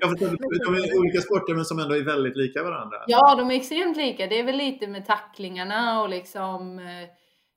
Jag 0.00 0.10
förstår, 0.10 0.28
de 0.66 0.74
är 0.74 0.98
olika 0.98 1.20
sporter 1.20 1.54
men 1.54 1.64
som 1.64 1.78
ändå 1.78 1.96
är 1.96 2.04
väldigt 2.04 2.36
lika 2.36 2.62
varandra. 2.62 2.96
Ja, 3.06 3.34
de 3.34 3.50
är 3.50 3.54
extremt 3.54 3.96
lika. 3.96 4.26
Det 4.26 4.38
är 4.40 4.44
väl 4.44 4.56
lite 4.56 4.86
med 4.86 5.06
tacklingarna 5.06 6.02
och 6.02 6.08
liksom 6.08 6.78
eh, 6.78 7.08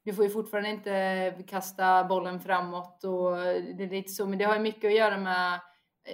du 0.04 0.14
får 0.14 0.24
ju 0.24 0.30
fortfarande 0.30 0.70
inte 0.70 1.44
kasta 1.48 2.04
bollen 2.04 2.40
framåt 2.40 3.04
och 3.04 3.32
det 3.78 3.84
är 3.84 3.90
lite 3.90 4.12
så, 4.12 4.28
men 4.28 4.40
det 4.40 4.46
har 4.46 4.56
ju 4.56 4.62
mycket 4.62 4.88
att 4.88 4.98
göra 4.98 5.18
med 5.18 5.60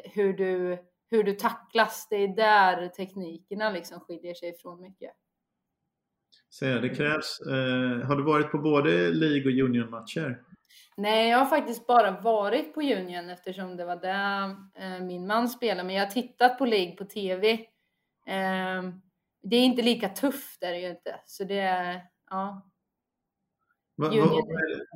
hur 0.03 0.33
du, 0.33 0.77
hur 1.11 1.23
du 1.23 1.33
tacklas. 1.33 2.07
Det 2.09 2.15
är 2.15 2.27
där 2.27 2.87
teknikerna 2.87 3.71
liksom 3.71 3.99
skiljer 3.99 4.33
sig 4.33 4.49
ifrån 4.49 4.81
mycket. 4.81 5.11
Så 6.49 6.65
det 6.65 6.89
krävs. 6.89 7.39
Eh, 7.41 8.07
har 8.07 8.15
du 8.15 8.23
varit 8.23 8.51
på 8.51 8.57
både 8.57 9.09
League 9.11 9.45
och 9.45 9.67
Union-matcher? 9.67 10.41
Nej, 10.97 11.29
jag 11.29 11.37
har 11.37 11.45
faktiskt 11.45 11.87
bara 11.87 12.11
varit 12.11 12.73
på 12.73 12.81
Union 12.81 13.29
eftersom 13.29 13.77
det 13.77 13.85
var 13.85 13.95
där 13.95 14.49
eh, 14.75 15.03
min 15.03 15.27
man 15.27 15.49
spelade. 15.49 15.83
Men 15.83 15.95
jag 15.95 16.05
har 16.05 16.11
tittat 16.11 16.57
på 16.57 16.65
League 16.65 16.95
på 16.95 17.05
TV. 17.05 17.51
Eh, 18.27 18.83
det 19.43 19.55
är 19.55 19.63
inte 19.63 19.81
lika 19.81 20.09
tufft 20.09 20.63
är 20.63 20.71
det 20.71 20.79
ju 20.79 20.89
inte. 20.89 21.19
Så 21.25 21.43
det 21.43 21.59
är, 21.59 22.01
ja. 22.29 22.71
Va, 23.97 24.09
va, 24.09 24.43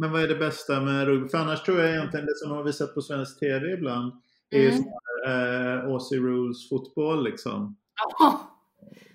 men 0.01 0.11
vad 0.11 0.21
är 0.23 0.27
det 0.27 0.35
bästa 0.35 0.81
med 0.81 1.05
rugby? 1.05 1.29
För 1.29 1.37
annars 1.37 1.63
tror 1.63 1.79
jag 1.79 1.89
egentligen 1.89 2.25
det 2.25 2.35
som 2.35 2.51
har 2.51 2.63
visat 2.63 2.93
på 2.93 3.01
svensk 3.01 3.39
TV 3.39 3.73
ibland 3.73 4.13
är 4.49 4.69
mm. 4.69 4.83
eh, 5.27 5.85
Aussie 5.85 6.19
Rules 6.19 6.69
fotboll 6.69 7.23
liksom. 7.23 7.77
Ja. 8.19 8.47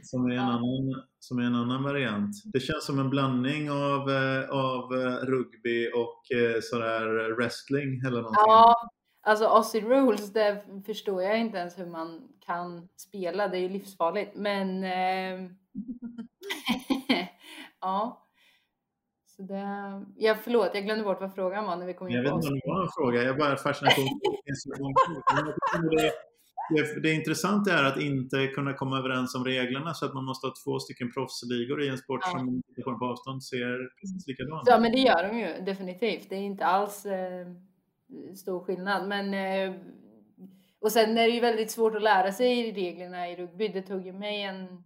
Som 0.03 0.27
är 0.27 0.35
en 0.35 0.39
annan 0.39 1.05
som 1.19 1.39
är 1.39 1.43
en 1.43 1.55
annan 1.55 1.83
variant. 1.83 2.35
Det 2.45 2.61
känns 2.61 2.85
som 2.85 2.99
en 2.99 3.11
blandning 3.11 3.71
av, 3.71 4.11
eh, 4.11 4.51
av 4.51 4.95
eh, 4.95 5.27
rugby 5.27 5.91
och 5.95 6.37
eh, 6.37 6.61
sådär 6.63 7.35
wrestling 7.37 8.01
eller 8.01 8.17
någonting. 8.17 8.43
Ja, 8.47 8.91
alltså 9.23 9.45
Aussie 9.45 9.81
Rules, 9.81 10.33
det 10.33 10.65
förstår 10.87 11.23
jag 11.23 11.41
inte 11.41 11.59
ens 11.59 11.79
hur 11.79 11.87
man 11.87 12.29
kan 12.47 12.89
spela. 12.97 13.49
Det 13.49 13.59
är 13.59 13.61
ju 13.61 13.69
livsfarligt. 13.69 14.37
Men 14.37 14.85
eh, 14.85 15.51
ja. 17.81 18.26
Så 19.37 19.43
det, 19.43 19.63
ja, 20.17 20.37
förlåt, 20.45 20.71
jag 20.75 20.85
glömde 20.85 21.05
bort 21.05 21.21
vad 21.21 21.35
frågan 21.35 21.65
var 21.65 21.77
när 21.77 21.87
vi 21.87 21.95
kom 21.95 22.09
in 22.09 22.15
jag 22.15 22.25
på 22.25 22.29
Jag 22.31 22.37
vet 22.37 22.45
inte 22.45 22.53
om 22.53 22.61
det 22.65 22.69
var 22.73 22.83
en 22.83 22.89
fråga, 22.97 23.23
jag 23.23 23.39
bara 23.39 23.57
fascinerad 23.57 24.09
det, 26.71 27.03
det 27.03 27.13
intressanta 27.13 27.73
är 27.73 27.85
att 27.85 28.01
inte 28.01 28.47
kunna 28.47 28.73
komma 28.73 28.99
överens 28.99 29.35
om 29.35 29.45
reglerna 29.45 29.95
så 29.95 30.07
att 30.07 30.15
man 30.15 30.25
måste 30.25 30.47
ha 30.47 30.55
två 30.65 30.79
stycken 30.79 31.13
proffsligor 31.13 31.83
i 31.83 31.89
en 31.89 31.99
sport 31.99 32.21
Ja. 32.23 32.31
som 32.31 32.63
på 32.99 33.07
avstånd 33.07 33.45
ser 33.45 33.89
precis 34.01 34.27
likadan 34.27 34.63
Ja, 34.67 34.79
men 34.79 34.93
det 34.93 34.99
gör 34.99 35.29
de 35.29 35.39
ju 35.39 35.65
definitivt. 35.65 36.29
Det 36.29 36.37
är 36.37 36.41
inte 36.41 36.67
alls 36.67 37.07
eh, 37.07 37.47
stor 38.37 38.65
skillnad. 38.65 39.09
Men, 39.09 39.35
eh, 39.35 39.81
och 40.81 40.93
sen 40.93 41.19
är 41.19 41.23
det 41.23 41.35
ju 41.35 41.41
väldigt 41.41 41.71
svårt 41.71 41.95
att 41.95 42.03
lära 42.03 42.33
sig 42.33 42.73
reglerna 42.73 43.29
i 43.29 43.37
rugby. 43.37 43.69
Det 43.69 43.83
tog 43.83 44.07
ju 44.07 44.13
mig 44.13 44.43
en 44.43 44.85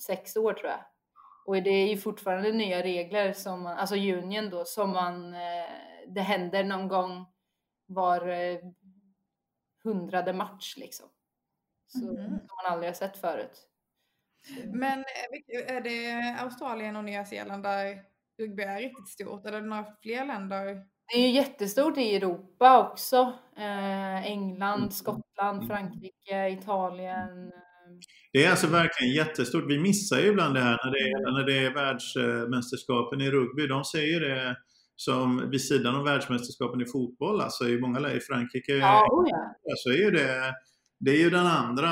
sex 0.00 0.36
år 0.36 0.52
tror 0.52 0.66
jag. 0.66 0.80
Och 1.48 1.62
det 1.62 1.70
är 1.70 1.88
ju 1.88 1.96
fortfarande 1.96 2.52
nya 2.52 2.82
regler 2.82 3.32
som 3.32 3.62
man, 3.62 3.78
alltså 3.78 3.96
union 3.96 4.50
då, 4.50 4.64
som 4.64 4.90
man, 4.90 5.34
eh, 5.34 5.64
det 6.08 6.20
händer 6.20 6.64
någon 6.64 6.88
gång 6.88 7.26
var 7.86 8.28
eh, 8.28 8.58
hundrade 9.84 10.32
match 10.32 10.76
liksom. 10.76 11.06
Så, 11.86 11.98
Mhm. 11.98 12.38
Som 12.38 12.56
man 12.64 12.72
aldrig 12.72 12.88
har 12.88 12.94
sett 12.94 13.16
förut. 13.16 13.68
Men 14.72 14.98
eh, 14.98 15.76
är 15.76 15.80
det 15.80 16.36
Australien 16.40 16.96
och 16.96 17.04
Nya 17.04 17.24
Zeeland 17.24 17.62
där 17.62 18.02
rugby 18.38 18.62
är 18.62 18.80
riktigt 18.80 19.08
stort? 19.08 19.46
Eller 19.46 19.58
är 19.58 19.62
det 19.62 19.68
några 19.68 19.94
fler 20.02 20.24
länder? 20.24 20.86
Det 21.12 21.18
är 21.18 21.20
ju 21.28 21.30
jättestort 21.30 21.98
i 21.98 22.16
Europa 22.16 22.88
också. 22.88 23.32
England, 24.24 24.78
Mm. 24.78 24.90
Skottland, 24.90 25.66
Frankrike, 25.66 26.48
Italien. 26.48 27.52
Eh, 27.92 27.98
Det 28.32 28.44
är 28.44 28.50
alltså 28.50 28.66
verkligen 28.66 29.14
jättestort. 29.14 29.64
Vi 29.68 29.78
missar 29.78 30.18
ju 30.20 30.26
ibland 30.26 30.54
det 30.54 30.60
här 30.60 30.78
när 30.84 30.92
det 30.92 30.98
är, 30.98 31.32
när 31.32 31.44
det 31.44 31.58
är 31.66 31.74
världsmästerskapen 31.74 33.20
i 33.20 33.30
rugby. 33.30 33.66
De 33.66 33.84
säger 33.84 34.20
det 34.20 34.56
som 34.96 35.50
vid 35.50 35.60
sidan 35.64 35.94
av 35.96 36.04
världsmästerskapen 36.04 36.80
i 36.80 36.86
fotboll. 36.86 37.40
Alltså 37.40 37.68
i 37.68 37.80
många 37.80 37.98
länder, 37.98 38.16
i 38.16 38.20
Frankrike, 38.20 38.72
Ja, 38.72 39.06
oh 39.10 39.24
ja. 39.30 39.74
så 39.76 39.90
är 39.90 39.96
ju 39.96 40.10
det, 40.10 40.54
det 41.00 41.10
är 41.10 41.18
ju 41.18 41.30
den 41.30 41.46
andra, 41.46 41.88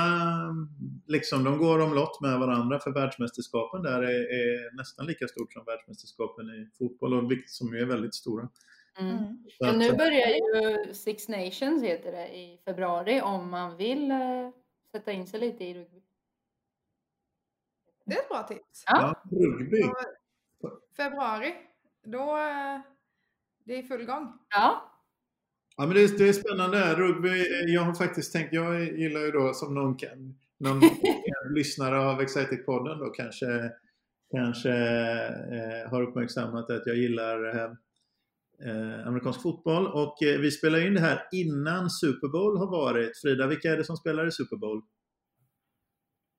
liksom 1.07 1.45
de 1.45 1.59
går 1.59 1.79
omlott 1.79 2.21
med 2.21 2.39
varandra 2.39 2.79
för 2.79 2.91
världsmästerskapen 2.93 3.83
där 3.83 4.03
är, 4.03 4.21
är 4.41 4.77
nästan 4.77 5.07
lika 5.07 5.29
stort 5.29 5.53
som 5.53 5.65
världsmästerskapen 5.65 6.47
i 6.47 6.69
fotboll 6.79 7.15
och 7.15 7.31
vilket 7.31 7.51
som 7.51 7.75
ju 7.75 7.81
är 7.81 7.87
väldigt 7.87 8.15
stora. 8.15 8.49
Mm. 9.01 9.17
Så 9.59 9.65
Men 9.67 9.79
nu 9.79 9.89
att- 9.89 9.99
börjar 9.99 10.29
ju 10.29 10.95
Six 10.95 11.29
Nations 11.29 11.83
heter 11.83 12.13
det 12.13 12.29
i 12.29 12.59
februari 12.65 13.21
om 13.21 13.51
man 13.51 13.77
vill 13.77 14.11
eh, 14.11 14.19
sätta 14.99 15.13
in 15.13 15.27
sig 15.27 15.41
lite 15.41 15.65
i 15.65 15.75
rugby. 15.75 16.03
Det 18.05 18.15
är 18.15 18.23
ett 18.23 18.29
bra 18.29 18.43
tips. 18.43 18.85
Ja. 18.87 19.23
Rugby. 19.31 19.83
Februari, 20.97 21.55
då 22.03 22.37
eh, 22.37 22.81
det 23.65 23.79
är 23.79 23.83
full 23.83 24.07
gång. 24.07 24.39
Ja, 24.49 24.93
Ja, 25.79 25.87
men 25.87 25.95
det, 25.95 26.03
är, 26.03 26.19
det 26.19 26.29
är 26.29 26.33
spännande. 26.33 26.95
Rugby, 26.95 27.45
jag 27.67 27.83
har 27.83 27.95
faktiskt 27.95 28.33
tänkt, 28.33 28.53
jag 28.53 28.99
gillar 28.99 29.21
ju 29.21 29.31
då 29.31 29.55
som 29.55 29.75
någon, 29.75 29.97
kan, 29.97 30.39
någon 30.59 30.81
lyssnare 31.55 31.99
av 31.99 32.21
Excited-podden 32.21 32.99
då 32.99 33.11
kanske, 33.11 33.71
kanske 34.31 34.71
eh, 34.71 35.91
har 35.91 36.03
uppmärksammat 36.03 36.71
att 36.71 36.87
jag 36.87 36.97
gillar 36.97 37.57
eh, 37.57 37.73
eh, 38.65 39.07
amerikansk 39.07 39.43
fotboll 39.43 39.87
och 39.87 40.23
eh, 40.23 40.41
vi 40.41 40.51
spelar 40.51 40.87
in 40.87 40.95
det 40.95 41.01
här 41.01 41.23
innan 41.33 41.91
Super 41.91 42.29
Bowl 42.29 42.59
har 42.59 42.71
varit. 42.71 43.19
Frida, 43.21 43.47
vilka 43.47 43.73
är 43.73 43.77
det 43.77 43.85
som 43.85 43.97
spelar 43.97 44.27
i 44.27 44.31
Super 44.31 44.57
Bowl? 44.57 44.83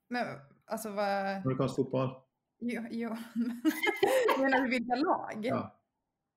Men 0.10 0.26
alltså 0.66 0.90
vad... 0.90 1.36
Amerikansk 1.46 1.76
fotboll? 1.76 2.10
Jo, 2.60 2.84
jo. 2.92 3.10
Menar 4.40 4.62
du 4.62 4.70
vilka 4.70 4.96
lag? 4.96 5.40
Ja. 5.44 5.74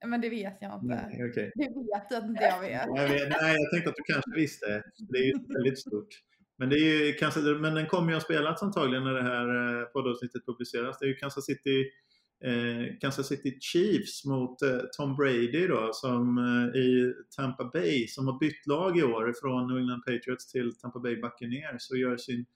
Men 0.06 0.20
det 0.20 0.28
vet 0.28 0.56
jag 0.60 0.74
inte. 0.74 0.86
Nej, 0.86 1.30
okej. 1.30 1.52
Det 1.54 1.62
vet 1.62 2.06
jag 2.10 2.24
inte 2.24 2.44
jag 2.44 2.60
vet. 2.60 2.86
Jag 2.96 3.08
vet, 3.08 3.28
nej, 3.42 3.56
jag 3.60 3.70
tänkte 3.70 3.90
att 3.90 3.96
du 3.96 4.12
kanske 4.12 4.30
visste. 4.34 4.66
Det 4.98 5.18
är 5.18 5.24
ju 5.24 5.54
väldigt 5.54 5.78
stort. 5.78 6.08
Men, 6.58 6.68
det 6.68 6.76
är 6.76 7.06
ju, 7.06 7.12
kanske, 7.12 7.40
men 7.40 7.74
den 7.74 7.86
kommer 7.86 8.08
ju 8.08 8.14
ha 8.14 8.20
spelats 8.20 8.62
antagligen 8.62 9.04
när 9.04 9.14
det 9.14 9.22
här 9.22 9.80
eh, 9.80 9.84
poddavsnittet 9.84 10.46
publiceras. 10.46 10.98
Det 10.98 11.04
är 11.04 11.08
ju 11.08 11.14
Kansas 11.14 11.44
City, 11.44 11.90
eh, 12.44 12.98
Kansas 13.00 13.26
City 13.26 13.58
Chiefs 13.60 14.24
mot 14.24 14.62
eh, 14.62 14.78
Tom 14.96 15.16
Brady 15.16 15.66
då, 15.66 15.90
som 15.92 16.38
eh, 16.38 16.80
i 16.80 17.14
Tampa 17.36 17.64
Bay, 17.64 18.06
som 18.06 18.26
har 18.26 18.38
bytt 18.38 18.66
lag 18.66 18.98
i 18.98 19.02
år 19.02 19.34
från 19.40 19.68
New 19.68 19.78
England 19.78 20.02
Patriots 20.06 20.46
till 20.46 20.74
Tampa 20.74 20.98
Bay 20.98 21.16
Buccaneers 21.16 21.90
och 21.90 21.98
gör 21.98 22.16
sin 22.16 22.46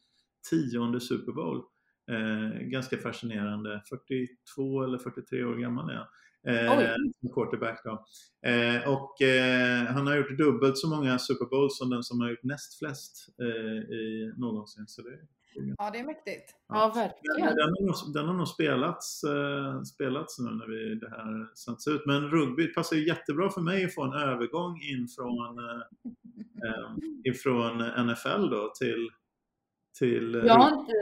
tionde 0.50 1.00
Super 1.00 1.32
Bowl. 1.32 1.62
Eh, 2.10 2.60
ganska 2.60 2.96
fascinerande. 2.96 3.82
42 3.88 4.84
eller 4.84 4.98
43 4.98 5.44
år 5.44 5.56
gammal 5.56 5.90
är 5.90 5.94
han. 5.94 6.06
Eh, 6.46 6.96
quarterback 7.34 7.80
då. 7.84 8.06
Eh, 8.48 8.88
och 8.88 9.22
eh, 9.22 9.86
han 9.86 10.06
har 10.06 10.16
gjort 10.16 10.38
dubbelt 10.38 10.78
så 10.78 10.88
många 10.88 11.18
Super 11.18 11.46
Bowls 11.46 11.78
som 11.78 11.90
den 11.90 12.02
som 12.02 12.20
har 12.20 12.30
gjort 12.30 12.42
näst 12.42 12.78
flest 12.78 13.28
eh, 13.40 13.96
i 13.96 14.32
någonsin. 14.36 14.84
Så 14.86 15.02
det, 15.02 15.18
Ja, 15.78 15.90
det 15.90 15.98
är 15.98 16.04
mäktigt. 16.04 16.54
ja 16.68 16.92
men 16.94 17.02
verkligen. 17.02 17.56
den, 17.56 17.68
har 17.68 17.86
nog, 17.86 18.14
den 18.14 18.26
har 18.26 18.34
nog 18.34 18.48
spelats, 18.48 19.24
eh, 19.24 19.82
spelats 19.82 20.38
nu 20.38 20.50
när 20.50 20.66
vi, 20.66 20.94
det 20.94 21.10
här 21.10 21.54
sänds 21.54 21.88
ut. 21.88 22.06
Men 22.06 22.30
rugby 22.30 22.66
passar 22.66 22.96
ju 22.96 23.06
jättebra 23.06 23.50
för 23.50 23.60
mig 23.60 23.84
att 23.84 23.94
få 23.94 24.02
en 24.02 24.12
övergång 24.12 24.80
in 24.80 25.08
från, 25.08 25.58
eh, 25.58 25.80
eh, 26.64 26.90
ifrån 27.24 27.78
NFL 28.06 28.50
då 28.50 28.72
till, 28.78 29.08
till 29.98 30.34
eh, 30.34 30.44
Jag 30.44 30.54
har, 30.54 30.80
inte, 30.80 30.92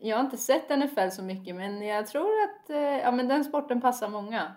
jag 0.00 0.16
har 0.16 0.24
inte 0.24 0.36
sett 0.36 0.78
NFL 0.78 1.08
så 1.10 1.22
mycket 1.22 1.56
men 1.56 1.82
jag 1.82 2.06
tror 2.06 2.42
att 2.42 2.70
eh, 2.70 2.98
ja, 2.98 3.12
men 3.12 3.28
den 3.28 3.44
sporten 3.44 3.80
passar 3.80 4.08
många 4.08 4.42
att 4.42 4.56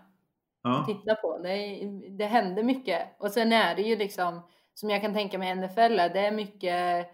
ja. 0.63 0.85
titta 0.87 1.15
på. 1.15 1.39
Det, 1.43 1.79
det 2.09 2.25
händer 2.25 2.63
mycket. 2.63 3.01
Och 3.19 3.31
sen 3.31 3.51
är 3.51 3.75
det 3.75 3.81
ju 3.81 3.95
liksom, 3.95 4.41
som 4.73 4.89
jag 4.89 5.01
kan 5.01 5.13
tänka 5.13 5.37
mig 5.37 5.55
NFL, 5.55 5.79
är, 5.79 6.09
det 6.09 6.19
är 6.19 6.31
mycket 6.31 7.07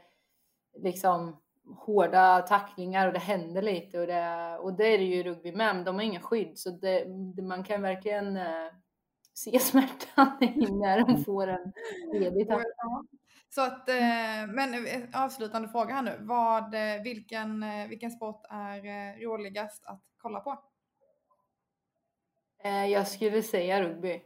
liksom 0.83 1.37
hårda 1.78 2.41
tacklingar 2.41 3.07
och 3.07 3.13
det 3.13 3.19
händer 3.19 3.61
lite 3.61 3.99
och 3.99 4.07
det, 4.07 4.57
och 4.57 4.74
det 4.74 4.88
är 4.88 4.97
det 4.97 5.03
ju 5.03 5.15
i 5.15 5.24
rugby 5.24 5.51
med, 5.51 5.76
men 5.76 5.86
de 5.86 5.95
har 5.95 6.01
inga 6.01 6.22
skydd 6.22 6.59
så 6.59 6.69
det, 6.69 7.05
man 7.43 7.63
kan 7.63 7.82
verkligen 7.82 8.38
eh, 8.38 8.67
se 9.34 9.59
smärtan 9.59 10.38
när 10.82 11.05
de 11.07 11.24
får 11.24 11.47
en 11.47 11.74
ledig 12.13 12.47
tackling. 12.47 12.72
Så 13.49 13.61
att, 13.61 13.89
eh, 13.89 14.47
men 14.47 14.88
eh, 14.88 15.24
avslutande 15.24 15.69
fråga 15.69 15.93
här 15.93 16.01
nu. 16.01 16.17
Vad, 16.19 16.76
vilken, 17.03 17.65
vilken 17.89 18.11
sport 18.11 18.45
är 18.49 19.19
roligast 19.26 19.86
att 19.86 20.01
kolla 20.17 20.39
på? 20.39 20.63
Jag 22.63 23.07
skulle 23.07 23.43
säga 23.43 23.82
rugby. 23.82 24.22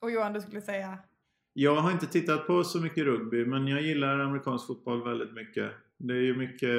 Och 0.00 0.10
Johan, 0.10 0.32
du 0.32 0.40
skulle 0.40 0.60
säga? 0.62 0.98
Jag 1.60 1.76
har 1.76 1.92
inte 1.92 2.06
tittat 2.06 2.46
på 2.46 2.64
så 2.64 2.80
mycket 2.80 3.04
rugby, 3.04 3.44
men 3.44 3.68
jag 3.68 3.82
gillar 3.82 4.18
amerikansk 4.18 4.66
fotboll 4.66 5.04
väldigt 5.04 5.32
mycket. 5.32 5.72
Det 5.96 6.14
är 6.14 6.20
ju 6.20 6.36
mycket... 6.36 6.70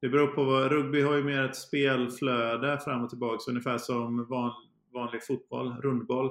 Det 0.00 0.08
beror 0.08 0.26
på 0.26 0.44
vad... 0.44 0.72
Rugby 0.72 1.00
har 1.00 1.16
ju 1.16 1.24
mer 1.24 1.44
ett 1.44 1.56
spelflöde 1.56 2.80
fram 2.84 3.04
och 3.04 3.10
tillbaka, 3.10 3.50
ungefär 3.50 3.78
som 3.78 4.26
van, 4.26 4.52
vanlig 4.92 5.26
fotboll, 5.26 5.72
rundboll. 5.82 6.26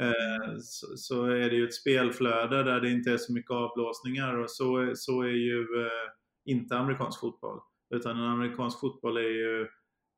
Eh, 0.00 0.58
så, 0.60 0.86
så 0.96 1.24
är 1.24 1.50
det 1.50 1.56
ju 1.56 1.64
ett 1.64 1.74
spelflöde 1.74 2.62
där 2.62 2.80
det 2.80 2.90
inte 2.90 3.12
är 3.12 3.18
så 3.18 3.32
mycket 3.32 3.50
avblåsningar 3.50 4.36
och 4.38 4.50
så, 4.50 4.92
så 4.94 5.22
är 5.22 5.36
ju 5.36 5.60
eh, 5.60 6.10
inte 6.44 6.78
amerikansk 6.78 7.20
fotboll. 7.20 7.60
Utan 7.94 8.16
en 8.16 8.28
amerikansk 8.28 8.80
fotboll 8.80 9.16
är 9.16 9.20
ju 9.20 9.68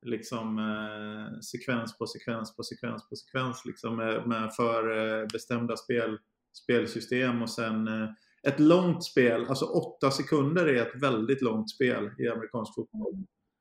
liksom 0.06 0.58
eh, 0.58 1.40
sekvens 1.40 1.98
på 1.98 2.06
sekvens 2.06 2.56
på 2.56 2.62
sekvens 2.62 3.08
på 3.08 3.16
sekvens 3.16 3.64
liksom 3.64 3.96
med, 3.96 4.26
med 4.26 4.54
för 4.54 4.96
eh, 4.96 5.26
bestämda 5.32 5.76
spel, 5.76 6.18
spelsystem 6.56 7.42
och 7.42 7.50
sen 7.50 7.88
eh, 7.88 8.08
ett 8.48 8.60
långt 8.60 9.04
spel, 9.04 9.46
alltså 9.48 9.64
åtta 9.64 10.10
sekunder 10.10 10.66
är 10.66 10.82
ett 10.82 11.02
väldigt 11.02 11.42
långt 11.42 11.70
spel 11.70 12.10
i 12.18 12.28
amerikansk 12.28 12.74
fotboll. 12.74 13.14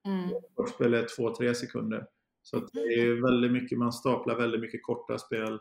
Mm. 0.08 0.30
Sportspel 0.52 0.94
är 0.94 1.08
två, 1.16 1.36
tre 1.36 1.56
sekunder. 1.56 2.06
Så 2.42 2.60
det 2.74 2.80
är 2.80 3.22
väldigt 3.22 3.52
mycket, 3.52 3.78
man 3.78 3.94
staplar 3.94 4.36
väldigt 4.36 4.62
mycket 4.62 4.84
korta 4.84 5.18
spel 5.18 5.60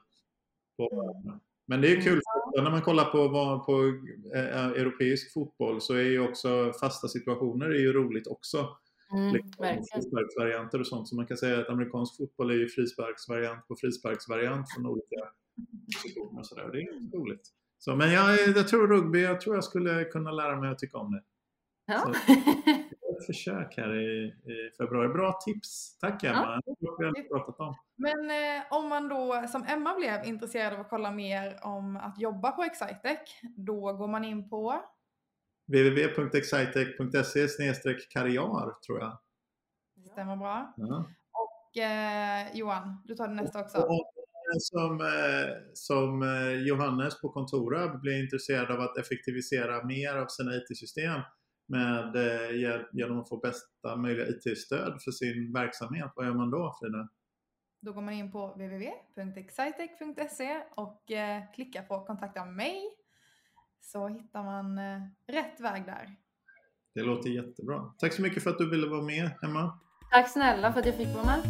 på 0.76 0.89
varandra. 0.97 1.41
Men 1.66 1.80
det 1.80 1.93
är 1.93 2.01
kul, 2.01 2.20
för 2.57 2.62
när 2.62 2.70
man 2.70 2.83
kollar 2.83 3.05
på, 3.05 3.28
på 3.66 3.83
eh, 4.37 4.66
europeisk 4.66 5.33
fotboll 5.33 5.80
så 5.80 5.95
är 5.95 6.03
ju 6.03 6.28
också 6.28 6.72
fasta 6.80 7.09
situationer 7.09 7.66
är 7.66 7.80
ju 7.80 7.93
roligt 7.93 8.26
också. 8.26 8.68
Mm, 9.12 9.35
Liksom, 9.35 9.85
frisparksvarianter 9.93 10.80
och 10.80 10.87
sånt. 10.87 11.09
Så 11.09 11.16
man 11.16 11.26
kan 11.26 11.37
säga 11.37 11.61
att 11.61 11.68
amerikansk 11.68 12.16
fotboll 12.16 12.51
är 12.51 12.55
ju 12.55 12.68
frisparksvariant 12.68 13.68
på 13.68 13.76
frisparksvariant 13.76 14.66
från 14.74 14.87
olika 14.87 15.16
positioner 15.87 16.41
och 16.41 16.47
sådär. 16.47 16.68
Det 16.72 16.83
är 16.83 17.18
roligt. 17.18 17.49
Så, 17.78 17.97
men 17.97 18.12
jag, 18.12 18.39
jag 18.57 18.68
tror 18.68 18.89
rugby, 18.89 19.22
jag 19.22 19.41
tror 19.41 19.55
jag 19.55 19.64
skulle 19.64 20.05
kunna 20.05 20.30
lära 20.30 20.61
mig 20.61 20.70
att 20.70 20.78
tycka 20.78 20.99
om 20.99 21.12
det. 21.12 21.22
Ja. 21.87 22.12
Ett 23.12 23.26
försök 23.26 23.76
här 23.76 23.95
i, 23.95 24.26
i 24.26 24.70
februari. 24.78 25.09
Bra 25.09 25.39
tips! 25.45 25.99
Tack 25.99 26.24
Emma! 26.24 26.61
Det 26.66 26.74
vi 26.99 27.07
aldrig 27.07 27.30
pratat 27.30 27.61
om. 27.61 27.74
Men 27.97 28.30
eh, 28.30 28.62
om 28.70 28.89
man 28.89 29.09
då 29.09 29.45
som 29.49 29.64
Emma 29.68 29.95
blev 29.95 30.24
intresserad 30.24 30.74
av 30.74 30.80
att 30.80 30.91
kolla 30.91 31.11
mer 31.11 31.59
om 31.62 31.97
att 31.97 32.20
jobba 32.20 32.53
på 32.53 32.62
Excitec, 32.62 33.18
då 33.57 33.93
går 33.93 34.09
man 34.09 34.24
in 34.24 34.49
på 34.49 34.83
www.excitec.se 35.66 37.95
karriär 38.11 38.80
tror 38.87 39.01
jag. 39.01 39.18
stämmer 40.12 40.37
bra. 40.37 40.74
Ja. 40.76 41.07
Och 41.33 41.76
eh, 41.83 42.57
Johan, 42.57 43.03
du 43.05 43.14
tar 43.14 43.28
det 43.28 43.35
nästa 43.35 43.61
också. 43.61 43.78
Och, 43.78 44.12
som, 44.61 45.01
eh, 45.01 45.57
som 45.73 46.23
eh, 46.23 46.53
Johannes 46.53 47.21
på 47.21 47.29
Kontorab 47.29 48.01
blir 48.01 48.23
intresserad 48.23 48.71
av 48.71 48.81
att 48.81 48.99
effektivisera 48.99 49.85
mer 49.85 50.17
av 50.17 50.27
sina 50.27 50.57
IT-system 50.57 51.21
med 51.69 52.17
hjälp 52.61 52.89
genom 52.93 53.21
att 53.21 53.29
få 53.29 53.37
bästa 53.37 53.97
möjliga 53.97 54.27
IT-stöd 54.27 55.03
för 55.03 55.11
sin 55.11 55.53
verksamhet, 55.53 56.13
vad 56.17 56.27
gör 56.27 56.35
man 56.35 56.51
då 56.51 56.77
Frida? 56.81 57.09
Då 57.81 57.93
går 57.93 58.03
man 58.03 58.15
in 58.15 58.33
på 58.33 58.47
www.excitec.se 58.47 60.63
och 60.75 61.03
klickar 61.55 61.83
på 61.83 62.05
kontakta 62.05 62.45
mig 62.45 62.83
så 63.81 64.09
hittar 64.09 64.43
man 64.43 64.81
rätt 65.27 65.61
väg 65.61 65.87
där. 65.87 66.17
Det 66.95 67.03
låter 67.03 67.31
jättebra. 67.31 67.93
Tack 67.99 68.13
så 68.13 68.23
mycket 68.23 68.43
för 68.43 68.51
att 68.51 68.59
du 68.59 68.71
ville 68.71 68.87
vara 68.87 69.03
med 69.03 69.31
Emma. 69.43 69.79
Tack 70.11 70.31
snälla 70.31 70.73
för 70.73 70.81
att 70.81 70.87
jag 70.87 70.97
fick 70.97 71.09
vara 71.09 71.25
med. 71.25 71.43